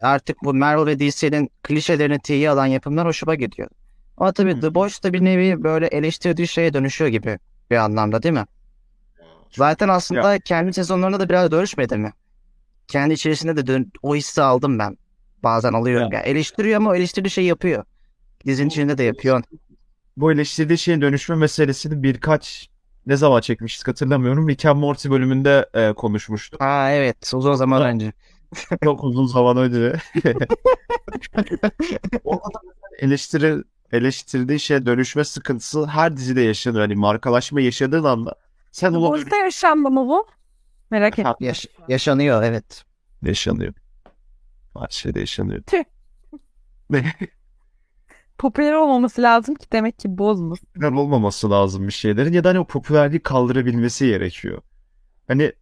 artık 0.05 0.37
bu 0.45 0.55
Marvel 0.55 0.87
ve 0.87 0.99
DC'nin 1.01 1.51
klişelerini 1.63 2.19
tiye 2.19 2.51
alan 2.51 2.67
yapımlar 2.67 3.07
hoşuma 3.07 3.35
gidiyor. 3.35 3.69
Ama 4.17 4.33
tabii. 4.33 4.61
The 4.61 4.75
Boys 4.75 5.03
da 5.03 5.13
bir 5.13 5.25
nevi 5.25 5.63
böyle 5.65 5.87
eleştirdiği 5.87 6.49
şeye 6.49 6.75
dönüşüyor 6.75 7.11
gibi 7.11 7.39
bir 7.71 7.77
anlamda 7.77 8.23
değil 8.23 8.35
mi? 8.35 8.45
Zaten 9.51 9.89
aslında 9.89 10.39
kendi 10.39 10.73
sezonlarında 10.73 11.21
da 11.21 11.29
biraz 11.29 11.51
dönüşmedi 11.51 11.97
mi? 11.97 12.13
Kendi 12.89 13.15
içerisinde 13.15 13.57
de 13.57 13.67
dön- 13.67 13.93
o 14.03 14.17
hissi 14.17 14.43
aldım 14.43 14.79
ben. 14.79 14.97
bazen 15.43 15.73
alıyor. 15.73 16.01
Evet. 16.03 16.13
Yani 16.13 16.27
eleştiriyor 16.27 16.77
ama 16.77 16.97
eleştirdiği 16.97 17.31
şey 17.31 17.45
yapıyor. 17.45 17.85
Dizinin 18.47 18.69
içinde 18.69 18.99
de 18.99 19.03
yapıyor. 19.03 19.43
Bu 20.17 20.33
eleştirdiği 20.33 20.79
şeyin 20.79 21.01
dönüşme 21.01 21.37
meselesini 21.37 22.03
birkaç 22.03 22.69
ne 23.07 23.17
zaman 23.17 23.41
çekmiştik 23.41 23.89
hatırlamıyorum. 23.89 24.49
Rick 24.49 24.65
and 24.65 24.79
Morty 24.81 25.11
bölümünde 25.11 25.69
e, 25.75 25.93
konuşmuştuk. 25.93 26.63
Aa 26.63 26.91
evet 26.93 27.35
uzun 27.35 27.55
zaman 27.55 27.83
önce. 27.83 28.13
Çok 28.85 29.05
uzun 29.05 29.27
zaman 29.27 29.57
önce. 29.57 29.93
Eleştiri 32.99 33.65
eleştirdiği 33.93 34.61
şey 34.61 34.87
dönüşme 34.87 35.25
sıkıntısı 35.25 35.87
her 35.87 36.17
dizide 36.17 36.41
yaşanır. 36.41 36.81
Hani 36.81 36.95
markalaşma 36.95 37.61
yaşadığın 37.61 38.05
anda 38.05 38.35
sen 38.71 38.93
ona 38.93 39.11
Boys'ta 39.11 39.37
yaşandı 39.37 39.91
mı 39.91 40.09
bu? 40.09 40.27
Merak 40.91 41.19
ettim. 41.19 41.33
Yaş- 41.41 41.69
yaşanıyor 41.89 42.43
evet. 42.43 42.85
yaşanıyor. 43.23 43.75
Her 44.79 44.89
şeyde 44.91 45.21
yaşanıyor. 45.21 45.63
Tüh. 45.63 45.85
Ne? 46.91 47.13
Popüler 48.39 48.73
olmaması 48.73 49.23
lazım 49.23 49.55
ki 49.55 49.67
demek 49.73 49.99
ki 49.99 50.19
bozmuş. 50.19 50.61
popüler 50.61 50.93
olmaması 50.93 51.51
lazım 51.51 51.87
bir 51.87 51.93
şeylerin 51.93 52.33
ya 52.33 52.45
da 52.45 52.49
hani 52.49 52.59
o 52.59 52.67
popülerliği 52.67 53.21
kaldırabilmesi 53.21 54.07
gerekiyor. 54.07 54.63
Hani 55.29 55.53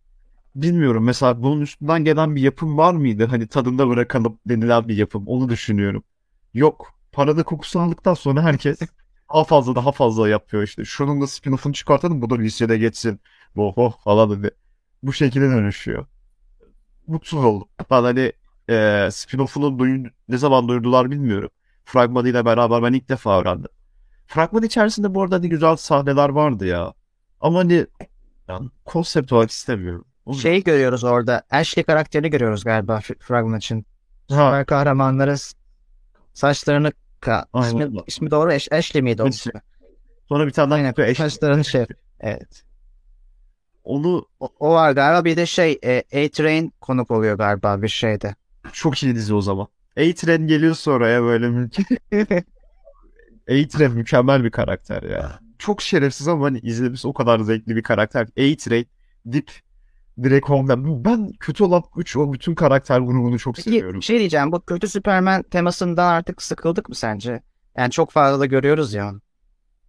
bilmiyorum 0.54 1.04
mesela 1.04 1.42
bunun 1.42 1.60
üstünden 1.60 2.04
gelen 2.04 2.36
bir 2.36 2.42
yapım 2.42 2.78
var 2.78 2.94
mıydı? 2.94 3.26
Hani 3.26 3.46
tadında 3.48 3.88
bırakalım 3.88 4.38
denilen 4.46 4.88
bir 4.88 4.96
yapım. 4.96 5.26
Onu 5.28 5.48
düşünüyorum. 5.48 6.04
Yok. 6.54 6.94
Paranın 7.12 7.42
kokusu 7.42 7.80
aldıktan 7.80 8.14
sonra 8.14 8.42
herkes 8.42 8.78
daha 9.34 9.44
fazla 9.44 9.74
daha 9.74 9.92
fazla 9.92 10.28
yapıyor 10.28 10.62
işte. 10.62 10.84
Şunun 10.84 11.20
da 11.20 11.24
spin-off'unu 11.24 11.72
çıkartalım 11.72 12.22
bu 12.22 12.30
da 12.30 12.34
lisede 12.36 12.78
geçsin. 12.78 13.20
Oh 13.56 13.72
oh 13.76 14.00
falan 14.04 14.30
hani. 14.30 14.50
Bu 15.02 15.12
şekilde 15.12 15.44
dönüşüyor. 15.50 16.06
Mutsuz 17.06 17.44
oldum. 17.44 17.68
Ben 17.90 18.02
hani 18.02 18.32
e, 18.68 18.74
spin-off'unu 19.10 19.78
duyun, 19.78 20.10
ne 20.28 20.38
zaman 20.38 20.68
duyurdular 20.68 21.10
bilmiyorum. 21.10 21.50
Fragmanıyla 21.84 22.44
beraber 22.44 22.82
ben 22.82 22.92
ilk 22.92 23.08
defa 23.08 23.40
öğrendim. 23.40 23.70
Fragman 24.26 24.62
içerisinde 24.62 25.14
bu 25.14 25.22
arada 25.22 25.36
hani 25.36 25.48
güzel 25.48 25.76
sahneler 25.76 26.28
vardı 26.28 26.66
ya. 26.66 26.94
Ama 27.40 27.58
hani 27.58 27.86
yani 28.48 28.70
konsept 28.84 29.32
olarak 29.32 29.50
istemiyorum. 29.50 30.04
O- 30.26 30.34
Şey 30.34 30.64
görüyoruz 30.64 31.04
orada. 31.04 31.42
Ashley 31.50 31.84
karakterini 31.84 32.30
görüyoruz 32.30 32.64
galiba 32.64 33.00
fragman 33.20 33.58
için. 33.58 33.86
Süper 34.28 34.66
kahramanların 34.66 35.34
s- 35.34 35.56
saçlarını 36.34 36.92
ka 37.20 37.46
ismi, 37.60 37.90
ismi 38.06 38.30
doğru 38.30 38.52
Ash- 38.52 38.76
Ashley 38.78 39.02
miydi 39.02 39.22
ismi? 39.28 39.52
sonra 40.28 40.46
bir 40.46 40.50
tane 40.52 40.70
daha 40.70 40.78
yapıyor. 40.78 41.08
Eş- 41.08 41.18
saçlarını 41.18 41.64
şey 41.64 41.86
evet. 42.20 42.62
Onu 43.84 44.26
O, 44.40 44.48
o 44.58 44.72
var 44.72 44.92
galiba 44.92 45.24
bir 45.24 45.36
de 45.36 45.46
şey 45.46 45.78
e, 45.84 45.98
A-Train 45.98 46.72
konuk 46.80 47.10
oluyor 47.10 47.38
galiba 47.38 47.82
bir 47.82 47.88
şeyde. 47.88 48.34
çok 48.72 49.02
iyi 49.02 49.14
dizi 49.14 49.34
o 49.34 49.40
zaman. 49.40 49.66
A-Tren 49.96 50.46
geliyor 50.46 50.74
sonra 50.74 51.08
ya 51.08 51.22
böyle 51.22 51.48
mü- 51.48 51.70
A-Tren 53.48 53.90
mükemmel 53.92 54.44
bir 54.44 54.50
karakter 54.50 55.02
ya. 55.02 55.40
Çok 55.58 55.82
şerefsiz 55.82 56.28
ama 56.28 56.44
hani 56.46 56.58
izlemesi 56.58 57.08
o 57.08 57.12
kadar 57.12 57.40
zevkli 57.40 57.76
bir 57.76 57.82
karakter. 57.82 58.22
A-Tren, 58.38 58.84
Dip, 59.32 59.50
direkt 60.22 60.48
Homeland. 60.48 61.04
Ben 61.04 61.32
kötü 61.40 61.64
olan 61.64 61.82
üç 61.96 62.16
o 62.16 62.32
bütün 62.32 62.54
karakter 62.54 63.00
grubunu 63.00 63.38
çok 63.38 63.56
Peki 63.56 63.70
seviyorum. 63.70 64.02
şey 64.02 64.18
diyeceğim 64.18 64.52
bu 64.52 64.60
kötü 64.60 64.88
Superman 64.88 65.42
temasından 65.42 66.12
artık 66.12 66.42
sıkıldık 66.42 66.88
mı 66.88 66.94
sence? 66.94 67.42
Yani 67.76 67.90
çok 67.90 68.10
fazla 68.10 68.40
da 68.40 68.46
görüyoruz 68.46 68.94
ya. 68.94 69.12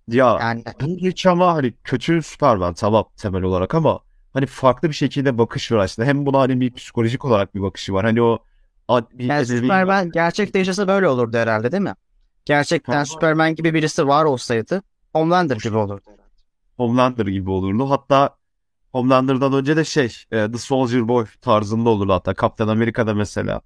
Ya 0.08 0.40
Yani 0.40 0.64
bunun 0.82 0.98
hiç 0.98 1.26
ama 1.26 1.54
hani 1.54 1.74
kötü 1.84 2.24
Superman 2.24 2.74
tamam 2.74 3.06
temel 3.18 3.44
olarak 3.44 3.76
ama 3.76 4.00
hani 4.34 4.46
farklı 4.46 4.90
bir 4.90 4.94
şekilde 4.94 5.38
bakış 5.38 5.72
var 5.72 5.78
aslında. 5.78 6.08
Hem 6.08 6.26
buna 6.26 6.40
hani 6.40 6.62
bir 6.62 6.74
psikolojik 6.74 7.26
olarak 7.26 7.56
bir 7.56 7.62
bakışı 7.62 7.94
var. 7.94 8.06
Hani 8.06 8.22
o 8.22 8.40
bir 9.14 9.30
Yani 9.30 9.46
edebi- 9.46 9.46
Superman 9.62 10.12
gerçekte 10.12 10.60
yaşasa 10.60 10.88
böyle 10.88 11.08
olurdu 11.08 11.38
herhalde 11.38 11.72
değil 11.72 11.84
mi? 11.84 11.96
Gerçekten 12.46 12.92
Tamam. 12.92 13.06
Superman 13.06 13.56
gibi 13.56 13.74
birisi 13.74 14.08
var 14.08 14.26
olsaydı 14.26 14.84
Homelander 15.14 15.58
gibi 15.58 15.78
olurdu. 15.78 16.06
Homelander 16.78 17.26
gibi 17.28 17.50
olurdu. 17.50 17.90
Hatta 17.90 18.38
Homelander'dan 18.94 19.54
önce 19.54 19.78
de 19.78 19.86
şey 19.86 20.06
e, 20.32 20.52
The 20.52 20.58
Soldier 20.58 21.08
Boy 21.08 21.26
tarzında 21.41 21.89
olurdu 21.89 22.14
hatta. 22.14 22.34
Kaptan 22.34 22.68
Amerika'da 22.68 23.14
mesela. 23.14 23.62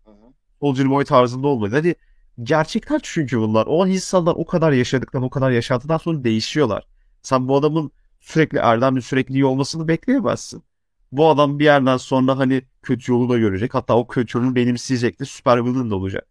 Soldier 0.62 0.90
Boy 0.90 1.06
tarzında 1.06 1.48
olmadı. 1.48 1.76
Hani 1.76 1.96
gerçekler 2.44 3.00
çünkü 3.04 3.40
bunlar. 3.40 3.66
O 3.68 3.88
insanlar 3.88 4.34
o 4.38 4.46
kadar 4.46 4.72
yaşadıktan, 4.72 5.24
o 5.24 5.30
kadar 5.30 5.52
yaşantıdan 5.52 5.98
sonra 5.98 6.24
değişiyorlar. 6.24 6.88
Sen 7.22 7.48
bu 7.48 7.58
adamın 7.58 7.92
sürekli 8.20 8.58
erdemli, 8.58 9.02
sürekli 9.02 9.34
iyi 9.34 9.46
olmasını 9.46 9.88
bekleyemezsin. 9.88 10.64
Bu 11.12 11.30
adam 11.30 11.60
bir 11.60 11.64
yerden 11.64 11.98
sonra 11.98 12.38
hani 12.38 12.62
kötü 12.84 13.12
yolu 13.12 13.30
da 13.30 13.38
görecek. 13.38 13.74
Hatta 13.74 13.98
o 13.98 14.08
kötü 14.08 14.38
yolu 14.38 14.56
benimseyecek 14.56 15.20
de 15.20 15.26
süper 15.26 15.66
villain 15.66 15.90
de 15.90 15.96
olacak. 15.96 16.28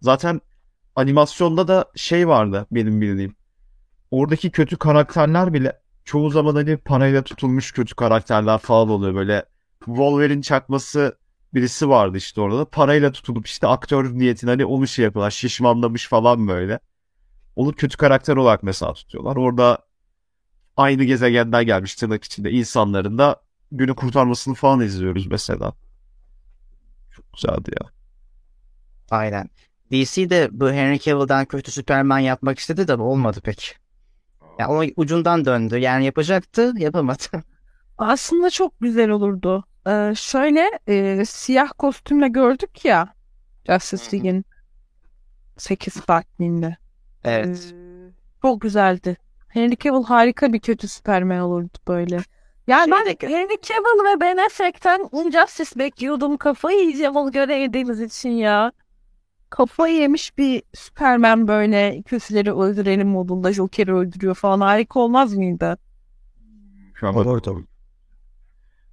Zaten 0.00 0.40
animasyonda 0.96 1.68
da 1.68 1.84
şey 1.96 2.28
vardı 2.28 2.66
benim 2.70 3.00
bildiğim. 3.00 3.36
Oradaki 4.10 4.50
kötü 4.50 4.76
karakterler 4.76 5.52
bile 5.52 5.80
çoğu 6.08 6.30
zaman 6.30 6.54
hani 6.54 6.76
parayla 6.76 7.22
tutulmuş 7.22 7.72
kötü 7.72 7.94
karakterler 7.94 8.58
falan 8.58 8.88
oluyor. 8.88 9.14
Böyle 9.14 9.44
Wolverine 9.84 10.42
çakması 10.42 11.18
birisi 11.54 11.88
vardı 11.88 12.16
işte 12.16 12.40
orada 12.40 12.58
da. 12.58 12.64
Parayla 12.64 13.12
tutulup 13.12 13.46
işte 13.46 13.66
aktör 13.66 14.14
niyetine 14.14 14.50
hani 14.50 14.64
onu 14.64 14.86
şey 14.86 15.04
yapıyorlar. 15.04 15.30
Şişmanlamış 15.30 16.08
falan 16.08 16.48
böyle. 16.48 16.80
Onu 17.56 17.72
kötü 17.72 17.96
karakter 17.96 18.36
olarak 18.36 18.62
mesela 18.62 18.92
tutuyorlar. 18.92 19.36
Orada 19.36 19.78
aynı 20.76 21.04
gezegenden 21.04 21.66
gelmiş 21.66 21.94
tırnak 21.94 22.24
içinde 22.24 22.50
insanların 22.50 23.18
da 23.18 23.42
günü 23.72 23.94
kurtarmasını 23.94 24.54
falan 24.54 24.80
izliyoruz 24.80 25.26
mesela. 25.26 25.72
Çok 27.10 27.32
güzeldi 27.32 27.70
ya. 27.80 27.88
Aynen. 29.10 29.50
DC 29.92 30.30
de 30.30 30.48
bu 30.52 30.70
Henry 30.70 30.98
Cavill'dan 31.00 31.44
kötü 31.44 31.72
Superman 31.72 32.18
yapmak 32.18 32.58
istedi 32.58 32.88
de 32.88 32.94
olmadı 32.94 33.40
pek. 33.40 33.87
Yani 34.58 34.72
o 34.96 35.02
ucundan 35.02 35.44
döndü. 35.44 35.78
Yani 35.78 36.04
yapacaktı, 36.04 36.72
yapamadı. 36.76 37.22
Aslında 37.98 38.50
çok 38.50 38.80
güzel 38.80 39.10
olurdu. 39.10 39.64
Ee, 39.86 40.12
şöyle 40.16 40.70
e, 40.88 41.24
siyah 41.24 41.70
kostümle 41.78 42.28
gördük 42.28 42.84
ya 42.84 43.14
Justice. 43.66 44.16
League'in 44.16 44.44
8 45.56 45.92
saatliğinde. 45.94 46.76
Evet. 47.24 47.72
Ee, 47.74 48.10
çok 48.42 48.60
güzeldi. 48.60 49.16
Henry 49.48 49.76
Cavill 49.76 50.04
harika 50.04 50.52
bir 50.52 50.60
kötü 50.60 50.88
Superman 50.88 51.40
olurdu 51.40 51.78
böyle. 51.88 52.18
Yani 52.66 52.90
ben 52.90 53.04
Şeydeki- 53.04 53.28
Henry 53.28 53.56
Cavill 53.62 54.04
ve 54.16 54.20
Ben 54.20 54.36
Affleck'ten 54.36 55.08
Injustice 55.12 55.78
bekliyordum. 55.78 56.36
Kafayı 56.36 56.78
yiyeceğim 56.78 57.16
onu 57.16 57.32
göremediğimiz 57.32 58.00
için 58.00 58.30
ya. 58.30 58.72
Kafayı 59.50 59.94
yemiş 60.00 60.38
bir 60.38 60.62
Superman 60.74 61.48
böyle 61.48 62.02
kötüleri 62.02 62.52
öldürelim 62.54 63.08
modunda 63.08 63.52
Joker'i 63.52 63.92
öldürüyor 63.94 64.34
falan. 64.34 64.60
Harika 64.60 65.00
olmaz 65.00 65.34
mıydı? 65.34 65.78
Şu 66.94 67.08
an 67.08 67.14
Olurdu. 67.14 67.64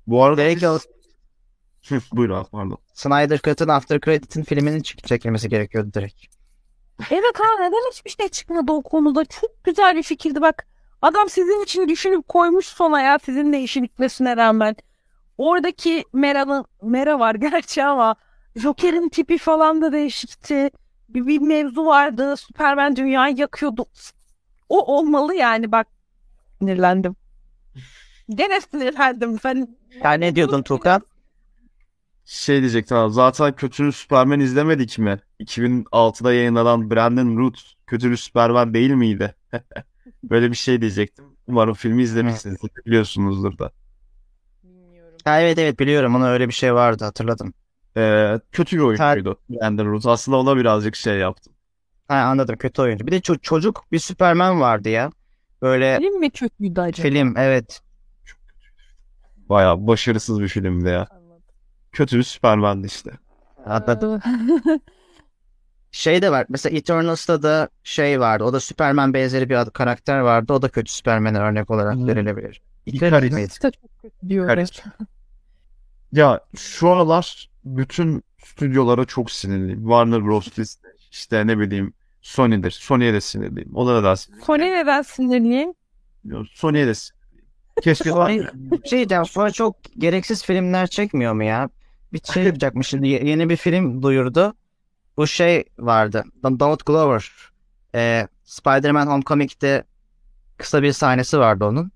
Bu 0.08 0.24
arada 0.24 0.42
Gerek 0.44 0.62
yok. 0.62 0.82
Hı, 1.90 2.00
Buyur 2.12 2.30
abi 2.30 2.50
pardon. 2.52 2.78
Snyder 2.94 3.40
Cut'ın 3.44 3.68
After 3.68 4.00
Credit'in 4.00 4.44
filminin 4.44 4.82
çekilmesi 4.82 5.50
gerekiyordu 5.50 5.94
direkt. 5.94 6.26
Evet 7.12 7.40
ha 7.40 7.60
neden 7.60 7.92
hiçbir 7.92 8.10
şey 8.10 8.28
çıkmadı 8.30 8.72
o 8.72 8.82
konuda? 8.84 9.26
Çok 9.26 9.64
güzel 9.64 9.96
bir 9.96 10.04
fikirdi 10.04 10.42
bak. 10.42 10.68
Adam 11.02 11.30
sizin 11.30 11.64
için 11.64 11.88
düşünüp 11.90 12.28
koymuş 12.28 12.66
sona 12.66 13.02
ya 13.02 13.20
sizinle 13.20 13.62
işin 13.62 13.84
bitmesine 13.84 14.38
rağmen. 14.38 14.76
Oradaki 15.38 16.04
Mera'nın 16.14 16.66
Mera 16.82 17.20
var 17.20 17.36
gerçi 17.52 17.84
ama 17.84 18.16
Joker'in 18.56 19.10
tipi 19.10 19.38
falan 19.38 19.82
da 19.82 19.92
değişikti. 19.92 20.70
Bir, 21.10 21.28
bir 21.28 21.40
mevzu 21.42 21.86
vardı. 21.86 22.38
Superman 22.38 22.96
dünyayı 22.96 23.38
yakıyordu. 23.38 23.86
O 24.70 24.98
olmalı 24.98 25.36
yani 25.36 25.72
bak. 25.72 25.88
Sinirlendim. 26.60 27.16
Gene 28.30 28.62
sinirlendim. 28.62 29.40
Ben 29.44 29.68
Ya 30.04 30.14
ne 30.14 30.36
diyordun 30.36 30.64
Tuğkan? 30.64 31.02
Şey 32.26 32.62
diyecektim 32.62 32.98
abi. 32.98 33.14
Zaten 33.14 33.56
Kötülü 33.56 33.92
Superman 33.92 34.40
izlemedik 34.40 35.00
mi? 35.00 35.20
2006'da 35.40 36.34
yayınlanan 36.34 36.92
Brandon 36.92 37.38
Root 37.38 37.74
Kötülü 37.88 38.18
Superman 38.18 38.74
değil 38.74 38.92
miydi? 38.92 39.36
Böyle 40.24 40.52
bir 40.52 40.56
şey 40.56 40.82
diyecektim. 40.82 41.26
Umarım 41.48 41.74
filmi 41.74 42.04
izlemişsinizdir. 42.04 42.72
Biliyorsunuzdur 42.86 43.58
da. 43.58 43.72
Bilmiyorum. 44.64 45.18
Ha, 45.24 45.42
evet 45.42 45.58
evet 45.60 45.80
biliyorum. 45.80 46.16
Ona 46.16 46.30
öyle 46.30 46.48
bir 46.48 46.54
şey 46.54 46.74
vardı 46.74 47.04
hatırladım. 47.04 47.54
Ee, 47.98 48.40
kötü 48.52 48.78
bir 48.78 48.82
oyuncuydu 48.82 49.40
Brandon 49.50 49.86
Root. 49.86 50.06
Aslında 50.06 50.38
ona 50.38 50.58
birazcık 50.58 50.96
şey 50.96 51.18
yaptım. 51.18 51.54
Ha 52.08 52.16
anladım 52.16 52.58
kötü 52.58 52.82
oyuncu. 52.82 53.08
Bir 53.08 53.12
de 53.12 53.18
ço- 53.18 53.40
çocuk 53.42 53.84
bir 53.92 54.00
Superman 54.00 54.62
vardı 54.62 54.90
ya. 54.90 55.12
Böyle 55.62 55.98
Film 56.00 56.20
mi 56.20 56.30
kötüydü 56.30 56.82
acaba? 56.82 57.08
film 57.08 57.34
evet. 57.38 57.82
Bayağı 59.50 59.88
başarısız 59.88 60.42
bir 60.42 60.48
filmdi 60.48 60.90
ya. 60.90 61.08
Anladım. 61.12 61.44
Kötü 61.92 62.18
bir 62.18 62.24
Superman'di 62.24 62.88
işte. 62.88 63.12
Hatta 63.66 64.22
şey 65.92 66.22
de 66.22 66.32
var. 66.32 66.46
Mesela 66.50 66.78
Eternals'ta 66.78 67.44
da 67.44 67.70
şey 67.84 68.20
vardı. 68.20 68.44
O 68.44 68.54
da 68.54 68.60
Superman 68.60 69.14
benzeri 69.14 69.50
bir 69.50 69.66
karakter 69.66 70.20
vardı. 70.20 70.54
O 70.54 70.62
da 70.62 70.70
kötü 70.70 70.92
Superman'e 70.92 71.40
örnek 71.40 71.72
olarak 71.72 71.96
Hı. 71.96 72.08
verilebilir. 72.08 72.62
Icarus. 72.86 73.32
mıydı? 73.32 73.48
İşte 73.52 73.72
çok 73.72 74.02
kötü 74.02 74.30
diyor. 74.30 74.68
Ya 76.16 76.40
şu 76.58 76.90
aralar 76.90 77.50
bütün 77.66 78.24
stüdyolara 78.46 79.06
çok 79.06 79.32
sinirliyim. 79.32 79.80
Warner 79.80 80.26
Bros. 80.26 80.58
Disney, 80.58 80.92
işte 81.12 81.48
ne 81.48 81.60
bileyim 81.60 81.94
Sony'dir. 82.22 82.72
Sony'ye 82.72 83.14
de 83.14 83.22
sinirliyim. 83.22 83.76
Onlara 83.76 84.04
da 84.04 84.16
sinirliyim. 84.16 84.46
Sony 84.46 84.62
neden 84.72 85.02
sinirliyim? 85.02 85.74
Sony'ye 86.54 86.88
de 86.88 86.94
sinirliyim. 86.96 87.46
Keşke 87.84 88.10
bir 88.54 88.90
şey 88.90 88.98
diyeceğim. 89.00 89.26
Sonra 89.26 89.52
çok 89.52 89.76
gereksiz 89.98 90.44
filmler 90.44 90.88
çekmiyor 90.88 91.34
mu 91.34 91.44
ya? 91.44 91.70
Bir 92.14 92.22
şey 92.34 92.44
yapacakmış 92.44 92.88
şimdi. 92.88 93.08
Ye- 93.08 93.26
Yeni 93.26 93.50
bir 93.50 93.56
film 93.58 94.02
duyurdu. 94.04 94.54
Bu 95.18 95.28
şey 95.28 95.64
vardı. 95.80 96.24
Don- 96.44 96.60
Donald 96.60 96.80
Glover. 96.86 97.32
Ee, 97.96 98.28
Spider-Man 98.44 99.08
Homecoming'de 99.08 99.84
kısa 100.58 100.84
bir 100.84 100.92
sahnesi 100.92 101.40
vardı 101.40 101.66
onun. 101.66 101.92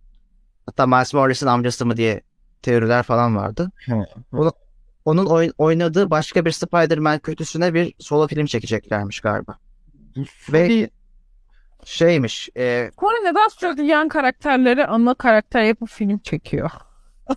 Hatta 0.66 0.88
Miles 0.88 1.14
Morales'in 1.14 1.48
amcası 1.48 1.86
mı 1.86 1.98
diye 1.98 2.22
teoriler 2.62 3.04
falan 3.04 3.36
vardı. 3.36 3.72
Onu- 4.32 4.52
onun 5.06 5.26
oy- 5.26 5.52
oynadığı 5.58 6.10
başka 6.10 6.46
bir 6.46 6.52
Spider-Man 6.52 7.20
kötüsüne 7.20 7.74
bir 7.74 7.94
solo 8.00 8.28
film 8.28 8.46
çekeceklermiş 8.46 9.20
galiba. 9.20 9.58
Ve 10.54 10.90
şeymiş. 11.86 12.50
E, 12.58 12.92
Sony 13.02 13.16
neden 13.24 13.48
sürekli 13.48 13.86
yan 13.86 14.08
karakterleri 14.10 14.86
ana 14.86 15.14
karakter 15.14 15.64
yapıp 15.64 15.90
film 15.90 16.18
çekiyor? 16.18 16.72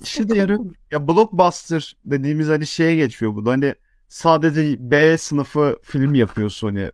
İşe 0.02 0.28
de 0.28 0.38
yarıyor. 0.38 0.58
Ya 0.90 1.08
blockbuster 1.08 1.96
dediğimiz 2.04 2.48
hani 2.48 2.66
şeye 2.66 2.96
geçiyor 2.96 3.34
bu 3.34 3.46
da. 3.46 3.50
Hani 3.50 3.74
sadece 4.08 4.76
B 4.90 5.18
sınıfı 5.18 5.78
film 5.82 6.14
yapıyor 6.14 6.50
Sony. 6.50 6.86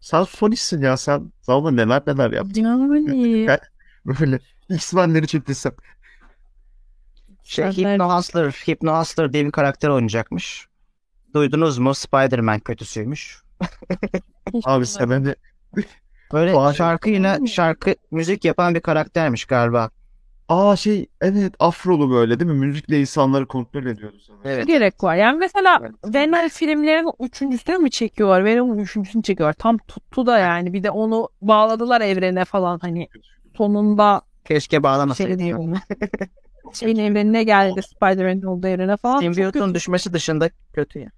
Sen 0.00 0.22
Sony'sin 0.22 0.82
ya 0.82 0.96
sen. 0.96 1.32
Zaten 1.42 1.76
neler 1.76 2.02
neler 2.06 2.30
yap. 2.30 2.46
Yani. 3.44 3.58
Böyle 4.20 4.38
X-Men'leri 4.70 5.26
çektiysem. 5.26 5.72
Şey, 7.46 7.64
Hypno 7.64 8.16
Hustler, 8.16 8.50
Hypno 8.50 9.00
Hustler 9.00 9.32
diye 9.32 9.46
bir 9.46 9.50
karakter 9.50 9.88
oynayacakmış. 9.88 10.66
Duydunuz 11.34 11.78
mu? 11.78 11.94
Spider-Man 11.94 12.60
kötüsüymüş. 12.60 13.42
Abi 14.64 14.86
sen 14.86 15.08
hani 15.08 15.34
Böyle 16.32 16.74
şarkı 16.74 17.10
yine 17.10 17.46
şarkı 17.46 17.94
müzik 18.10 18.44
yapan 18.44 18.74
bir 18.74 18.80
karaktermiş 18.80 19.44
galiba. 19.44 19.90
aa 20.48 20.76
şey 20.76 21.06
evet 21.20 21.54
afrolu 21.58 22.10
böyle 22.10 22.40
değil 22.40 22.50
mi? 22.50 22.66
Müzikle 22.66 23.00
insanları 23.00 23.46
kontrol 23.46 23.86
ediyordu 23.86 24.16
sana. 24.26 24.36
Evet. 24.44 24.66
gerek 24.66 25.04
var. 25.04 25.16
Yani 25.16 25.38
mesela 25.38 25.78
Evet. 25.82 26.14
Venom 26.14 26.48
filmlerinin 26.48 27.12
üçüncüsünü 27.20 27.78
mü 27.78 27.90
çekiyorlar? 27.90 28.44
Venom'un 28.44 28.78
üçüncüsünü 28.78 29.22
çekiyorlar. 29.22 29.52
Tam 29.52 29.78
tuttu 29.78 30.26
da 30.26 30.38
yani. 30.38 30.72
Bir 30.72 30.82
de 30.82 30.90
onu 30.90 31.28
bağladılar 31.42 32.00
evrene 32.00 32.44
falan 32.44 32.78
hani 32.78 33.08
sonunda 33.56 34.22
Keşke 34.44 34.82
bağlamasaydı. 34.82 35.42
şey. 35.42 35.52
şeyin 36.72 36.98
evrenine 36.98 37.44
geldi 37.44 37.82
Spider-Man'in 37.82 38.42
olduğu 38.42 38.66
evrene 38.66 38.96
falan. 38.96 39.20
Symbiote'un 39.20 39.74
düşmesi 39.74 40.12
dışında 40.12 40.50
kötü 40.72 40.98
ya. 40.98 41.10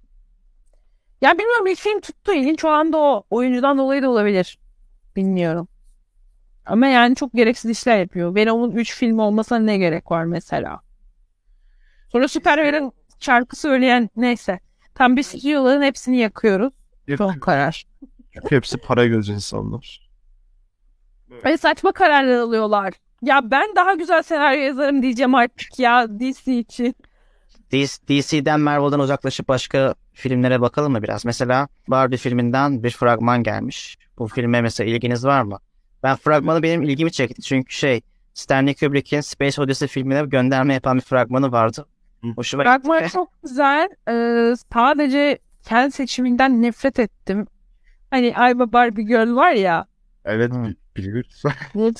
Ya 1.21 1.37
bilmiyorum 1.37 1.67
ilk 1.67 1.79
film 1.79 1.99
tuttu. 2.01 2.33
İlginç 2.33 2.65
olan 2.65 2.93
da 2.93 2.97
o. 2.97 3.23
Oyuncudan 3.29 3.77
dolayı 3.77 4.01
da 4.03 4.09
olabilir. 4.09 4.59
Bilmiyorum. 5.15 5.67
Ama 6.65 6.87
yani 6.87 7.15
çok 7.15 7.33
gereksiz 7.33 7.71
işler 7.71 7.99
yapıyor. 7.99 8.35
Venom'un 8.35 8.71
3 8.71 8.95
filmi 8.95 9.21
olmasına 9.21 9.59
ne 9.59 9.77
gerek 9.77 10.11
var 10.11 10.23
mesela? 10.23 10.79
Sonra 12.11 12.27
Superman'in 12.27 12.91
şarkı 13.19 13.55
söyleyen 13.55 14.09
neyse. 14.15 14.59
Tam 14.95 15.17
bir 15.17 15.23
stüdyoların 15.23 15.81
hepsini 15.81 16.17
yakıyoruz. 16.17 16.73
Son 17.17 17.33
karar. 17.33 17.85
Çünkü 18.33 18.55
hepsi 18.55 18.77
para 18.77 19.05
göz 19.05 19.29
insanlar. 19.29 20.09
Ve 21.45 21.57
saçma 21.57 21.91
kararlar 21.91 22.37
alıyorlar. 22.37 22.93
Ya 23.21 23.51
ben 23.51 23.75
daha 23.75 23.93
güzel 23.93 24.23
senaryo 24.23 24.61
yazarım 24.61 25.01
diyeceğim 25.01 25.35
artık 25.35 25.79
ya 25.79 26.07
DC 26.19 26.59
için. 26.59 26.95
DC- 27.71 28.07
DC'den 28.07 28.59
Marvel'dan 28.59 28.99
uzaklaşıp 28.99 29.47
başka 29.47 29.95
filmlere 30.13 30.61
bakalım 30.61 30.91
mı 30.91 31.03
biraz? 31.03 31.25
Mesela 31.25 31.67
Barbie 31.87 32.17
filminden 32.17 32.83
bir 32.83 32.89
fragman 32.89 33.43
gelmiş. 33.43 33.97
Bu 34.17 34.27
filme 34.27 34.61
mesela 34.61 34.89
ilginiz 34.89 35.25
var 35.25 35.41
mı? 35.41 35.59
Ben 36.03 36.15
fragmanı 36.15 36.63
benim 36.63 36.81
ilgimi 36.81 37.11
çekti. 37.11 37.41
Çünkü 37.41 37.73
şey 37.75 38.01
Stanley 38.33 38.75
Kubrick'in 38.75 39.21
Space 39.21 39.61
Odyssey 39.61 39.87
filmine 39.87 40.25
gönderme 40.25 40.73
yapan 40.73 40.97
bir 40.97 41.01
fragmanı 41.01 41.51
vardı. 41.51 41.85
Hoşuma 42.35 42.63
Fragman 42.63 42.99
gitti. 42.99 43.11
çok 43.13 43.41
güzel. 43.43 43.89
Ee, 44.09 44.53
sadece 44.73 45.37
kendi 45.63 45.91
seçiminden 45.91 46.61
nefret 46.61 46.99
ettim. 46.99 47.47
Hani 48.11 48.27
I'm 48.27 48.61
a 48.61 48.73
Barbie 48.73 49.03
Girl 49.03 49.35
var 49.35 49.51
ya. 49.51 49.85
Evet 50.25 50.53
Hı. 50.53 50.73
Arada- 51.75 51.93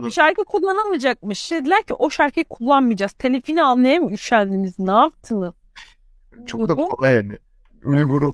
bir 0.06 0.10
şarkı 0.10 0.44
kullanılmayacakmış. 0.44 1.50
Dediler 1.50 1.82
ki 1.82 1.94
o 1.94 2.10
şarkıyı 2.10 2.44
kullanmayacağız. 2.44 3.12
Telifini 3.12 3.62
almaya 3.62 4.00
mı 4.00 4.12
üşendiniz? 4.12 4.78
Ne 4.78 4.90
yaptınız? 4.92 5.54
Çok 6.46 6.68
da 6.68 6.74
kolay 6.74 7.14
yani. 7.14 7.38
Uyguru. 7.84 8.32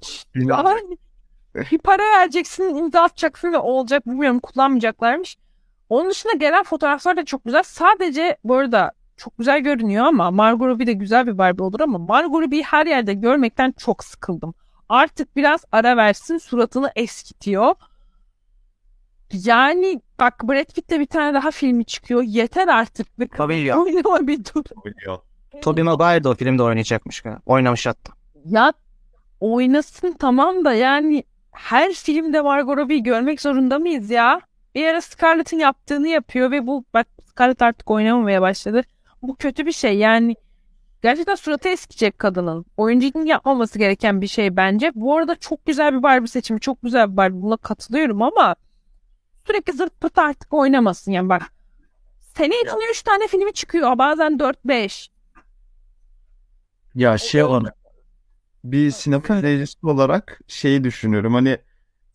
Bir 1.72 1.78
para 1.78 2.02
vereceksin, 2.02 2.74
imza 2.74 3.00
atacaksın 3.02 3.52
ve 3.52 3.58
olacak. 3.58 4.06
Bilmiyorum 4.06 4.40
kullanmayacaklarmış. 4.40 5.36
Onun 5.88 6.10
dışında 6.10 6.32
gelen 6.32 6.62
fotoğraflar 6.62 7.16
da 7.16 7.24
çok 7.24 7.44
güzel. 7.44 7.62
Sadece 7.62 8.36
bu 8.44 8.54
arada 8.54 8.92
çok 9.16 9.38
güzel 9.38 9.60
görünüyor 9.60 10.04
ama 10.06 10.30
Margot 10.30 10.68
Robbie 10.68 10.86
de 10.86 10.92
güzel 10.92 11.26
bir 11.26 11.38
Barbie 11.38 11.62
olur 11.64 11.80
ama 11.80 11.98
Margot 11.98 12.42
Robbie'yi 12.42 12.62
her 12.62 12.86
yerde 12.86 13.14
görmekten 13.14 13.72
çok 13.72 14.04
sıkıldım. 14.04 14.54
Artık 14.88 15.36
biraz 15.36 15.64
ara 15.72 15.96
versin 15.96 16.38
suratını 16.38 16.90
eskitiyor. 16.96 17.74
Yani 19.32 20.00
bak 20.20 20.48
Brad 20.48 20.74
Pitt'te 20.74 21.00
bir 21.00 21.06
tane 21.06 21.34
daha 21.34 21.50
filmi 21.50 21.84
çıkıyor. 21.84 22.22
Yeter 22.22 22.68
artık. 22.68 23.20
Bir 23.20 23.28
Pavilion. 23.28 23.78
oynama 23.84 24.26
bir 24.26 24.38
dur. 24.44 24.64
Biliyor. 24.84 25.18
Tobey 25.62 25.84
Maguire 25.84 26.24
de 26.24 26.28
o 26.28 26.34
filmde 26.34 26.62
oynayacakmış. 26.62 27.20
galiba. 27.20 27.40
Oynamış 27.46 27.86
hatta. 27.86 28.12
Ya 28.44 28.72
oynasın 29.40 30.12
tamam 30.18 30.64
da 30.64 30.74
yani 30.74 31.24
her 31.52 31.92
filmde 31.92 32.40
Margot 32.40 32.76
Robbie'yi 32.78 33.02
görmek 33.02 33.40
zorunda 33.40 33.78
mıyız 33.78 34.10
ya? 34.10 34.40
Bir 34.74 34.86
ara 34.86 35.00
Scarlett'in 35.00 35.58
yaptığını 35.58 36.08
yapıyor 36.08 36.50
ve 36.50 36.66
bu 36.66 36.84
bak 36.94 37.06
Scarlett 37.30 37.62
artık 37.62 37.90
oynamamaya 37.90 38.42
başladı. 38.42 38.82
Bu 39.22 39.36
kötü 39.36 39.66
bir 39.66 39.72
şey 39.72 39.98
yani. 39.98 40.36
Gerçekten 41.02 41.34
suratı 41.34 41.68
eskiyecek 41.68 42.18
kadının. 42.18 42.64
Oyunculuk 42.76 43.28
yapmaması 43.28 43.78
gereken 43.78 44.20
bir 44.20 44.26
şey 44.26 44.56
bence. 44.56 44.92
Bu 44.94 45.16
arada 45.16 45.36
çok 45.36 45.66
güzel 45.66 45.94
bir 45.94 46.02
Barbie 46.02 46.28
seçimi. 46.28 46.60
Çok 46.60 46.82
güzel 46.82 47.12
bir 47.12 47.16
Barbie. 47.16 47.42
Buna 47.42 47.56
katılıyorum 47.56 48.22
ama 48.22 48.56
sürekli 49.46 49.72
zırt 49.72 50.00
pırt 50.00 50.18
artık 50.18 50.54
oynamasın. 50.54 51.12
Yani 51.12 51.28
bak 51.28 51.42
sene 52.36 52.54
içinde 52.60 52.90
3 52.90 53.02
tane 53.02 53.26
filmi 53.26 53.52
çıkıyor. 53.52 53.98
Bazen 53.98 54.32
4-5. 54.38 55.08
Ya 56.94 57.18
şey 57.18 57.42
olarak 57.42 57.76
bir 58.64 58.90
sinema 58.90 59.36
izleyicisi 59.36 59.86
olarak 59.86 60.40
şeyi 60.46 60.84
düşünüyorum. 60.84 61.34
Hani 61.34 61.58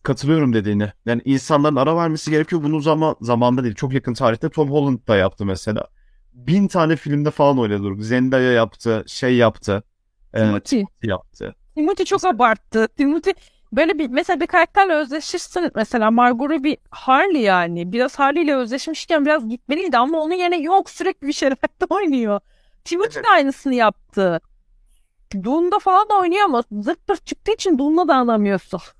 katılıyorum 0.04 0.54
dediğine. 0.54 0.94
Yani 1.06 1.22
insanların 1.26 1.76
ara 1.76 1.96
vermesi 1.96 2.32
gerekiyor. 2.32 2.64
Bunu 2.64 2.80
zaman 2.80 3.16
zamanda 3.22 3.64
değil. 3.64 3.76
Çok 3.76 3.94
yakın 3.94 4.14
tarihte 4.14 4.50
Tom 4.50 4.72
Holland 4.72 5.00
da 5.08 5.16
yaptı 5.16 5.46
mesela. 5.46 5.88
Bin 6.34 6.68
tane 6.68 6.96
filmde 6.96 7.32
falan 7.32 7.60
oynadı. 7.60 8.04
Zendaya 8.04 8.52
yaptı. 8.52 9.04
Şey 9.08 9.36
yaptı. 9.36 9.84
Timothy. 10.34 10.86
yaptı. 11.04 11.56
Timothy 11.76 12.06
çok 12.06 12.26
abarttı. 12.26 12.88
Timothy 12.98 13.34
böyle 13.74 14.00
bir 14.00 14.10
mesela 14.10 14.40
bir 14.40 14.48
karakterle 14.48 14.94
özdeşirsin 14.94 15.72
mesela 15.76 16.12
Margot 16.12 16.50
Robbie 16.50 16.78
Harley 16.92 17.42
yani 17.42 17.92
biraz 17.92 18.20
Harley 18.20 18.44
ile 18.44 18.56
özdeşmişken 18.56 19.26
biraz 19.26 19.50
gitmeliydi 19.50 19.98
ama 19.98 20.20
onun 20.20 20.34
yerine 20.34 20.62
yok 20.62 20.90
sürekli 20.90 21.28
bir 21.28 21.34
şerefette 21.34 21.86
oynuyor. 21.90 22.40
Timothy 22.86 23.24
de 23.24 23.28
aynısını 23.30 23.76
yaptı. 23.76 24.42
Dune'da 25.44 25.80
falan 25.80 26.10
da 26.10 26.20
oynuyor 26.20 26.46
ama 26.46 26.64
zırt 26.72 27.08
pırt 27.08 27.26
çıktığı 27.26 27.52
için 27.52 27.78
Dune'la 27.78 28.08
da 28.08 28.16
anlamıyorsun. 28.16 28.82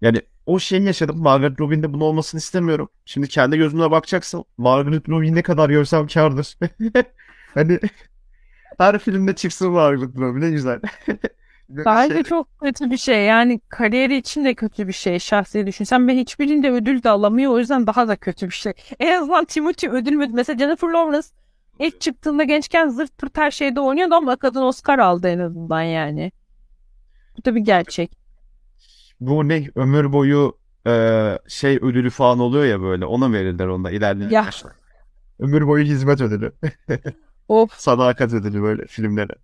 Yani 0.00 0.20
o 0.46 0.58
şeyi 0.58 0.82
yaşadım. 0.84 1.18
Margaret 1.18 1.60
Robbie'nin 1.60 1.82
de 1.82 1.92
bunu 1.92 2.04
olmasını 2.04 2.38
istemiyorum. 2.38 2.88
Şimdi 3.04 3.28
kendi 3.28 3.56
gözümle 3.56 3.90
bakacaksam 3.90 4.44
Margaret 4.58 5.08
Robbie'yi 5.08 5.34
ne 5.34 5.42
kadar 5.42 5.70
görsem 5.70 6.06
kârdır. 6.06 6.58
hani 7.54 7.80
her 8.78 8.98
filmde 8.98 9.34
çıksın 9.34 9.70
Margaret 9.70 10.16
Robbie 10.16 10.40
ne 10.40 10.50
güzel. 10.50 10.80
Bence 11.68 12.14
Şey- 12.14 12.22
çok 12.22 12.60
kötü 12.60 12.90
bir 12.90 12.96
şey. 12.96 13.24
Yani 13.24 13.60
kariyeri 13.68 14.16
için 14.16 14.44
de 14.44 14.54
kötü 14.54 14.88
bir 14.88 14.92
şey 14.92 15.18
şahsi 15.18 15.66
düşünsem. 15.66 16.08
Ben 16.08 16.16
hiçbirinde 16.16 16.70
ödül 16.70 17.02
de 17.02 17.10
alamıyor. 17.10 17.52
O 17.52 17.58
yüzden 17.58 17.86
daha 17.86 18.08
da 18.08 18.16
kötü 18.16 18.46
bir 18.46 18.54
şey. 18.54 18.72
En 19.00 19.20
azından 19.20 19.44
Timothy 19.44 19.92
ödül 19.92 20.12
mü? 20.12 20.26
Mesela 20.32 20.58
Jennifer 20.58 20.88
Lawrence 20.88 21.28
ilk 21.78 22.00
çıktığında 22.00 22.44
gençken 22.44 22.88
zırt 22.88 23.18
pırt 23.18 23.38
her 23.38 23.50
şeyde 23.50 23.80
oynuyordu 23.80 24.14
ama 24.14 24.36
kadın 24.36 24.62
Oscar 24.62 24.98
aldı 24.98 25.28
en 25.28 25.38
azından 25.38 25.82
yani. 25.82 26.32
Bu 27.38 27.44
da 27.44 27.54
bir 27.54 27.60
gerçek. 27.60 28.18
Bu 29.20 29.48
ne 29.48 29.68
ömür 29.74 30.12
boyu 30.12 30.58
e, 30.86 31.38
şey 31.48 31.76
ödülü 31.76 32.10
falan 32.10 32.38
oluyor 32.38 32.64
ya 32.64 32.80
böyle 32.80 33.04
ona 33.06 33.32
verirler 33.32 33.66
onda 33.66 33.90
ilerleyen 33.90 34.30
Ya. 34.30 34.46
Ömür 35.38 35.66
boyu 35.66 35.84
hizmet 35.84 36.20
ödülü. 36.20 36.52
Of. 37.48 37.72
Sadakat 37.72 38.32
ödülü 38.32 38.62
böyle 38.62 38.86
filmlere. 38.86 39.34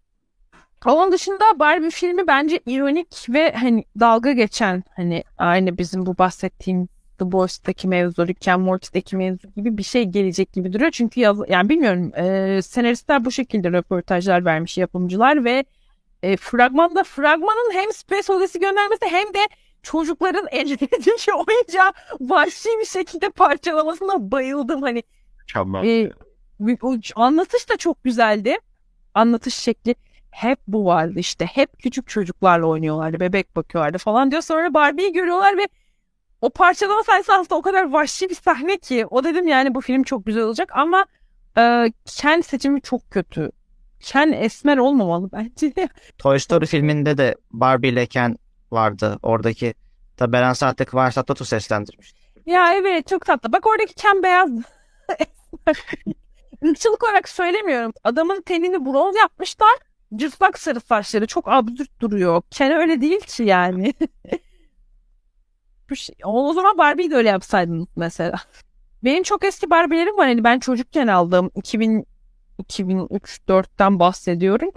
Onun 0.87 1.12
dışında 1.12 1.59
Barbie 1.59 1.91
filmi 1.91 2.26
bence 2.26 2.61
ironik 2.66 3.26
ve 3.28 3.53
hani 3.53 3.85
dalga 4.01 4.33
geçen 4.33 4.85
hani 4.97 5.24
aynı 5.39 5.78
bizim 5.78 6.07
bu 6.07 6.18
bahsettiğim 6.18 6.89
The 7.18 7.33
Boys'taki 7.33 7.89
mevzu, 7.89 8.26
Rick 8.26 8.49
and 8.49 8.62
Morty'deki 8.62 9.16
mevzu 9.16 9.49
gibi 9.57 9.78
bir 9.78 9.83
şey 9.83 10.05
gelecek 10.05 10.53
gibi 10.53 10.72
duruyor. 10.72 10.91
Çünkü 10.91 11.20
yaz, 11.20 11.39
yani 11.49 11.68
bilmiyorum 11.68 12.12
e, 12.16 12.62
senaristler 12.62 13.24
bu 13.24 13.31
şekilde 13.31 13.72
röportajlar 13.72 14.45
vermiş 14.45 14.78
yapımcılar 14.78 15.45
ve 15.45 15.64
e, 16.22 16.37
fragmanda 16.37 17.05
fragmanın 17.05 17.72
hem 17.72 17.93
Space 17.93 18.33
Odyssey 18.33 18.61
göndermesi 18.61 19.07
hem 19.07 19.35
de 19.35 19.49
çocukların 19.83 20.47
ellerindeki 20.51 21.33
oyuncağı 21.33 21.93
vahşi 22.20 22.68
bir 22.81 22.87
şekilde 22.87 23.31
parçalamasına 23.31 24.31
bayıldım. 24.31 24.83
Hani 24.83 25.03
Mükemmel. 25.39 25.85
e, 25.85 26.76
o 26.83 26.97
anlatış 27.14 27.68
da 27.68 27.76
çok 27.76 28.05
güzeldi. 28.05 28.59
Anlatış 29.14 29.55
şekli 29.55 29.95
hep 30.31 30.59
bu 30.68 30.85
vardı 30.85 31.14
işte. 31.16 31.47
Hep 31.47 31.78
küçük 31.78 32.09
çocuklarla 32.09 32.66
oynuyorlardı. 32.66 33.20
Bebek 33.20 33.57
bakıyorlardı 33.57 33.99
falan 33.99 34.31
diyor. 34.31 34.43
Sonra 34.43 34.74
Barbie'yi 34.74 35.12
görüyorlar 35.12 35.57
ve 35.59 35.68
o 36.41 36.51
parçalama 36.51 37.03
sahnesi 37.03 37.33
aslında 37.33 37.55
o 37.55 37.62
kadar 37.62 37.93
vahşi 37.93 38.31
bir 38.31 38.35
sahne 38.35 38.78
ki. 38.78 39.07
O 39.07 39.24
dedim 39.24 39.49
yani 39.49 39.74
bu 39.74 39.81
film 39.81 40.03
çok 40.03 40.26
güzel 40.26 40.43
olacak 40.43 40.70
ama 40.74 41.07
e, 41.59 41.93
Ken 42.05 42.41
seçimi 42.41 42.83
çok 42.83 43.11
kötü. 43.11 43.51
Ken 44.01 44.33
esmer 44.33 44.78
olmamalı 44.78 45.31
bence. 45.33 45.72
Toy 46.18 46.39
Story 46.39 46.66
filminde 46.66 47.18
de 47.18 47.35
Barbie 47.51 47.89
ile 47.89 48.07
Ken 48.07 48.37
vardı. 48.70 49.18
Oradaki 49.22 49.74
da 50.18 50.33
Beren 50.33 50.53
Saat'teki 50.53 50.97
Varsat 50.97 51.26
Tatu 51.26 51.45
seslendirmiş. 51.45 52.14
ya 52.47 52.74
evet 52.74 53.07
çok 53.07 53.26
tatlı. 53.26 53.53
Bak 53.53 53.66
oradaki 53.66 53.95
Ken 53.95 54.22
beyaz. 54.22 54.51
Irkçılık 56.62 57.05
olarak 57.05 57.28
söylemiyorum. 57.28 57.93
Adamın 58.05 58.43
tenini 58.43 58.85
bronz 58.87 59.16
yapmışlar. 59.16 59.78
Cırtlak 60.16 60.58
sarı 60.58 60.80
saçları 60.80 61.26
çok 61.26 61.48
absürt 61.48 62.00
duruyor. 62.00 62.42
Ken 62.50 62.72
öyle 62.72 63.00
değil 63.00 63.20
ki 63.20 63.42
yani. 63.42 63.94
Şey, 65.94 66.16
o 66.24 66.52
zaman 66.52 66.78
Barbie'yi 66.78 67.11
de 67.11 67.16
öyle 67.16 67.28
yapsaydınız 67.28 67.88
mesela. 67.96 68.36
Benim 69.04 69.22
çok 69.22 69.44
eski 69.44 69.70
Barbie'lerim 69.70 70.16
var. 70.18 70.26
Hani 70.26 70.44
ben 70.44 70.58
çocukken 70.58 71.06
aldım. 71.06 71.50
2000 71.54 72.06
2003-4'ten 72.61 73.98
bahsediyorum. 73.98 74.70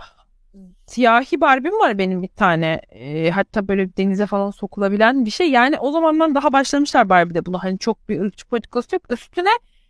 Siyahi 0.88 1.41
Barbie'm 1.41 1.79
var 1.79 1.97
benim 1.97 2.23
bir 2.23 2.27
tane. 2.27 2.81
Ee, 2.89 3.29
hatta 3.29 3.67
böyle 3.67 3.97
denize 3.97 4.25
falan 4.25 4.51
sokulabilen 4.51 5.25
bir 5.25 5.31
şey. 5.31 5.51
Yani 5.51 5.79
o 5.79 5.91
zamandan 5.91 6.36
daha 6.36 6.53
başlamışlar 6.53 7.09
Barbie'de 7.09 7.45
bunu. 7.45 7.63
Hani 7.63 7.79
çok 7.79 8.09
bir 8.09 8.19
ırkçı 8.21 8.47
politikası 8.47 8.95
yok. 8.95 9.03
Üstüne 9.11 9.49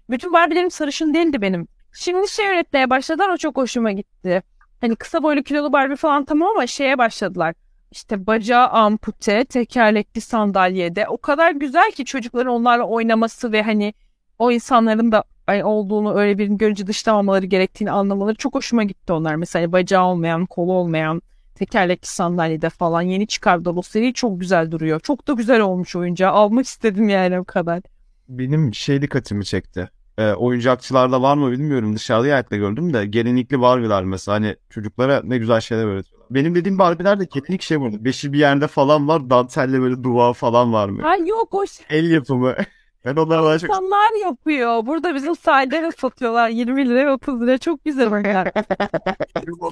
bütün 0.09 0.33
Barbie'lerim 0.33 0.71
sarışın 0.71 1.13
değildi 1.13 1.41
benim. 1.41 1.67
Şimdi 1.93 2.29
şey 2.29 2.47
üretmeye 2.47 2.89
başladılar. 2.89 3.29
O 3.29 3.37
çok 3.37 3.57
hoşuma 3.57 3.91
gitti. 3.91 4.43
Hani 4.83 4.95
kısa 4.95 5.23
boylu 5.23 5.43
kilolu 5.43 5.73
Barbie 5.73 5.95
falan 5.95 6.25
tamam 6.25 6.49
ama 6.49 6.67
şeye 6.67 6.97
başladılar. 6.97 7.55
İşte 7.91 8.27
bacağı 8.27 8.67
ampute, 8.67 9.45
tekerlekli 9.45 10.21
sandalyede. 10.21 11.07
O 11.07 11.17
kadar 11.17 11.51
güzel 11.51 11.91
ki 11.91 12.05
çocukların 12.05 12.53
onlarla 12.53 12.83
oynaması 12.83 13.51
ve 13.51 13.63
hani 13.63 13.93
o 14.39 14.51
insanların 14.51 15.11
da 15.11 15.23
olduğunu 15.63 16.15
öyle 16.15 16.37
birini 16.37 16.57
görünce 16.57 16.87
dışlamamaları 16.87 17.45
gerektiğini 17.45 17.91
anlamaları 17.91 18.35
çok 18.35 18.55
hoşuma 18.55 18.83
gitti 18.83 19.13
onlar. 19.13 19.35
Mesela 19.35 19.71
bacağı 19.71 20.05
olmayan, 20.05 20.45
kolu 20.45 20.73
olmayan, 20.73 21.21
tekerlekli 21.55 22.07
sandalyede 22.07 22.69
falan 22.69 23.01
yeni 23.01 23.27
çıkardılar. 23.27 23.75
O 23.75 23.81
seri 23.81 24.13
çok 24.13 24.39
güzel 24.39 24.71
duruyor. 24.71 24.99
Çok 24.99 25.27
da 25.27 25.33
güzel 25.33 25.61
olmuş 25.61 25.95
oyuncağı. 25.95 26.31
Almak 26.31 26.65
istedim 26.65 27.09
yani 27.09 27.39
o 27.39 27.43
kadar. 27.43 27.81
Benim 28.29 28.73
şey 28.73 29.01
dikkatimi 29.01 29.45
çekti. 29.45 29.89
E, 30.17 30.31
oyuncakçılarda 30.33 31.21
var 31.21 31.35
mı 31.37 31.51
bilmiyorum. 31.51 31.95
Dışarıda 31.95 32.27
yerde 32.27 32.57
gördüm 32.57 32.93
de 32.93 33.05
gelinlikli 33.05 33.61
Barbie'ler 33.61 34.03
mesela 34.03 34.35
hani 34.35 34.55
çocuklara 34.69 35.21
ne 35.23 35.37
güzel 35.37 35.61
şeyler 35.61 35.85
öğretiyorlar. 35.85 36.27
Benim 36.29 36.55
dediğim 36.55 36.79
Barbie'ler 36.79 37.19
de 37.19 37.25
kesinlik 37.25 37.61
şey 37.61 37.81
burada. 37.81 38.05
Beşi 38.05 38.33
bir 38.33 38.39
yerde 38.39 38.67
falan 38.67 39.07
var. 39.07 39.29
Dantelle 39.29 39.81
böyle 39.81 40.03
duvar 40.03 40.33
falan 40.33 40.73
var 40.73 40.89
mı? 40.89 41.01
Ha 41.01 41.15
yok 41.15 41.53
o 41.53 41.67
şey- 41.67 41.85
El 41.89 42.11
yapımı. 42.11 42.55
Ben 43.05 43.15
onlara 43.15 43.43
daha 43.43 43.59
çok 43.59 43.69
insanlar 43.69 44.21
yapıyor. 44.21 44.85
Burada 44.85 45.15
bizim 45.15 45.35
sahilde 45.35 45.81
de 45.81 45.91
satıyorlar. 45.91 46.49
20 46.49 46.89
lira 46.89 47.05
ve 47.05 47.11
30 47.11 47.41
lira. 47.41 47.57
Çok 47.57 47.85
güzel 47.85 48.13
oyunlar. 48.13 48.51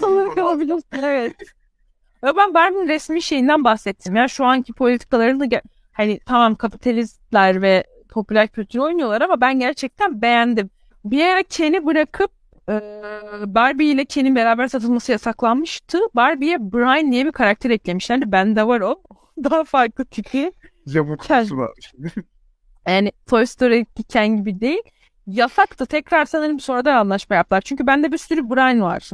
Sanırım 0.02 0.36
kalabilirsin. 0.36 0.84
Evet. 1.04 1.36
Ve 2.24 2.36
ben 2.38 2.54
Barbie'nin 2.54 2.88
resmi 2.88 3.22
şeyinden 3.22 3.64
bahsettim. 3.64 4.16
Ya 4.16 4.28
şu 4.28 4.46
anki 4.46 4.74
politikalarını 4.74 5.50
hani 5.92 6.20
tamam 6.26 6.56
kapitalistler 6.56 7.62
ve 7.62 7.84
popüler 8.12 8.48
kültür 8.48 8.80
oynuyorlar 8.80 9.22
ama 9.22 9.42
ben 9.42 9.60
gerçekten 9.60 10.22
beğendim. 10.22 10.70
Bir 11.06 11.26
ara 11.26 11.44
Ken'i 11.44 11.86
bırakıp 11.86 12.32
e, 12.70 12.74
Barbie 13.46 13.92
ile 13.92 14.06
Ken'in 14.06 14.36
beraber 14.36 14.68
satılması 14.68 15.12
yasaklanmıştı. 15.12 16.00
Barbie'ye 16.16 16.60
Brian 16.60 17.12
diye 17.12 17.26
bir 17.26 17.32
karakter 17.32 17.70
eklemişlerdi. 17.70 18.32
Bende 18.32 18.68
var 18.68 18.82
o. 18.82 19.02
Daha 19.44 19.64
farklı 19.64 20.06
tipi. 20.06 20.52
kutusu 21.18 21.58
var. 21.58 21.72
Yani 22.88 23.12
Toy 23.30 23.46
Story'deki 23.46 24.04
Ken 24.04 24.38
gibi 24.38 24.62
değil. 24.62 24.82
Yasaktı. 25.28 25.86
Tekrar 25.86 26.26
sanırım 26.26 26.60
sonradan 26.60 26.96
anlaşma 26.96 27.36
yaptılar. 27.36 27.62
Çünkü 27.62 27.88
bende 27.88 28.12
bir 28.12 28.18
sürü 28.18 28.50
Brian 28.50 28.82
var. 28.82 29.10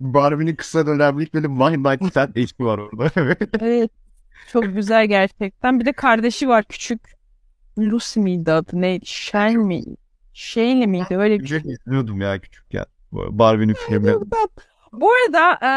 Barbie'nin 0.00 0.56
kısa 0.56 0.86
dönemlik 0.86 1.34
böyle 1.34 1.48
My 1.48 1.82
Night 1.82 2.14
Fat 2.14 2.30
HP 2.36 2.60
var 2.60 2.78
orada. 2.78 3.10
evet. 3.60 3.90
Çok 4.48 4.74
güzel 4.74 5.06
gerçekten. 5.06 5.80
Bir 5.80 5.84
de 5.84 5.92
kardeşi 5.92 6.48
var 6.48 6.64
küçük. 6.64 7.00
Lucy 7.78 8.20
miydi 8.20 8.52
adı 8.52 8.80
neydi? 8.80 9.06
Shane 9.06 9.56
mi? 9.56 9.82
Shane 10.32 10.86
miydi? 10.86 11.16
Öyle 11.16 11.40
bir 11.40 11.46
şey. 11.46 11.58
İzliyordum 11.58 12.20
ya 12.20 12.38
küçükken. 12.38 12.84
Barbie'nin 13.12 13.74
filmini. 13.74 14.14
Bu 14.92 15.10
arada 15.12 15.58
e, 15.62 15.72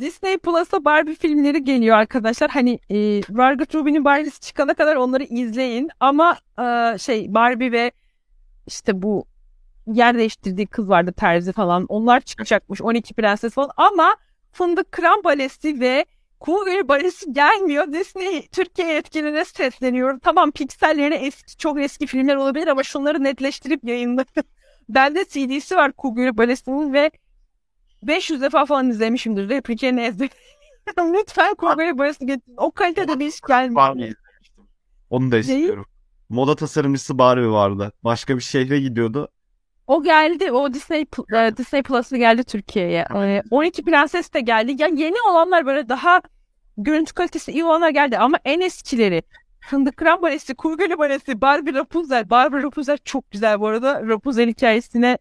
Disney 0.00 0.38
Plus'a 0.38 0.84
Barbie 0.84 1.14
filmleri 1.14 1.64
geliyor 1.64 1.96
arkadaşlar. 1.96 2.50
Hani 2.50 2.78
e, 2.90 3.20
Margot 3.28 3.74
Robbie'nin 3.74 4.04
Barbie'si 4.04 4.40
çıkana 4.40 4.74
kadar 4.74 4.96
onları 4.96 5.22
izleyin. 5.22 5.90
Ama 6.00 6.36
e, 6.58 6.98
şey 6.98 7.34
Barbie 7.34 7.72
ve 7.72 7.92
işte 8.66 9.02
bu 9.02 9.24
yer 9.86 10.18
değiştirdiği 10.18 10.66
kız 10.66 10.88
vardı 10.88 11.12
terzi 11.12 11.52
falan. 11.52 11.86
Onlar 11.88 12.20
çıkacakmış 12.20 12.82
12 12.82 13.14
Prenses 13.14 13.54
falan. 13.54 13.70
Ama 13.76 14.16
Fındık 14.52 14.92
Kıran 14.92 15.24
Balesi 15.24 15.80
ve 15.80 16.04
Kuğu 16.40 16.64
Gölü 16.64 16.88
Balesi 16.88 17.32
gelmiyor. 17.32 17.92
Disney 17.92 18.48
Türkiye 18.48 18.88
yetkililerine 18.92 19.44
sesleniyorum. 19.44 20.18
Tamam 20.18 20.50
piksellerine 20.50 21.14
eski, 21.14 21.56
çok 21.56 21.80
eski 21.80 22.06
filmler 22.06 22.36
olabilir 22.36 22.66
ama 22.66 22.82
şunları 22.82 23.24
netleştirip 23.24 23.84
yayınlayın. 23.84 24.28
Bende 24.88 25.24
CD'si 25.24 25.76
var 25.76 25.92
Kuğu 25.92 26.16
Balesi'nin 26.16 26.92
ve 26.92 27.10
500 28.02 28.42
defa 28.42 28.66
falan 28.66 28.90
izlemişimdir. 28.90 29.48
Replike 29.48 29.96
ne 29.96 30.08
izledim. 30.08 30.36
Lütfen 31.14 31.54
Kuğu 31.54 31.98
Balesi 31.98 32.26
getirin. 32.26 32.54
O 32.56 32.70
kalitede 32.70 33.18
bir 33.18 33.26
iş 33.26 33.40
gelmiyor. 33.40 34.14
Onu 35.10 35.32
da 35.32 35.38
istiyorum. 35.38 35.86
Moda 36.28 36.56
tasarımcısı 36.56 37.18
Barbie 37.18 37.50
vardı. 37.50 37.92
Başka 38.04 38.36
bir 38.36 38.42
şehre 38.42 38.80
gidiyordu. 38.80 39.28
O 39.90 40.02
geldi. 40.02 40.52
O 40.52 40.74
Disney 40.74 41.00
e, 41.34 41.56
Disney 41.56 41.82
Plus'ı 41.82 42.16
geldi 42.16 42.44
Türkiye'ye. 42.44 43.04
E, 43.14 43.42
12 43.50 43.84
Prenses 43.84 44.32
de 44.34 44.40
geldi. 44.40 44.82
Ya 44.82 44.88
yeni 44.88 45.16
olanlar 45.30 45.66
böyle 45.66 45.88
daha 45.88 46.22
görüntü 46.78 47.14
kalitesi 47.14 47.52
iyi 47.52 47.64
olanlar 47.64 47.90
geldi 47.90 48.18
ama 48.18 48.38
en 48.44 48.60
eskileri 48.60 49.22
Fındık 49.60 49.96
Kıran 49.96 50.22
Balesi, 50.22 50.54
Kuğu 50.54 50.76
Gölü 50.76 50.98
Balesi, 50.98 51.40
Barbie 51.40 51.74
Rapunzel. 51.74 52.30
Barbie 52.30 52.62
Rapunzel 52.62 52.98
çok 53.04 53.30
güzel 53.30 53.60
bu 53.60 53.66
arada. 53.66 54.08
Rapunzel 54.08 54.48
hikayesine 54.48 55.18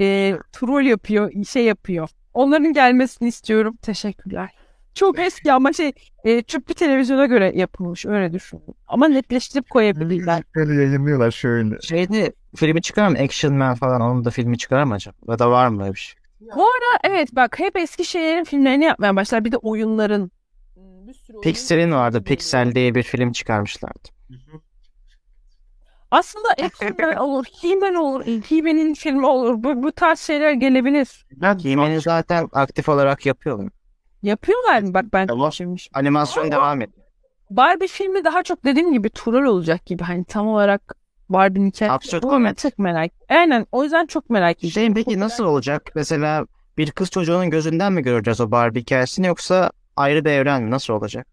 e, 0.00 0.34
troll 0.52 0.84
yapıyor, 0.84 1.32
şey 1.44 1.64
yapıyor. 1.64 2.08
Onların 2.34 2.72
gelmesini 2.72 3.28
istiyorum. 3.28 3.76
Teşekkürler. 3.82 4.50
Çok 4.94 5.18
eski 5.18 5.52
ama 5.52 5.72
şey 5.72 5.92
e, 6.24 6.42
tüplü 6.42 6.74
televizyona 6.74 7.26
göre 7.26 7.52
yapılmış 7.54 8.06
öyle 8.06 8.32
düşünün. 8.32 8.62
Ama 8.88 9.08
netleştirip 9.08 9.70
koyabilirler. 9.70 10.42
Yayınlıyorlar 10.56 11.30
şöyle. 11.30 11.80
Şeyde 11.80 12.32
filmi 12.56 12.82
çıkar 12.82 13.08
mı? 13.08 13.18
Action 13.18 13.54
Man 13.54 13.74
falan 13.74 14.00
onun 14.00 14.24
da 14.24 14.30
filmi 14.30 14.58
çıkar 14.58 14.84
mı 14.84 14.94
acaba? 14.94 15.16
Ya 15.28 15.38
da 15.38 15.50
var 15.50 15.68
mı 15.68 15.82
öyle 15.82 15.94
bir 15.94 15.98
şey? 15.98 16.14
Bu 16.40 16.62
arada 16.62 16.98
evet 17.04 17.28
bak 17.32 17.58
hep 17.58 17.76
eski 17.76 18.04
şeylerin 18.04 18.44
filmlerini 18.44 18.84
yapmaya 18.84 19.16
başlar. 19.16 19.44
Bir 19.44 19.52
de 19.52 19.56
oyunların. 19.56 20.30
Bir 20.76 21.14
sürü 21.14 21.36
oyun- 21.36 21.42
Pixar'in 21.42 21.92
vardı. 21.92 22.24
Pixel 22.24 22.74
diye 22.74 22.94
bir 22.94 23.02
film 23.02 23.32
çıkarmışlardı. 23.32 24.08
Aslında 26.10 26.48
X-Men 26.66 27.16
olur, 27.16 27.44
He-Man 27.62 27.94
olur, 27.94 28.24
He-Man'in 28.24 28.94
filmi 28.94 29.26
olur. 29.26 29.62
Bu, 29.62 29.82
bu 29.82 29.92
tarz 29.92 30.20
şeyler 30.20 30.52
gelebilir. 30.52 31.26
Ben 31.32 31.58
He-Man'i 31.58 32.00
zaten 32.00 32.48
aktif 32.52 32.88
olarak 32.88 33.26
yapıyorlar. 33.26 33.68
Yapıyorlar 34.22 34.82
mı? 34.82 34.94
Bak 34.94 35.04
ben 35.12 35.26
Tamam. 35.26 35.52
şimdi. 35.52 35.82
Animasyon 35.94 36.50
devam 36.52 36.82
ediyor. 36.82 37.06
Barbie 37.50 37.86
filmi 37.88 38.24
daha 38.24 38.42
çok 38.42 38.64
dediğim 38.64 38.92
gibi 38.92 39.10
troll 39.10 39.44
olacak 39.46 39.86
gibi. 39.86 40.02
Hani 40.04 40.24
tam 40.24 40.48
olarak 40.48 40.94
Barbie'nin 41.28 41.68
hikayesi. 41.70 41.92
Absürt 41.92 42.22
komedi. 42.24 42.54
Çok 42.56 42.78
merak. 42.78 43.10
Aynen 43.28 43.66
o 43.72 43.82
yüzden 43.84 44.06
çok 44.06 44.30
merak 44.30 44.58
ediyorum. 44.58 44.72
Şey 44.74 44.94
peki 45.04 45.20
nasıl 45.20 45.44
olacak? 45.44 45.92
Mesela 45.94 46.46
bir 46.78 46.90
kız 46.90 47.10
çocuğunun 47.10 47.50
gözünden 47.50 47.92
mi 47.92 48.02
göreceğiz 48.02 48.40
o 48.40 48.50
Barbie 48.50 48.80
hikayesini 48.80 49.26
yoksa 49.26 49.70
ayrı 49.96 50.24
bir 50.24 50.30
evren 50.30 50.62
mi? 50.62 50.70
Nasıl 50.70 50.94
olacak? 50.94 51.26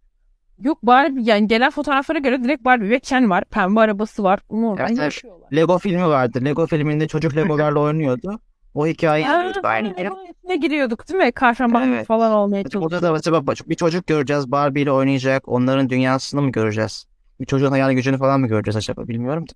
Yok 0.60 0.84
Barbie 0.84 1.24
yani 1.24 1.48
gelen 1.48 1.70
fotoğraflara 1.72 2.20
göre 2.20 2.44
direkt 2.44 2.66
Barbie 2.66 2.90
ve 2.90 3.00
Ken 3.00 3.30
var. 3.30 3.44
Pembe 3.46 3.80
arabası 3.80 4.24
var. 4.24 4.40
Normal 4.52 4.78
Evet, 4.80 4.90
evet. 4.92 5.00
yaşıyorlar. 5.00 5.52
Lego 5.56 5.78
filmi 5.80 6.08
vardı. 6.08 6.40
Lego 6.46 6.68
filminde 6.68 7.08
çocuk 7.08 7.36
Legolarla 7.36 7.80
oynuyordu. 7.80 8.40
O 8.74 8.86
yere. 8.86 10.10
ne 10.44 10.56
giriyorduk 10.56 11.10
değil 11.10 11.24
mi? 11.24 11.32
Kahraman 11.32 11.90
Evet. 11.94 12.08
falan 12.08 12.32
olmaya 12.32 12.58
Burada 12.64 12.70
çalışıyorduk. 12.70 13.02
da 13.02 13.12
mesela 13.12 13.70
bir 13.70 13.76
çocuk 13.76 14.08
göreceğiz. 14.08 14.52
Barbie 14.52 14.82
ile 14.82 14.92
oynayacak. 14.92 15.48
Onların 15.48 15.90
dünyasını 15.90 16.42
mı 16.42 16.52
göreceğiz? 16.52 17.06
Bir 17.40 17.46
çocuğun 17.46 17.72
hayal 17.72 17.92
gücünü 17.92 18.18
falan 18.18 18.40
mı 18.40 18.48
göreceğiz 18.48 18.76
acaba? 18.76 19.08
Bilmiyorum 19.08 19.48
da. 19.48 19.54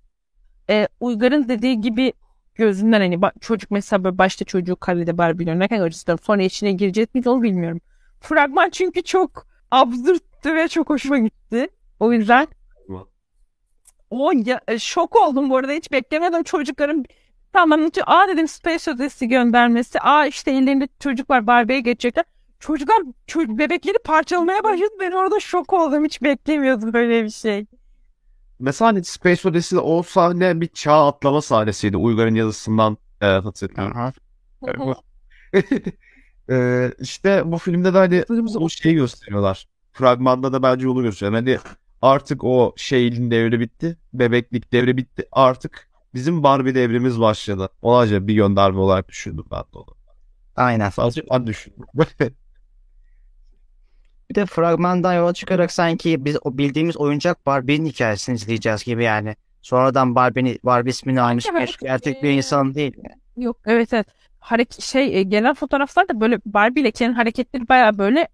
Ee, 0.70 0.88
Uygar'ın 1.00 1.48
dediği 1.48 1.80
gibi 1.80 2.12
gözünden 2.54 3.00
hani 3.00 3.32
çocuk 3.40 3.70
mesela 3.70 4.04
böyle 4.04 4.18
başta 4.18 4.44
çocuğu 4.44 4.76
karede 4.76 5.18
Barbie'yle 5.18 5.50
oynarken 5.50 5.80
acısı 5.80 6.16
sonra 6.22 6.42
içine 6.42 6.72
gireceğiz 6.72 7.08
miyiz 7.14 7.26
onu 7.26 7.42
bilmiyorum. 7.42 7.80
Fragman 8.20 8.70
çünkü 8.70 9.02
çok 9.02 9.46
absürttü 9.70 10.54
ve 10.54 10.68
çok 10.68 10.90
hoşuma 10.90 11.18
gitti. 11.18 11.68
O 12.00 12.12
yüzden 12.12 12.46
o 14.10 14.32
ya, 14.44 14.60
e, 14.68 14.78
şok 14.78 15.16
oldum 15.16 15.50
bu 15.50 15.56
arada 15.56 15.72
hiç 15.72 15.92
beklemedim 15.92 16.42
çocukların 16.42 17.04
tamam 17.52 17.72
anlatıyor. 17.78 18.06
Aa 18.10 18.28
dedim 18.28 18.48
Space 18.48 18.90
Odyssey 18.90 19.28
göndermesi. 19.28 20.00
Aa 20.00 20.26
işte 20.26 20.50
ellerinde 20.50 20.88
çocuk 21.00 21.30
var 21.30 21.46
Barbie'ye 21.46 21.80
geçecekler. 21.80 22.24
Çocuklar 22.60 23.02
ço- 23.28 23.58
bebekleri 23.58 23.98
parçalamaya 24.04 24.64
başladı. 24.64 24.90
Ben 25.00 25.12
orada 25.12 25.40
şok 25.40 25.72
oldum. 25.72 26.04
Hiç 26.04 26.22
beklemiyordum 26.22 26.92
böyle 26.92 27.24
bir 27.24 27.30
şey. 27.30 27.66
Mesela 28.58 28.88
hani 28.88 29.04
Space 29.04 29.48
Odyssey'de 29.48 29.80
o 29.80 30.02
sahne 30.02 30.60
bir 30.60 30.66
çağ 30.68 31.06
atlama 31.06 31.42
sahnesiydi. 31.42 31.96
Uygar'ın 31.96 32.34
yazısından 32.34 32.98
e, 33.20 33.26
hatırlıyorum. 33.26 33.96
Aha. 33.96 34.12
e, 36.50 36.90
işte 37.00 37.42
bu 37.44 37.58
filmde 37.58 37.94
de 37.94 37.98
hani 37.98 38.24
o 38.56 38.68
şeyi 38.68 38.94
gösteriyorlar. 38.94 39.68
Fragmanda 39.92 40.52
da 40.52 40.62
bence 40.62 40.88
onu 40.88 41.02
gösteriyor. 41.02 41.34
Hani 41.34 41.58
artık 42.02 42.44
o 42.44 42.74
şeyin 42.76 43.30
devri 43.30 43.60
bitti. 43.60 43.96
Bebeklik 44.12 44.72
devri 44.72 44.96
bitti. 44.96 45.28
Artık 45.32 45.88
bizim 46.14 46.42
Barbie 46.42 46.74
devrimiz 46.74 47.20
başladı. 47.20 47.68
Ona 47.82 47.98
acaba 47.98 48.26
bir 48.26 48.34
gönderme 48.34 48.78
olarak 48.78 49.08
düşündüm 49.08 49.44
ben 49.50 49.62
de 49.62 49.78
onu. 49.78 49.96
Aynen. 50.56 50.90
Sadece 50.90 51.22
ben 51.30 51.46
düşündüm. 51.46 51.86
Bir 54.30 54.34
de 54.34 54.46
fragmandan 54.46 55.14
yola 55.14 55.34
çıkarak 55.34 55.72
sanki 55.72 56.24
biz 56.24 56.36
o 56.42 56.58
bildiğimiz 56.58 56.96
oyuncak 56.96 57.46
Barbie'nin 57.46 57.86
hikayesini 57.86 58.34
izleyeceğiz 58.34 58.84
gibi 58.84 59.04
yani. 59.04 59.36
Sonradan 59.62 60.14
Barbie'ni, 60.14 60.58
Barbie 60.62 60.90
ismini 60.90 61.20
almış 61.20 61.46
evet. 61.52 61.68
bir 61.68 61.86
gerçek 61.86 62.22
bir 62.22 62.30
insan 62.30 62.74
değil. 62.74 62.96
Yok 63.36 63.56
evet 63.66 63.92
evet. 63.92 64.06
Hareket 64.38 64.82
şey 64.82 65.18
e, 65.18 65.22
gelen 65.22 65.54
fotoğraflarda 65.54 66.20
böyle 66.20 66.38
Barbie 66.46 66.80
ile 66.82 66.90
Ken'in 66.90 67.12
hareketleri 67.12 67.68
baya 67.68 67.98
böyle 67.98 68.28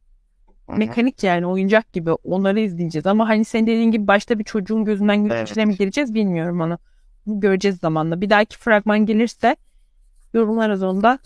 mekanik 0.69 1.23
yani 1.23 1.47
oyuncak 1.47 1.93
gibi 1.93 2.13
onları 2.13 2.61
izleyeceğiz 2.61 3.07
ama 3.07 3.29
hani 3.29 3.45
senin 3.45 3.67
dediğin 3.67 3.91
gibi 3.91 4.07
başta 4.07 4.39
bir 4.39 4.45
çocuğun 4.45 4.85
gözünden 4.85 5.25
Evet. 5.25 5.51
içine 5.51 5.65
mi 5.65 5.77
gireceğiz 5.77 6.15
bilmiyorum 6.15 6.61
onu. 6.61 6.79
Göreceğiz 7.27 7.79
zamanla. 7.79 8.21
Bir 8.21 8.31
dahaki 8.31 8.59
fragman 8.59 9.07
gelirse 9.07 9.57
yorumlarız 10.35 10.83
onu 10.83 11.03
da. 11.03 11.19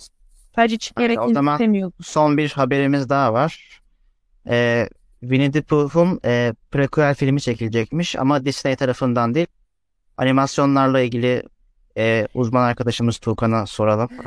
Sadece 0.57 0.79
çekerek 0.79 1.19
istemiyorum. 1.27 1.93
Son 2.03 2.39
bir 2.39 2.51
haberimiz 2.51 3.09
daha 3.09 3.33
var. 3.33 3.78
Ee, 4.49 4.89
Winnie 5.21 5.51
the 5.51 5.63
Pooh'un 5.63 6.21
e, 6.25 6.55
prequel 6.71 7.15
filmi 7.15 7.41
çekilecekmiş 7.41 8.17
ama 8.17 8.45
Disney 8.45 8.77
tarafından 8.77 9.35
değil. 9.35 9.47
Animasyonlarla 10.17 11.01
ilgili 11.01 11.43
e, 11.97 12.29
uzman 12.35 12.63
arkadaşımız 12.63 13.19
Tuğkan'a 13.19 13.67
soralım. 13.67 14.09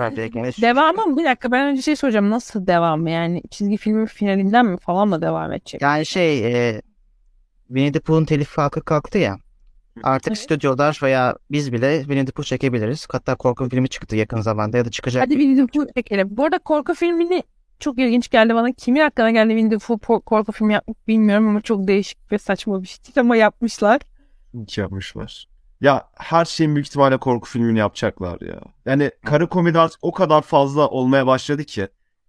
Devamı 0.61 1.05
mı? 1.07 1.17
Bir 1.17 1.25
dakika 1.25 1.51
ben 1.51 1.67
önce 1.67 1.81
şey 1.81 1.95
soracağım. 1.95 2.29
Nasıl 2.29 2.67
devamı? 2.67 3.09
Yani 3.09 3.41
çizgi 3.51 3.77
filmin 3.77 4.05
finalinden 4.05 4.65
mi 4.65 4.77
falan 4.77 5.07
mı 5.07 5.21
devam 5.21 5.53
edecek? 5.53 5.81
Yani 5.81 6.05
şey 6.05 6.45
e, 6.69 6.81
Winnie 7.67 7.91
the 7.91 7.99
Pooh'un 7.99 8.25
telif 8.25 8.57
hakkı 8.57 8.81
kalktı 8.81 9.17
ya. 9.17 9.37
Artık 10.03 10.27
Evet. 10.31 10.39
stüdyolar 10.39 10.99
veya 11.03 11.37
biz 11.51 11.73
bile 11.73 11.99
Winnie 11.99 12.25
the 12.25 12.31
Pooh 12.31 12.45
çekebiliriz. 12.45 13.07
Hatta 13.11 13.35
korku 13.35 13.69
filmi 13.69 13.89
çıktı 13.89 14.15
yakın 14.15 14.41
zamanda 14.41 14.77
ya 14.77 14.85
da 14.85 14.89
çıkacak. 14.91 15.23
Hadi 15.23 15.33
Winnie 15.33 15.65
the 15.65 15.67
Pooh 15.67 15.85
çekelim. 15.95 16.27
Bu 16.31 16.43
arada 16.43 16.59
korku 16.59 16.93
filmini 16.93 17.43
çok 17.81 17.99
ilginç 17.99 18.29
geldi 18.29 18.55
bana. 18.55 18.71
Kimin 18.71 18.99
aklına 18.99 19.31
geldi 19.31 19.53
por- 19.53 20.21
korku 20.21 20.51
filmi 20.51 20.73
yapmak 20.73 21.07
bilmiyorum 21.07 21.47
ama 21.47 21.61
çok 21.61 21.87
değişik 21.87 22.31
ve 22.31 22.37
saçma 22.37 22.81
bir 22.81 22.87
şey 22.87 22.97
değil 23.05 23.19
ama 23.19 23.35
yapmışlar. 23.35 24.01
İyi 24.53 24.79
yapmışlar. 24.79 25.47
Ya 25.81 26.09
her 26.17 26.45
şeyin 26.45 26.75
büyük 26.75 26.87
ihtimalle 26.87 27.17
korku 27.17 27.49
filmini 27.49 27.79
yapacaklar 27.79 28.41
ya. 28.41 28.61
Yani 28.85 29.11
kara 29.25 29.45
komedi 29.45 29.79
artık 29.79 29.99
o 30.01 30.11
kadar 30.11 30.41
fazla 30.41 30.87
olmaya 30.87 31.27
başladı 31.27 31.63
ki. 31.63 31.87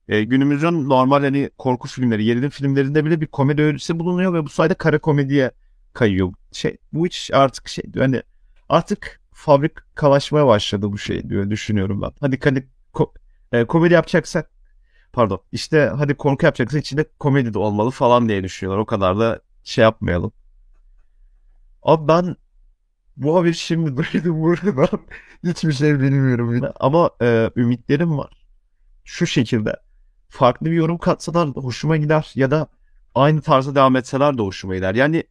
E, 0.09 0.25
günümüzün 0.25 0.89
normal 0.89 1.23
hani 1.23 1.51
korku 1.59 1.89
filmleri, 1.89 2.25
gerilim 2.25 2.51
filmlerinde 2.51 3.05
bile 3.05 3.21
bir 3.21 3.27
komedi 3.27 3.63
öğesi 3.63 3.99
bulunuyor 3.99 4.35
ve 4.35 4.45
bu 4.45 4.49
sayede 4.49 4.75
kara 4.75 4.99
komediye 4.99 5.51
kayıyor. 5.93 6.33
Şey, 6.53 6.77
bu 6.93 7.07
iş 7.07 7.31
artık 7.35 7.69
şey 7.69 7.85
hani 7.99 8.23
artık 8.69 9.21
fabrikalaşmaya 9.33 10.47
başladı 10.47 10.93
bu 10.93 10.99
şey 10.99 11.31
diyor 11.31 11.51
düşünüyorum 11.51 12.03
ben. 12.03 12.11
Hadi 12.21 12.39
hani 12.45 12.65
ko- 12.95 13.11
e, 13.53 13.65
komedi 13.65 13.95
yapacaksak 13.95 14.51
pardon 15.13 15.41
işte 15.53 15.93
hadi 15.97 16.15
korku 16.15 16.47
yapacaksak 16.47 16.81
içinde 16.81 17.05
komedi 17.19 17.55
de 17.55 17.59
olmalı 17.59 17.91
falan 17.91 18.29
diye 18.29 18.45
düşünüyorlar. 18.45 18.83
O 18.83 18.87
kadar 18.87 19.19
da 19.19 19.41
şey 19.65 19.83
yapmayalım. 19.83 20.33
Abi 21.83 22.09
ben 22.09 22.37
bu 23.17 23.37
haberi 23.37 23.55
şimdi 23.55 23.97
duydum 24.13 24.43
buradan. 24.43 25.01
Hiçbir 25.45 25.73
şey 25.73 26.01
bilmiyorum 26.01 26.55
yine. 26.55 26.67
Ama 26.81 27.11
e, 27.23 27.51
ümitlerim 27.57 28.19
var. 28.19 28.33
Şu 29.05 29.27
şekilde. 29.27 29.77
Farklı 30.29 30.67
bir 30.67 30.73
yorum 30.73 30.99
katsalar 30.99 31.49
hoşuma 31.49 31.97
gider. 31.97 32.33
Ya 32.35 32.51
da 32.51 32.69
aynı 33.15 33.43
tarzda 33.43 33.75
devam 33.75 33.97
etseler 33.97 34.39
de 34.39 34.43
hoşuma 34.43 34.75
gider. 34.75 34.95
Yani 34.95 35.25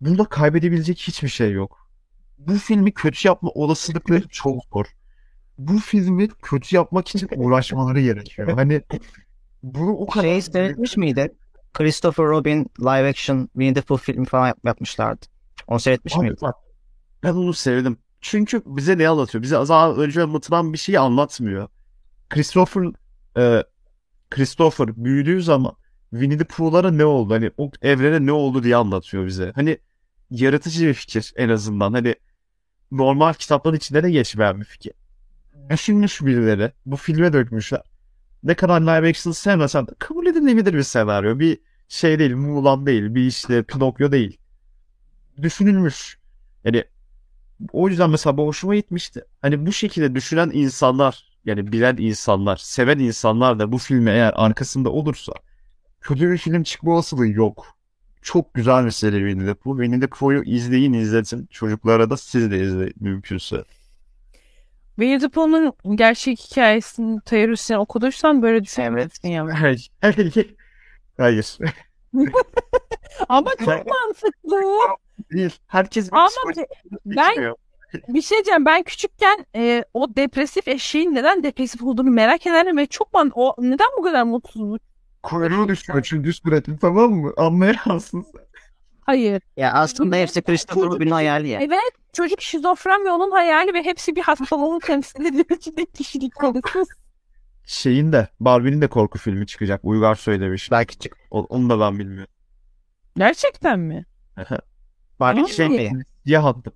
bunda 0.00 0.24
kaybedebilecek 0.24 0.98
hiçbir 0.98 1.28
şey 1.28 1.52
yok. 1.52 1.88
Bu 2.38 2.54
filmi 2.54 2.92
kötü 2.94 3.28
yapma 3.28 3.50
olasılıkları 3.50 4.28
çok 4.28 4.64
zor. 4.72 4.86
Bu 5.68 5.78
filmi 5.78 6.28
kötü 6.28 6.76
yapmak 6.76 7.08
için 7.08 7.28
uğraşmaları 7.36 8.00
gerekiyor. 8.00 8.48
Hani 8.48 8.82
bunu 9.62 9.90
o 9.90 10.06
kadar... 10.06 10.24
Şey 10.24 10.42
seyretmiş 10.42 10.96
miydi? 10.96 11.34
Christopher 11.72 12.26
Robin 12.26 12.66
live 12.80 13.08
action 13.08 13.46
Winnie 13.52 13.74
the 13.74 13.80
Pooh 13.80 13.98
filmi 13.98 14.26
falan 14.26 14.46
yap- 14.46 14.64
yapmışlardı. 14.64 15.26
Onu 15.66 15.80
seyretmiş 15.80 16.16
Abi 16.16 16.22
miydin? 16.22 16.38
bak, 16.42 16.54
ben 17.22 17.32
onu 17.32 17.52
sevdim. 17.52 17.98
Çünkü 18.20 18.62
bize 18.66 18.98
ne 18.98 19.08
anlatıyor? 19.08 19.42
Bize 19.42 19.56
daha 19.56 19.92
önce 19.92 20.22
anlatılan 20.22 20.72
bir 20.72 20.78
şeyi 20.78 20.98
anlatmıyor. 20.98 21.68
Christopher 22.30 22.82
e, 23.38 23.64
Christopher 24.30 25.04
büyüdüğü 25.04 25.42
zaman 25.42 25.76
Winnie 26.10 26.38
the 26.38 26.44
Pooh'lara 26.44 26.90
ne 26.90 27.04
oldu? 27.04 27.34
Hani 27.34 27.50
o 27.56 27.70
evrene 27.82 28.26
ne 28.26 28.32
oldu 28.32 28.62
diye 28.62 28.76
anlatıyor 28.76 29.26
bize. 29.26 29.52
Hani 29.54 29.78
yaratıcı 30.30 30.86
bir 30.86 30.94
fikir 30.94 31.32
en 31.36 31.48
azından. 31.48 31.92
Hani 31.92 32.14
normal 32.90 33.32
kitapların 33.32 33.76
içinde 33.76 34.02
de 34.02 34.10
geçmeyen 34.10 34.60
bir 34.60 34.64
fikir. 34.64 34.92
Düşünmüş 35.70 36.20
birileri. 36.22 36.72
Bu 36.86 36.96
filme 36.96 37.32
dökmüşler. 37.32 37.82
Ne 38.42 38.54
kadar 38.54 38.80
live 38.80 39.08
action 39.08 39.32
sevmesen 39.32 39.86
de 39.86 39.90
kabul 39.98 40.26
edilebilir 40.26 40.74
bir 40.74 40.82
senaryo. 40.82 41.38
Bir 41.38 41.58
şey 41.88 42.18
değil, 42.18 42.34
Mulan 42.36 42.86
değil, 42.86 43.14
bir 43.14 43.26
işte 43.26 43.62
Pinokyo 43.62 44.12
değil. 44.12 44.38
Düşünülmüş. 45.42 46.18
Yani 46.64 46.84
o 47.72 47.88
yüzden 47.88 48.10
mesela 48.10 48.36
bu 48.36 48.46
hoşuma 48.46 48.74
gitmişti. 48.74 49.24
Hani 49.42 49.66
bu 49.66 49.72
şekilde 49.72 50.14
düşünen 50.14 50.50
insanlar, 50.52 51.24
yani 51.44 51.72
bilen 51.72 51.96
insanlar, 51.96 52.56
seven 52.56 52.98
insanlar 52.98 53.58
da 53.58 53.72
bu 53.72 53.78
filme 53.78 54.10
eğer 54.10 54.32
arkasında 54.36 54.90
olursa 54.90 55.32
kötü 56.00 56.30
bir 56.30 56.38
film 56.38 56.62
çıkma 56.62 56.92
olasılığı 56.92 57.28
yok. 57.28 57.66
Çok 58.22 58.54
güzel 58.54 58.84
bir 58.84 58.90
seri 58.90 59.16
Winnie 59.16 59.46
the 59.46 59.54
Pooh. 59.54 59.76
Winnie 59.76 60.00
the 60.00 60.06
Pooh'u 60.06 60.44
izleyin 60.44 60.92
izletin. 60.92 61.46
Çocuklara 61.50 62.10
da 62.10 62.16
siz 62.16 62.50
de 62.50 62.62
izleyin 62.62 62.94
mümkünse. 63.00 63.64
Pooh'un 64.98 65.96
gerçek 65.96 66.40
hikayesini 66.40 67.20
teorisini 67.20 67.78
okuduysan 67.78 68.42
böyle 68.42 68.64
düşünemezsin 68.64 69.28
ya. 69.28 69.46
Hayır. 69.60 69.90
Hayır. 71.16 71.58
Ama 73.28 73.50
çok 73.58 73.86
mantıklı. 73.86 74.60
Değil. 75.32 75.58
Herkes 75.66 76.12
bir 76.12 76.16
Ama 76.16 76.28
ben 77.06 77.28
geçmiyor. 77.28 77.56
bir 78.08 78.22
şey 78.22 78.36
diyeceğim. 78.36 78.66
Ben 78.66 78.82
küçükken 78.82 79.46
e, 79.56 79.84
o 79.94 80.16
depresif 80.16 80.68
eşeğin 80.68 81.14
neden 81.14 81.42
depresif 81.42 81.82
olduğunu 81.82 82.10
merak 82.10 82.46
ederdim 82.46 82.76
ve 82.76 82.86
çok 82.86 83.14
man 83.14 83.30
o 83.34 83.54
neden 83.58 83.88
bu 83.98 84.02
kadar 84.02 84.22
mutsuz? 84.22 84.62
bu? 84.62 84.78
Kuyruğu 85.22 85.68
düşüyor 85.68 86.02
çünkü 86.02 86.32
suratın 86.32 86.76
tamam 86.76 87.12
mı? 87.12 87.32
Anlayamazsın 87.36 88.22
sen. 88.22 88.42
Hayır. 89.06 89.42
Ya 89.56 89.72
aslında 89.72 90.16
hepsi 90.16 90.42
Christopher 90.42 90.82
Robin'in 90.82 91.10
hayali 91.10 91.48
ya. 91.48 91.60
Evet. 91.60 91.92
Çocuk 92.12 92.40
şizofren 92.42 93.04
ve 93.04 93.10
onun 93.10 93.30
hayali 93.30 93.74
ve 93.74 93.82
hepsi 93.82 94.16
bir 94.16 94.22
hastalığını 94.22 94.80
temsil 94.80 95.24
ediyor. 95.24 95.44
İçinde 95.56 95.86
kişilik 95.86 96.34
konusu. 96.34 96.84
Şeyin 97.66 98.12
de 98.12 98.28
Barbie'nin 98.40 98.80
de 98.80 98.86
korku 98.88 99.18
filmi 99.18 99.46
çıkacak. 99.46 99.80
Uygar 99.84 100.14
söylemiş. 100.14 100.70
Belki 100.70 100.98
çık. 100.98 101.16
O- 101.30 101.46
Onu 101.48 101.70
da 101.70 101.80
ben 101.80 101.98
bilmiyorum. 101.98 102.32
Gerçekten 103.16 103.78
mi? 103.78 104.04
Barbie 105.20 105.42
Abi. 105.42 105.50
şey 105.50 105.68
mi? 105.68 106.02
Siyah 106.24 106.44
attım. 106.44 106.72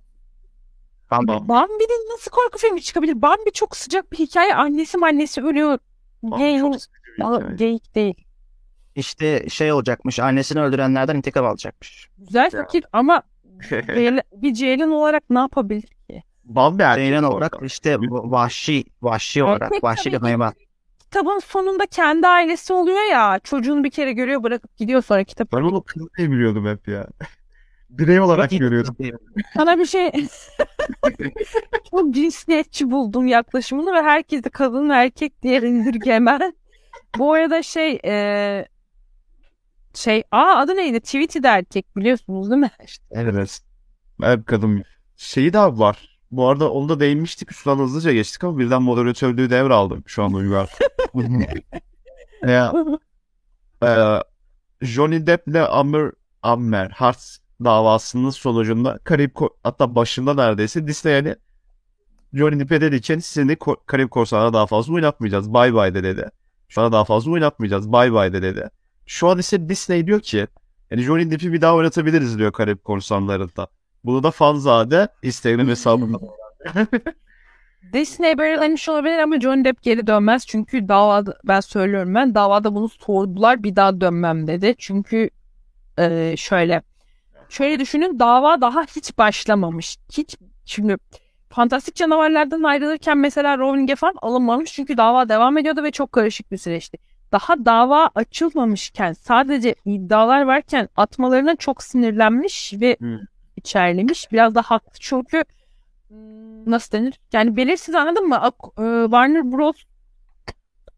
Bambi. 1.11 1.47
Bambi'nin 1.47 2.13
nasıl 2.13 2.31
korku 2.31 2.57
filmi 2.57 2.81
çıkabilir? 2.81 3.21
Bambi 3.21 3.51
çok 3.53 3.77
sıcak 3.77 4.11
bir 4.11 4.17
hikaye. 4.17 4.55
Annesi 4.55 4.97
annesi 5.03 5.41
ölüyor. 5.41 5.79
Gay, 6.23 6.59
Çok 6.59 6.81
sıkıcı 6.81 7.03
bir 7.17 7.23
hikaye. 7.23 7.55
geyik 7.55 7.95
değil. 7.95 8.26
İşte 8.97 9.49
şey 9.49 9.71
olacakmış. 9.71 10.19
Annesini 10.19 10.61
öldürenlerden 10.61 11.15
intikam 11.15 11.45
alacakmış. 11.45 12.09
Güzel 12.17 12.51
fikir 12.51 12.85
ama 12.93 13.23
bir 14.33 14.53
Ceylan 14.53 14.91
olarak 14.91 15.29
ne 15.29 15.39
yapabilir 15.39 15.87
ki? 16.09 16.23
Bambi 16.43 16.83
erkek 16.83 17.03
Ceylan 17.03 17.23
olarak 17.23 17.55
işte 17.61 17.97
vahşi, 17.99 18.83
vahşi 19.01 19.43
olarak, 19.43 19.61
Erkek 19.61 19.83
vahşi 19.83 20.11
bir 20.11 20.17
hayvan. 20.17 20.53
Kitabın 20.99 21.39
sonunda 21.39 21.85
kendi 21.85 22.27
ailesi 22.27 22.73
oluyor 22.73 23.11
ya. 23.11 23.39
Çocuğunu 23.43 23.83
bir 23.83 23.89
kere 23.89 24.13
görüyor 24.13 24.43
bırakıp 24.43 24.77
gidiyor 24.77 25.01
sonra 25.01 25.23
kitap. 25.23 25.51
Ben 25.53 25.61
onu 25.61 25.83
kız 25.83 26.03
diye 26.17 26.31
biliyordum 26.31 26.67
hep 26.67 26.87
ya. 26.87 27.07
Birey 27.89 28.19
olarak 28.19 28.49
görüyorum. 28.49 28.97
Sana 29.53 29.79
bir 29.79 29.85
şey 29.85 30.11
çok 31.91 32.13
cinsiyetçi 32.13 32.91
buldum 32.91 33.27
yaklaşımını 33.27 33.93
ve 33.93 34.01
herkesi 34.01 34.49
kadın 34.49 34.89
ve 34.89 34.93
erkek 34.93 35.43
diye 35.43 35.61
indirgemen. 35.61 36.53
Bu 37.17 37.33
arada 37.33 37.63
şey 37.63 37.99
e, 38.05 38.65
şey 39.97 40.23
aa 40.31 40.55
adı 40.59 40.75
neydi? 40.75 40.99
Tweety 40.99 41.39
de 41.43 41.47
erkek 41.47 41.95
biliyorsunuz 41.97 42.49
değil 42.51 42.61
mi? 42.61 42.71
Evet. 43.11 43.59
Evet 44.23 44.45
kadın. 44.45 44.83
Şeyi 45.17 45.53
de 45.53 45.59
var. 45.59 46.19
Bu 46.31 46.47
arada 46.49 46.71
onu 46.71 46.89
da 46.89 46.99
değinmiştik. 46.99 47.51
Üstünden 47.51 47.77
hızlıca 47.77 48.13
geçtik 48.13 48.43
ama 48.43 48.57
birden 48.59 48.81
moderatörlüğü 48.83 49.49
devraldım 49.49 50.03
şu 50.07 50.23
an 50.23 50.33
Uygar. 50.33 50.69
ya, 52.47 52.73
e, 53.83 53.87
Johnny 54.81 55.27
Depp 55.27 55.47
ile 55.47 55.61
Amber, 55.67 56.11
Amber 56.43 56.89
Heard 56.89 57.19
davasının 57.63 58.29
sonucunda 58.29 58.99
Karayip 59.03 59.35
Ko- 59.35 59.55
hatta 59.63 59.95
başında 59.95 60.33
neredeyse 60.33 60.87
Disney 60.87 61.13
yani 61.13 61.35
Johnny 62.33 62.59
Depp'e 62.59 62.81
dedi 62.81 63.01
ki 63.01 63.21
seni 63.21 63.53
Ko- 63.53 63.77
Karayip 63.85 64.11
Korsanı'na 64.11 64.53
daha 64.53 64.67
fazla 64.67 64.93
oynatmayacağız. 64.93 65.53
Bye 65.53 65.73
bye 65.75 65.93
de 65.93 66.03
dedi. 66.03 66.31
Sana 66.69 66.91
daha 66.91 67.05
fazla 67.05 67.31
oynatmayacağız. 67.31 67.93
Bye 67.93 68.13
bye 68.13 68.33
de 68.33 68.41
dedi. 68.41 68.69
Şu 69.07 69.27
an 69.27 69.37
ise 69.37 69.69
Disney 69.69 70.07
diyor 70.07 70.19
ki 70.19 70.47
yani 70.91 71.01
Johnny 71.01 71.31
Depp'i 71.31 71.53
bir 71.53 71.61
daha 71.61 71.75
oynatabiliriz 71.75 72.37
diyor 72.37 72.51
Karayip 72.51 72.83
Korsanları'nda. 72.83 73.67
Bunu 74.03 74.23
da 74.23 74.31
Fanzade 74.31 75.07
Instagram 75.23 75.67
hesabında. 75.67 76.17
Disney 77.93 78.37
belirlemiş 78.37 78.89
olabilir 78.89 79.17
ama 79.17 79.39
Johnny 79.39 79.65
Depp 79.65 79.83
geri 79.83 80.07
dönmez. 80.07 80.45
Çünkü 80.47 80.87
davada 80.87 81.37
ben 81.43 81.59
söylüyorum 81.59 82.15
ben 82.15 82.35
davada 82.35 82.75
bunu 82.75 82.89
sordular 82.89 83.63
bir 83.63 83.75
daha 83.75 84.01
dönmem 84.01 84.47
dedi. 84.47 84.75
Çünkü 84.77 85.29
e, 85.99 86.33
şöyle 86.37 86.81
şöyle 87.49 87.79
düşünün 87.79 88.19
dava 88.19 88.61
daha 88.61 88.83
hiç 88.83 89.17
başlamamış. 89.17 89.97
Hiç 90.17 90.37
şimdi 90.65 90.97
Fantastik 91.49 91.95
Canavarlardan 91.95 92.63
ayrılırken 92.63 93.17
mesela 93.17 93.57
Rowling'e 93.57 93.95
falan 93.95 94.15
alınmamış 94.21 94.73
çünkü 94.73 94.97
dava 94.97 95.29
devam 95.29 95.57
ediyordu 95.57 95.83
ve 95.83 95.91
çok 95.91 96.11
karışık 96.11 96.51
bir 96.51 96.57
süreçti. 96.57 96.97
Daha 97.31 97.65
dava 97.65 98.09
açılmamışken 98.15 99.13
sadece 99.13 99.75
iddialar 99.85 100.41
varken 100.41 100.89
atmalarına 100.95 101.55
çok 101.55 101.83
sinirlenmiş 101.83 102.73
ve 102.81 102.95
Hmm. 102.99 103.17
içerlemiş. 103.55 104.31
Biraz 104.31 104.55
da 104.55 104.61
haklı 104.61 104.99
çünkü 104.99 105.43
hmm, 106.07 106.71
nasıl 106.71 106.97
denir? 106.97 107.19
Yani 107.33 107.57
belirsiz 107.57 107.95
anladın 107.95 108.27
mı? 108.27 108.41
Ak- 108.41 108.79
e, 108.79 109.03
Warner 109.03 109.51
Bros. 109.51 109.75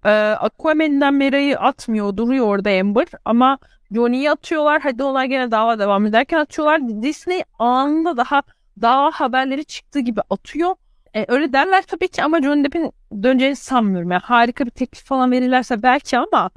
E, 0.06 0.10
Aquaman'den 0.40 1.14
Mera'yı 1.14 1.60
atmıyor. 1.60 2.18
Duruyor 2.18 2.46
orada 2.48 2.70
Amber. 2.70 3.08
Ama 3.26 3.58
Johnny'yi 3.92 4.32
atıyorlar. 4.32 4.82
Hadi 4.82 5.04
olay 5.04 5.28
gene 5.28 5.52
dava 5.52 5.80
devam 5.80 6.06
ederken 6.06 6.40
atıyorlar. 6.40 7.02
Disney 7.02 7.44
anında 7.60 8.18
daha 8.18 8.42
dava 8.82 9.12
haberleri 9.12 9.66
çıktığı 9.66 10.00
gibi 10.00 10.22
atıyor. 10.30 10.76
E, 11.16 11.26
öyle 11.28 11.54
derler 11.54 11.82
tabii 11.82 12.08
ki 12.08 12.24
ama 12.24 12.42
Johnny 12.42 12.64
Depp'in 12.64 12.92
döneceğini 13.24 13.56
sanmıyorum. 13.56 14.12
Yani 14.12 14.22
harika 14.22 14.66
bir 14.66 14.72
teklif 14.72 15.06
falan 15.06 15.32
verirlerse 15.32 15.84
belki 15.84 16.18
ama 16.18 16.50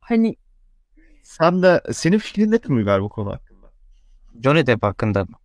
hani 0.00 0.36
Sen 1.22 1.62
de 1.62 1.80
senin 1.92 2.18
fikrin 2.18 2.50
nedir 2.50 2.70
Uygar 2.70 3.02
bu 3.02 3.08
konu 3.08 3.32
hakkında? 3.32 3.66
Johnny 4.42 4.66
Depp 4.66 4.82
hakkında 4.82 5.24
mı? 5.24 5.36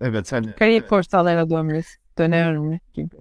Evet 0.00 0.32
hani 0.32 0.52
Karayip 0.52 0.88
Korsanları'na 0.88 1.50
dönmesi. 1.50 1.98
Dönüyorum 2.18 2.78
gibi. 2.94 3.16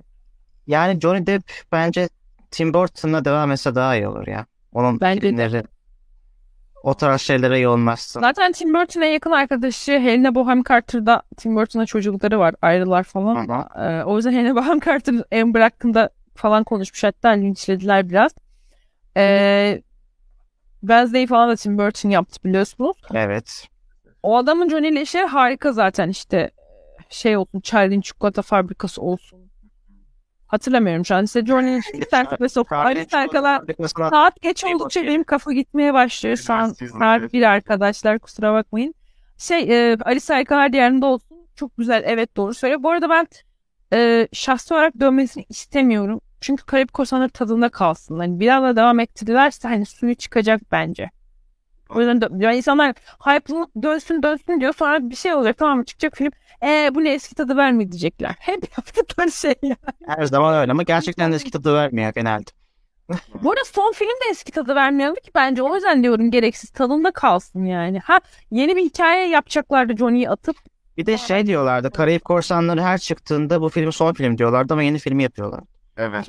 Yani 0.67 0.99
Johnny 0.99 1.27
Depp 1.27 1.51
bence 1.71 2.09
Tim 2.51 2.73
Burton'la 2.73 3.25
devam 3.25 3.51
etse 3.51 3.75
daha 3.75 3.95
iyi 3.95 4.07
olur 4.07 4.27
ya. 4.27 4.45
Onun 4.71 5.01
Bence 5.01 5.37
de. 5.37 5.63
O 6.83 6.93
tarz 6.93 7.21
şeylere 7.21 7.59
yoğunlaşsın. 7.59 8.21
Zaten 8.21 8.51
Tim 8.51 8.73
Burton'ın 8.73 9.05
en 9.05 9.11
yakın 9.11 9.31
arkadaşı 9.31 9.91
Helena 9.91 10.35
Bonham 10.35 10.63
Carter'da 10.69 11.21
Tim 11.37 11.55
Burton'la 11.55 11.85
çocukları 11.85 12.39
var. 12.39 12.55
Ayrılar 12.61 13.03
falan. 13.03 13.47
Hı 13.47 13.53
hı. 13.53 13.83
Ee, 13.83 14.03
o 14.03 14.15
yüzden 14.15 14.31
Helena 14.31 14.55
Bonham 14.55 14.79
Carter 14.79 15.41
Amber 15.41 15.61
hakkında 15.61 16.09
falan 16.35 16.63
konuşmuş. 16.63 17.03
Hatta 17.03 17.29
linçlediler 17.29 18.09
biraz. 18.09 18.31
Ee, 19.17 19.81
Wednesday 20.79 21.27
falan 21.27 21.49
da 21.49 21.55
Tim 21.55 21.77
Burton 21.77 22.09
yaptı 22.09 22.43
biliyorsunuz. 22.43 22.97
Evet. 23.13 23.67
O 24.23 24.37
adamın 24.37 24.69
Johnny 24.69 24.87
ile 24.89 25.01
işleri 25.01 25.25
harika 25.25 25.71
zaten 25.71 26.09
işte 26.09 26.51
şey 27.09 27.37
olsun 27.37 27.59
Charlie'nin 27.59 28.01
çikolata 28.01 28.41
fabrikası 28.41 29.01
olsun. 29.01 29.39
Hatırlamıyorum 30.53 31.05
şu 31.05 31.15
an. 31.15 31.25
İşte 31.25 31.45
Johnny'nin 31.45 31.81
olsun. 32.33 32.63
Ayrı 32.85 32.99
şarkılar 33.11 33.59
Fabrikasına- 33.59 33.83
Saat 34.09 34.41
geç 34.41 34.63
oldukça 34.75 34.99
benim 35.07 35.23
kafa 35.23 35.53
gitmeye 35.53 35.93
başlıyor. 35.93 36.35
Şu 36.37 36.53
an 36.53 36.67
saat 36.99 37.33
bir 37.33 37.41
arkadaşlar 37.41 38.19
kusura 38.19 38.53
bakmayın. 38.53 38.95
Şey 39.37 39.91
e, 39.91 39.97
Alice 40.05 40.33
Harikalar 40.33 40.73
Diyarı'nda 40.73 41.05
olsun. 41.05 41.37
Çok 41.55 41.77
güzel 41.77 42.03
evet 42.05 42.37
doğru 42.37 42.53
söylüyor. 42.53 42.83
Bu 42.83 42.89
arada 42.91 43.09
ben 43.09 43.27
e, 43.93 44.27
şahsi 44.33 44.73
olarak 44.73 44.99
dönmesini 44.99 45.45
istemiyorum. 45.49 46.21
Çünkü 46.41 46.65
Karayip 46.65 46.93
Korsanları 46.93 47.29
tadında 47.29 47.69
kalsın. 47.69 48.19
Hani 48.19 48.39
bir 48.39 48.47
daha 48.47 48.61
da 48.61 48.75
devam 48.75 48.99
ettirirlerse 48.99 49.67
hani 49.67 49.85
suyu 49.85 50.15
çıkacak 50.15 50.61
bence. 50.71 51.09
O 51.95 51.99
yüzden 51.99 52.17
dö- 52.17 52.43
yani 52.43 52.57
insanlar 52.57 52.95
hype'lı 53.19 53.67
dönsün 53.83 54.23
dönsün 54.23 54.59
diyor. 54.59 54.73
Sonra 54.73 55.09
bir 55.09 55.15
şey 55.15 55.33
olacak 55.33 55.57
tamam 55.57 55.77
mı 55.77 55.85
çıkacak 55.85 56.17
film. 56.17 56.31
E 56.63 56.91
bu 56.95 57.03
ne 57.03 57.13
eski 57.13 57.35
tadı 57.35 57.57
vermiyor 57.57 57.91
diyecekler. 57.91 58.35
Hep 58.39 58.63
yaptıkları 58.77 59.31
şey 59.31 59.55
ya. 59.63 59.75
Her 60.07 60.25
zaman 60.25 60.55
öyle 60.55 60.71
ama 60.71 60.83
gerçekten 60.83 61.31
de 61.31 61.35
eski 61.35 61.51
tadı 61.51 61.73
vermiyor 61.73 62.13
genelde. 62.13 62.51
Bu 63.43 63.51
arada 63.51 63.63
son 63.65 63.91
film 63.91 64.09
de 64.09 64.29
eski 64.31 64.51
tadı 64.51 64.75
vermiyordu 64.75 65.19
ki 65.19 65.31
bence. 65.35 65.63
O 65.63 65.75
yüzden 65.75 66.03
diyorum 66.03 66.31
gereksiz 66.31 66.69
tadında 66.69 67.11
kalsın 67.11 67.65
yani. 67.65 67.99
Ha 67.99 68.19
yeni 68.51 68.75
bir 68.75 68.81
hikaye 68.81 69.29
yapacaklardı 69.29 69.97
Johnny'yi 69.97 70.29
atıp. 70.29 70.55
Bir 70.97 71.05
de 71.05 71.17
şey 71.17 71.45
diyorlardı. 71.45 71.91
Karayip 71.91 72.25
Korsanları 72.25 72.81
her 72.81 72.97
çıktığında 72.97 73.61
bu 73.61 73.69
film 73.69 73.91
son 73.91 74.13
film 74.13 74.37
diyorlardı 74.37 74.73
ama 74.73 74.83
yeni 74.83 74.99
filmi 74.99 75.23
yapıyorlar. 75.23 75.61
evet. 75.97 76.27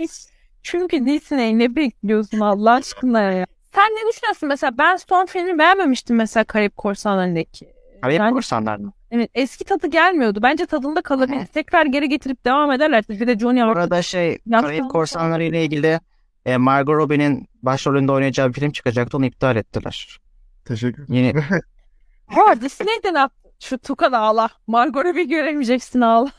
Çünkü 0.62 1.06
Disney 1.06 1.58
ne 1.58 1.76
bekliyorsun 1.76 2.40
Allah 2.40 2.72
aşkına 2.72 3.20
ya. 3.22 3.46
Sen 3.74 3.90
ne 3.90 4.08
düşünüyorsun 4.12 4.48
mesela? 4.48 4.78
Ben 4.78 4.96
son 4.96 5.26
filmi 5.26 5.58
beğenmemiştim 5.58 6.16
mesela 6.16 6.44
Karayip 6.44 6.76
Korsanları'ndaki. 6.76 7.74
Karayip 8.02 8.20
Yani- 8.20 8.34
Korsanlar 8.34 8.76
mı? 8.76 8.92
Evet 9.10 9.30
eski 9.34 9.64
tadı 9.64 9.86
gelmiyordu. 9.86 10.38
Bence 10.42 10.66
tadında 10.66 11.02
kalabilir. 11.02 11.46
Tekrar 11.46 11.86
geri 11.86 12.08
getirip 12.08 12.44
devam 12.44 12.72
ederlerse. 12.72 13.20
Bir 13.20 13.26
de 13.26 13.38
Johnny 13.38 13.60
Bu 13.60 13.64
Ark 13.64 13.76
arada 13.76 14.02
şey 14.02 14.38
Karayip 14.50 14.90
Korsanları 14.90 15.44
ile 15.44 15.64
ilgili 15.64 16.00
e, 16.46 16.56
Margot 16.56 16.96
Robbie'nin 16.96 17.48
başrolünde 17.62 18.12
oynayacağı 18.12 18.48
bir 18.48 18.52
film 18.54 18.72
çıkacaktı. 18.72 19.16
Onu 19.16 19.26
iptal 19.26 19.56
ettiler. 19.56 20.20
Teşekkür. 20.64 21.04
Yeni 21.08 21.34
Ha 22.26 22.60
Disney'den 22.60 23.14
at. 23.14 23.32
Şu 23.60 23.78
Tukan 23.78 24.12
ağla. 24.12 24.48
Margot 24.66 25.04
Robbie 25.04 25.24
göremeyeceksin 25.24 26.00
ağla. 26.00 26.30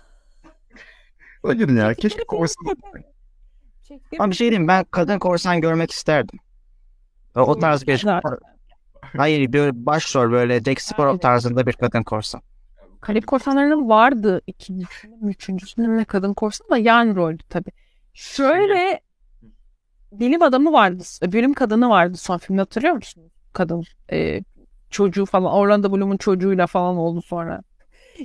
Hayır 1.43 1.69
ya 1.69 1.93
keşke 1.93 2.23
korsan. 2.23 2.65
Ama 4.19 4.31
bir 4.31 4.35
şey 4.35 4.49
diyeyim 4.49 4.67
ben 4.67 4.83
kadın 4.91 5.19
korsan 5.19 5.61
görmek 5.61 5.91
isterdim. 5.91 6.39
O, 7.35 7.59
tarz 7.59 7.87
bir 7.87 8.05
hayır 9.17 9.53
bir 9.53 9.85
başrol 9.85 10.31
böyle 10.31 10.59
Jack 10.59 10.81
Sparrow 10.81 11.19
tarzında 11.19 11.67
bir 11.67 11.73
kadın 11.73 12.03
korsan. 12.03 12.41
Karayip 13.01 13.27
Korsanları'nın 13.27 13.89
vardı 13.89 14.41
üçüncüsünde 15.21 15.87
mi 15.87 15.97
ne 15.97 16.05
kadın 16.05 16.33
korsan 16.33 16.69
da 16.69 16.77
yan 16.77 17.15
roldü 17.15 17.43
tabii. 17.49 17.71
Şöyle 18.13 19.01
bilim 20.11 20.41
adamı 20.41 20.73
vardı. 20.73 21.03
Bilim 21.23 21.53
kadını 21.53 21.89
vardı 21.89 22.17
son 22.17 22.37
filmde 22.37 22.61
hatırlıyor 22.61 22.93
musun? 22.93 23.23
Kadın 23.53 23.83
e, 24.11 24.41
çocuğu 24.89 25.25
falan 25.25 25.51
Orlando 25.51 25.91
Bloom'un 25.91 26.17
çocuğuyla 26.17 26.67
falan 26.67 26.97
oldu 26.97 27.21
sonra. 27.21 27.61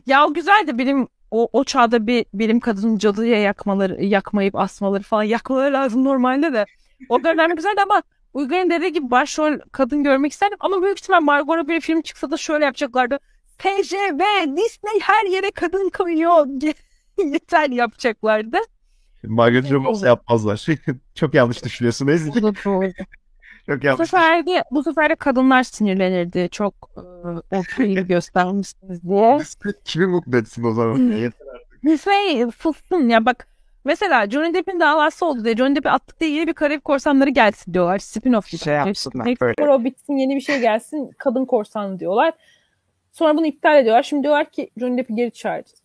Ya 0.06 0.26
o 0.26 0.34
güzeldi 0.34 0.78
bilim 0.78 1.08
o, 1.30 1.48
o 1.52 1.64
çağda 1.64 2.06
bir 2.06 2.26
bilim 2.34 2.60
kadının 2.60 2.98
cadıya 2.98 3.40
yakmaları 3.40 4.04
yakmayıp 4.04 4.56
asmaları 4.56 5.02
falan 5.02 5.22
yakmaları 5.22 5.72
lazım 5.72 6.04
normalde 6.04 6.52
de. 6.52 6.66
O 7.08 7.24
dönem 7.24 7.56
güzeldi 7.56 7.80
ama 7.82 8.02
Uygar'ın 8.34 8.70
dediği 8.70 8.92
gibi 8.92 9.10
başrol 9.10 9.58
kadın 9.72 10.04
görmek 10.04 10.32
isterdim 10.32 10.56
ama 10.60 10.82
büyük 10.82 10.98
ihtimal 10.98 11.20
Margot 11.20 11.56
Robbie 11.56 11.80
film 11.80 12.02
çıksa 12.02 12.30
da 12.30 12.36
şöyle 12.36 12.64
yapacaklardı. 12.64 13.18
TJV 13.58 14.20
Disney 14.56 15.00
her 15.02 15.26
yere 15.26 15.50
kadın 15.50 15.90
koyuyor. 15.90 16.46
Yeter 17.24 17.70
yapacaklardı. 17.70 18.58
Margaret 19.22 19.72
Robbins 19.72 20.02
yapmazlar. 20.02 20.66
Çok 21.14 21.34
yanlış 21.34 21.64
düşünüyorsun 21.64 22.06
Ezgi. 22.08 22.42
Bu. 22.42 22.52
Çok 23.66 23.82
bu 23.82 23.86
yanlış. 23.86 24.10
sefer 24.10 24.46
de, 24.46 24.64
bu 24.70 24.82
sefer 24.82 25.10
de 25.10 25.14
kadınlar 25.14 25.62
sinirlenirdi. 25.62 26.48
Çok 26.50 26.74
e, 26.96 27.56
okey 27.56 27.94
göstermişsiniz 27.94 29.08
diye. 29.08 29.38
Kimi 29.84 30.06
mutlu 30.06 30.36
etsin 30.36 30.64
o 30.64 30.72
zaman? 30.72 30.98
Yeter. 30.98 31.46
Disney 31.84 32.50
sussun 32.58 33.08
ya 33.08 33.24
bak. 33.24 33.49
Mesela 33.84 34.30
Johnny 34.30 34.54
Depp'in 34.54 34.80
davası 34.80 35.26
oldu 35.26 35.44
diye 35.44 35.56
Johnny 35.56 35.76
Depp'i 35.76 35.90
attık 35.90 36.20
diye 36.20 36.30
yeni 36.30 36.46
bir 36.46 36.52
Karayip 36.52 36.84
Korsanları 36.84 37.30
gelsin 37.30 37.74
diyorlar. 37.74 37.98
Spin-off 37.98 38.50
gibi. 38.50 38.60
Şey 38.60 38.74
yapsınlar 38.74 39.26
Next 39.26 39.40
böyle. 39.40 39.54
Pro 39.54 39.84
bitsin 39.84 40.16
yeni 40.16 40.36
bir 40.36 40.40
şey 40.40 40.60
gelsin 40.60 41.10
kadın 41.18 41.44
korsan 41.44 42.00
diyorlar. 42.00 42.32
Sonra 43.12 43.36
bunu 43.36 43.46
iptal 43.46 43.78
ediyorlar. 43.78 44.02
Şimdi 44.02 44.22
diyorlar 44.22 44.50
ki 44.50 44.70
Johnny 44.76 44.98
Depp'i 44.98 45.14
geri 45.14 45.30
çağıracağız. 45.30 45.80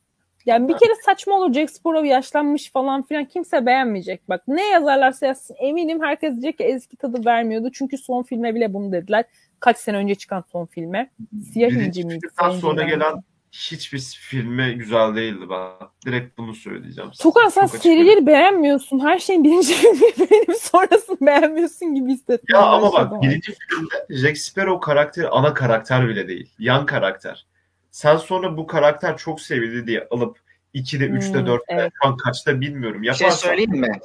Yani 0.46 0.68
bir 0.68 0.78
kere 0.78 0.91
saçma 1.06 1.36
olur 1.36 1.54
Jack 1.54 1.70
Sparrow 1.70 2.08
yaşlanmış 2.08 2.72
falan 2.72 3.04
filan 3.04 3.26
kimse 3.26 3.66
beğenmeyecek. 3.66 4.30
Bak 4.30 4.43
ne 4.48 4.66
yazarlarsa 4.66 5.26
yazsın 5.26 5.56
eminim 5.60 6.04
herkes 6.04 6.32
diyecek 6.32 6.58
ki 6.58 6.64
eski 6.64 6.98
tadı 6.98 7.26
vermiyordu. 7.26 7.70
Çünkü 7.74 7.98
son 7.98 8.24
filme 8.24 8.56
bile 8.56 8.74
bunu 8.74 8.91
dediler. 8.91 9.26
Kaç 9.60 9.78
sene 9.78 9.98
önce 9.98 10.16
çıkan 10.16 10.43
son 10.52 10.66
filme. 10.66 11.10
Siyah 11.54 11.72
İnci 11.72 12.04
miydi? 12.06 12.28
sonra 12.62 12.84
gelen 12.84 13.24
hiçbir 13.56 13.99
filmi 14.22 14.76
güzel 14.76 15.16
değildi 15.16 15.45
ben. 15.49 15.88
Direkt 16.06 16.38
bunu 16.38 16.56
söyleyeceğim. 16.56 17.10
sana. 17.14 17.32
Tukan 17.32 17.49
sen 17.49 17.66
serileri 17.66 18.26
beğenmiyorsun. 18.28 18.99
Her 18.99 19.20
şeyin 19.20 19.43
birinci 19.43 19.74
filmini 19.74 20.30
beğenip 20.32 20.56
sonrasını 20.62 21.18
beğenmiyorsun 21.22 21.95
gibi 21.95 22.12
hissettim. 22.12 22.45
Ya 22.56 22.60
ama 22.60 22.93
bak 22.93 23.22
birinci 23.22 23.53
filmde 23.70 24.22
Jack 24.22 24.38
Sparrow 24.38 24.86
karakteri 24.86 25.28
ana 25.30 25.53
karakter 25.53 26.08
bile 26.08 26.28
değil. 26.28 26.53
Yan 26.60 26.86
karakter. 26.86 27.45
Sen 27.91 28.18
sonra 28.18 28.58
bu 28.58 28.68
karakter 28.68 29.18
çok 29.18 29.41
sevildi 29.41 29.88
diye 29.88 30.08
alıp 30.12 30.38
2'de, 30.76 31.06
3'te, 31.06 31.39
Hmm, 31.39 31.47
4'te, 31.47 31.64
evet. 31.70 31.93
şu 32.03 32.08
an 32.10 32.18
kaçta 32.18 32.62
bilmiyorum. 32.62 33.01
Bir 33.01 33.14
şey 33.14 33.26
Yaparsan 33.28 33.47
söyleyeyim 33.47 33.72
mi? 33.72 33.99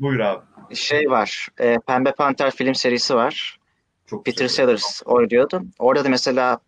buyur 0.00 0.20
abi. 0.20 0.42
Şey 0.74 1.10
var. 1.10 1.48
e, 1.60 1.78
Pembe 1.86 2.12
Panter 2.12 2.50
film 2.50 2.74
serisi 2.74 3.14
var. 3.14 3.58
Çok 4.06 4.24
Peter. 4.24 4.48
Sellers 4.48 5.02
oynuyordu. 5.04 5.62
Orada 5.78 6.04
da 6.04 6.08
mesela 6.08 6.58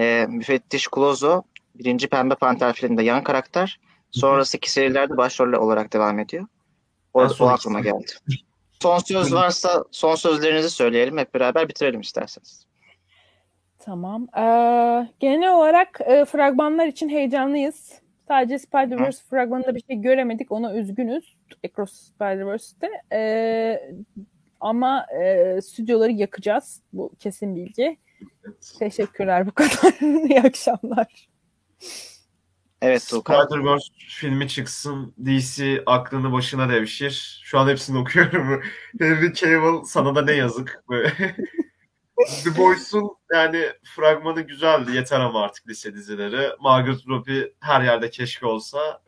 e, 0.00 0.26
müfettiş 0.28 0.88
Clouseau 0.94 1.42
birinci 1.78 2.08
Pembe 2.08 2.34
Panter 2.34 2.72
filmde 2.72 3.02
yan 3.02 3.22
karakter. 3.22 3.80
Sonrasındaki 4.10 4.72
serilerde 4.72 5.16
başrol 5.16 5.52
olarak 5.52 5.92
devam 5.92 6.18
ediyor. 6.18 6.46
O, 7.14 7.20
Ben 7.20 7.44
o 7.44 7.46
aklıma 7.46 7.80
geldi. 7.80 8.12
Son 8.82 8.98
söz 8.98 9.34
varsa 9.34 9.84
son 9.90 10.14
sözlerinizi 10.14 10.70
söyleyelim. 10.70 11.18
Hep 11.18 11.34
beraber 11.34 11.68
bitirelim 11.68 12.00
isterseniz. 12.00 12.66
Tamam. 13.78 14.28
Ee, 14.36 15.08
genel 15.20 15.54
olarak 15.54 16.00
e, 16.00 16.24
fragmanlar 16.24 16.86
için 16.86 17.08
heyecanlıyız. 17.08 17.92
Sadece 18.28 18.58
Spider-Verse 18.58 19.22
fragmanında 19.30 19.74
bir 19.74 19.82
şey 19.90 19.96
göremedik. 19.96 20.52
Ona 20.52 20.74
üzgünüz. 20.74 21.36
Across 21.64 21.92
Spider-Verse'te. 21.92 22.90
Ee, 23.12 23.94
ama 24.60 25.06
e, 25.22 25.60
stüdyoları 25.60 26.12
yakacağız. 26.12 26.82
Bu 26.92 27.12
kesin 27.18 27.56
bilgi. 27.56 27.98
Evet. 28.44 28.74
Teşekkürler 28.78 29.46
bu 29.46 29.52
kadar. 29.52 30.00
İyi 30.28 30.40
akşamlar. 30.40 31.28
Evet 32.82 33.06
Tuğkan. 33.10 33.44
Spider-Verse 33.46 33.86
filmi 34.08 34.48
çıksın, 34.48 35.14
DC 35.24 35.82
aklını 35.86 36.32
başına 36.32 36.68
devşir. 36.68 37.40
Şu 37.44 37.58
an 37.58 37.68
hepsini 37.68 37.98
okuyorum. 37.98 38.62
Henry 39.00 39.34
Cavill 39.34 39.84
sana 39.84 40.14
da 40.14 40.22
ne 40.22 40.32
yazık. 40.32 40.84
The 42.44 42.56
Boys'un 42.58 43.10
yani 43.32 43.66
fragmanı 43.96 44.40
güzeldi. 44.40 44.96
Yeter 44.96 45.20
ama 45.20 45.42
artık 45.42 45.68
lise 45.68 45.94
dizileri. 45.94 46.50
Margaret 46.60 47.08
Robbie 47.08 47.52
her 47.60 47.82
yerde 47.82 48.10
keşke 48.10 48.46
olsa. 48.46 49.02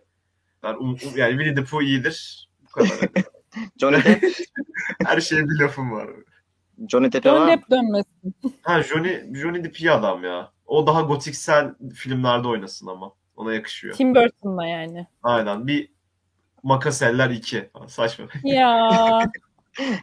Yani, 0.64 0.76
um- 0.76 0.94
um- 0.94 1.16
yani 1.18 1.30
Winnie 1.30 1.54
the 1.54 1.64
Pooh 1.64 1.82
iyidir. 1.82 2.48
Bu 2.62 2.70
kadar. 2.70 2.90
Johnny 3.80 4.04
Depp. 4.04 4.24
her 5.06 5.20
şeye 5.20 5.44
bir 5.44 5.60
lafım 5.60 5.92
var. 5.92 6.08
Johnny 6.88 7.12
Depp'e 7.12 7.28
John 7.28 7.40
var 7.40 7.44
mı? 7.44 7.48
Depp 7.50 7.70
dönmesin. 7.70 8.34
Ha 8.62 8.82
Johnny, 8.82 9.34
Johnny 9.40 9.64
Depp 9.64 9.80
iyi 9.80 9.90
adam 9.90 10.24
ya. 10.24 10.52
O 10.68 10.86
daha 10.86 11.02
gotiksel 11.02 11.74
filmlerde 11.94 12.48
oynasın 12.48 12.86
ama. 12.86 13.12
Ona 13.36 13.54
yakışıyor. 13.54 13.94
Tim 13.94 14.14
Burton'la 14.14 14.66
yani. 14.66 15.06
Aynen. 15.22 15.66
Bir 15.66 15.88
Makaseller 16.62 17.30
2. 17.30 17.70
Saçma. 17.86 18.24
Ya. 18.44 18.90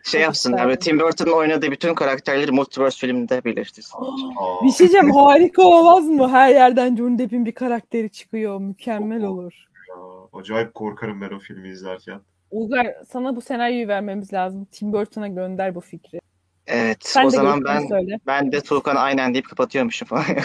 Şey 0.03 0.21
yapsın. 0.21 0.55
Evet, 0.59 0.81
Tim 0.81 0.99
Burton'ın 0.99 1.31
oynadığı 1.31 1.71
bütün 1.71 1.95
karakterleri 1.95 2.51
Multiverse 2.51 3.07
filminde 3.07 3.43
birleştirsin. 3.43 3.99
Bir 4.63 4.71
şey 4.71 4.79
diyeceğim 4.79 5.11
harika 5.15 5.61
olmaz 5.61 6.05
mı? 6.05 6.29
Her 6.29 6.49
yerden 6.49 6.95
Johnny 6.95 7.19
Depp'in 7.19 7.45
bir 7.45 7.51
karakteri 7.51 8.09
çıkıyor. 8.09 8.59
Mükemmel 8.59 9.23
olur. 9.23 9.65
Ya, 9.89 9.95
acayip 10.39 10.73
korkarım 10.73 11.21
ben 11.21 11.29
o 11.29 11.39
filmi 11.39 11.69
izlerken. 11.69 12.21
Uygar 12.51 12.87
sana 13.07 13.35
bu 13.35 13.41
senaryoyu 13.41 13.87
vermemiz 13.87 14.33
lazım. 14.33 14.65
Tim 14.65 14.93
Burton'a 14.93 15.27
gönder 15.27 15.75
bu 15.75 15.81
fikri. 15.81 16.19
Evet. 16.67 16.97
Sen 17.01 17.25
o 17.25 17.29
zaman 17.29 17.63
ben 17.65 17.87
söyle. 17.87 18.19
ben 18.27 18.51
de 18.51 18.61
Tuğkan 18.61 18.95
aynen 18.95 19.33
deyip 19.33 19.49
kapatıyormuşum 19.49 20.07
falan. 20.07 20.25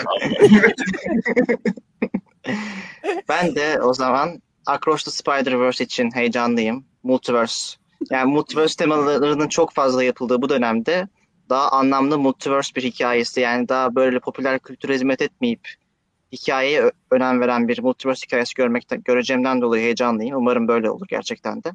Ben 3.29 3.55
de 3.55 3.83
o 3.83 3.95
zaman 3.95 4.43
Across 4.66 5.05
the 5.05 5.11
Spider-Verse 5.11 5.85
için 5.85 6.11
heyecanlıyım. 6.14 6.85
Multiverse. 7.03 7.77
Yani 8.11 8.33
multiverse 8.33 8.77
temalarının 8.77 9.49
çok 9.49 9.73
fazla 9.73 10.05
yapıldığı 10.05 10.43
bu 10.43 10.49
dönemde 10.49 11.09
daha 11.49 11.71
anlamlı 11.71 12.18
multiverse 12.18 12.75
bir 12.75 12.83
hikayesi 12.83 13.41
yani 13.41 13.68
daha 13.68 13.95
böyle 13.95 14.21
popüler 14.21 14.59
kültüre 14.59 14.95
hizmet 14.95 15.23
etmeyip 15.23 15.68
hikayeye 16.33 16.93
önem 17.11 17.41
veren 17.41 17.68
bir 17.68 17.83
multiverse 17.83 18.27
hikayesi 18.27 18.55
görmekten, 18.55 19.03
göreceğimden 19.05 19.61
dolayı 19.61 19.83
heyecanlıyım. 19.83 20.37
Umarım 20.37 20.68
böyle 20.68 20.91
olur 20.91 21.07
gerçekten 21.09 21.64
de. 21.64 21.71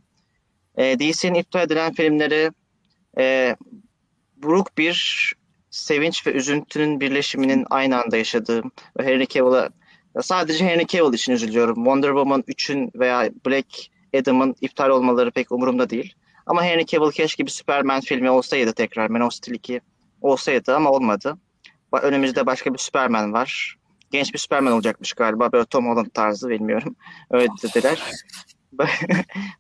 Ee, 0.78 1.00
DC'nin 1.00 1.34
iptal 1.34 1.62
edilen 1.62 1.93
filmleri 1.93 2.52
e, 3.18 3.56
buruk 4.46 4.78
bir 4.78 5.32
sevinç 5.70 6.28
ve 6.28 6.32
üzüntünün 6.32 7.00
birleşiminin 7.00 7.66
aynı 7.70 8.02
anda 8.02 8.18
yaşadığım 8.18 8.72
ve 9.00 9.04
Henry 9.04 9.28
Cavill'a 9.28 9.70
sadece 10.22 10.66
Henry 10.66 10.88
Cavill 10.88 11.14
için 11.14 11.34
üzülüyorum. 11.34 11.76
Wonder 11.76 12.08
Woman 12.08 12.41
3'ün 12.41 12.91
veya 12.96 13.30
Black 13.46 13.68
Adam'ın 14.20 14.56
iptal 14.62 14.89
olmaları 14.89 15.32
pek 15.32 15.52
umurumda 15.52 15.89
değil. 15.89 16.14
Ama 16.46 16.64
Henry 16.64 16.86
Cavill 16.86 17.12
keşke 17.12 17.46
bir 17.46 17.52
Superman 17.52 18.02
filmi 18.02 18.30
olsaydı 18.30 18.74
tekrar. 18.74 19.10
Man 19.10 19.22
of 19.22 19.34
Steel 19.34 19.56
2 19.56 19.82
olsaydı 20.22 20.76
ama 20.76 20.91
olmadı. 20.91 21.38
Önümüzde 22.02 22.46
başka 22.46 22.74
bir 22.74 22.80
Superman 22.80 23.34
var. 23.34 23.78
Genç 24.12 24.34
bir 24.34 24.39
Superman 24.39 24.74
olacakmış 24.74 25.14
galiba. 25.14 25.52
Böyle 25.52 25.66
Tom 25.66 25.88
Holland 25.88 26.08
tarzı 26.14 26.50
bilmiyorum. 26.50 26.96
Öyle 27.32 27.48
dediler. 27.64 28.04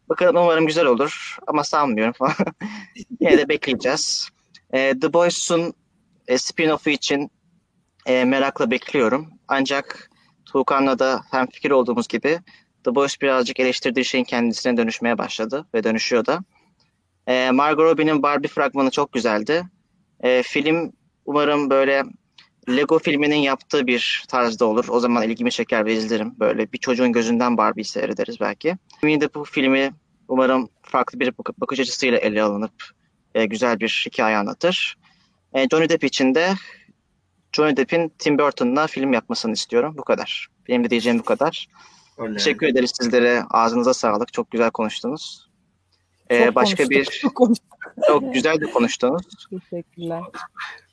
Bakalım 0.09 0.35
umarım 0.35 0.67
güzel 0.67 0.85
olur. 0.85 1.37
Ama 1.47 1.63
sanmıyorum 1.63 2.13
falan. 2.13 2.35
Yine 3.19 3.37
de 3.37 3.49
bekleyeceğiz. 3.49 4.29
Ee, 4.75 4.99
The 5.01 5.13
Boys'un 5.13 5.73
e, 6.27 6.37
spin-off'u 6.37 6.89
için 6.89 7.31
e, 8.05 8.25
merakla 8.25 8.71
bekliyorum. 8.71 9.29
Ancak 9.47 10.09
Tuğkan'la 10.45 10.99
da 10.99 11.21
hem 11.31 11.47
fikir 11.47 11.71
olduğumuz 11.71 12.07
gibi 12.07 12.39
The 12.83 12.95
Boys 12.95 13.21
birazcık 13.21 13.59
eleştirdiği 13.59 14.05
şeyin 14.05 14.23
kendisine 14.23 14.77
dönüşmeye 14.77 15.17
başladı 15.17 15.65
ve 15.73 15.83
dönüşüyor 15.83 16.25
da. 16.25 16.39
Ee, 17.27 17.51
Margot 17.51 17.85
Robbie'nin 17.85 18.23
Barbie 18.23 18.47
fragmanı 18.47 18.91
çok 18.91 19.13
güzeldi. 19.13 19.63
Ee, 20.23 20.43
film 20.43 20.91
umarım 21.25 21.69
böyle 21.69 22.03
Lego 22.69 22.99
filminin 22.99 23.35
yaptığı 23.35 23.87
bir 23.87 24.23
tarzda 24.27 24.65
olur. 24.65 24.85
O 24.89 24.99
zaman 24.99 25.23
ilgimi 25.23 25.51
çeker 25.51 25.85
ve 25.85 25.93
izlerim. 25.93 26.33
Böyle 26.39 26.71
bir 26.71 26.77
çocuğun 26.77 27.11
gözünden 27.11 27.57
Barbie'yi 27.57 27.85
seyrederiz 27.85 28.39
belki. 28.39 28.77
Winnie 28.91 29.19
the 29.19 29.27
Pooh 29.27 29.45
filmi 29.45 29.91
umarım 30.27 30.69
farklı 30.81 31.19
bir 31.19 31.37
bak- 31.37 31.61
bakış 31.61 31.79
açısıyla 31.79 32.17
ele 32.17 32.43
alınıp 32.43 32.94
e, 33.35 33.45
güzel 33.45 33.79
bir 33.79 34.03
hikaye 34.07 34.37
anlatır. 34.37 34.97
E, 35.53 35.67
Johnny 35.69 35.89
Depp 35.89 36.03
için 36.03 36.35
de 36.35 36.53
Johnny 37.51 37.77
Depp'in 37.77 38.09
Tim 38.19 38.37
Burton'la 38.37 38.87
film 38.87 39.13
yapmasını 39.13 39.51
istiyorum. 39.53 39.95
Bu 39.97 40.03
kadar. 40.03 40.47
Benim 40.67 40.83
de 40.83 40.89
diyeceğim 40.89 41.19
bu 41.19 41.23
kadar. 41.23 41.67
Öyle. 42.17 42.37
Teşekkür 42.37 42.67
ederiz 42.67 42.91
sizlere. 43.01 43.43
Ağzınıza 43.51 43.93
sağlık. 43.93 44.33
Çok 44.33 44.51
güzel 44.51 44.71
konuştunuz. 44.71 45.49
Ee, 46.29 46.45
Çok 46.45 46.55
başka 46.55 46.83
konuştuk, 46.83 46.91
bir 47.13 47.19
çok 47.19 47.35
konuştuk. 47.35 47.77
çok 48.07 48.33
güzel 48.33 48.61
de 48.61 48.65
konuştunuz. 48.65 49.23
Teşekkürler. 49.49 50.21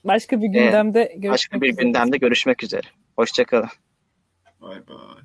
Başka 0.04 0.40
bir 0.40 0.46
gündemde 0.48 1.02
görüşmek 1.04 1.32
Başka 1.32 1.60
bir 1.60 1.72
üzere. 1.72 1.82
gündemde 1.84 2.16
görüşmek 2.16 2.62
üzere. 2.62 2.86
Hoşçakalın. 3.16 3.68
Bay 4.60 4.86
bay. 4.88 5.22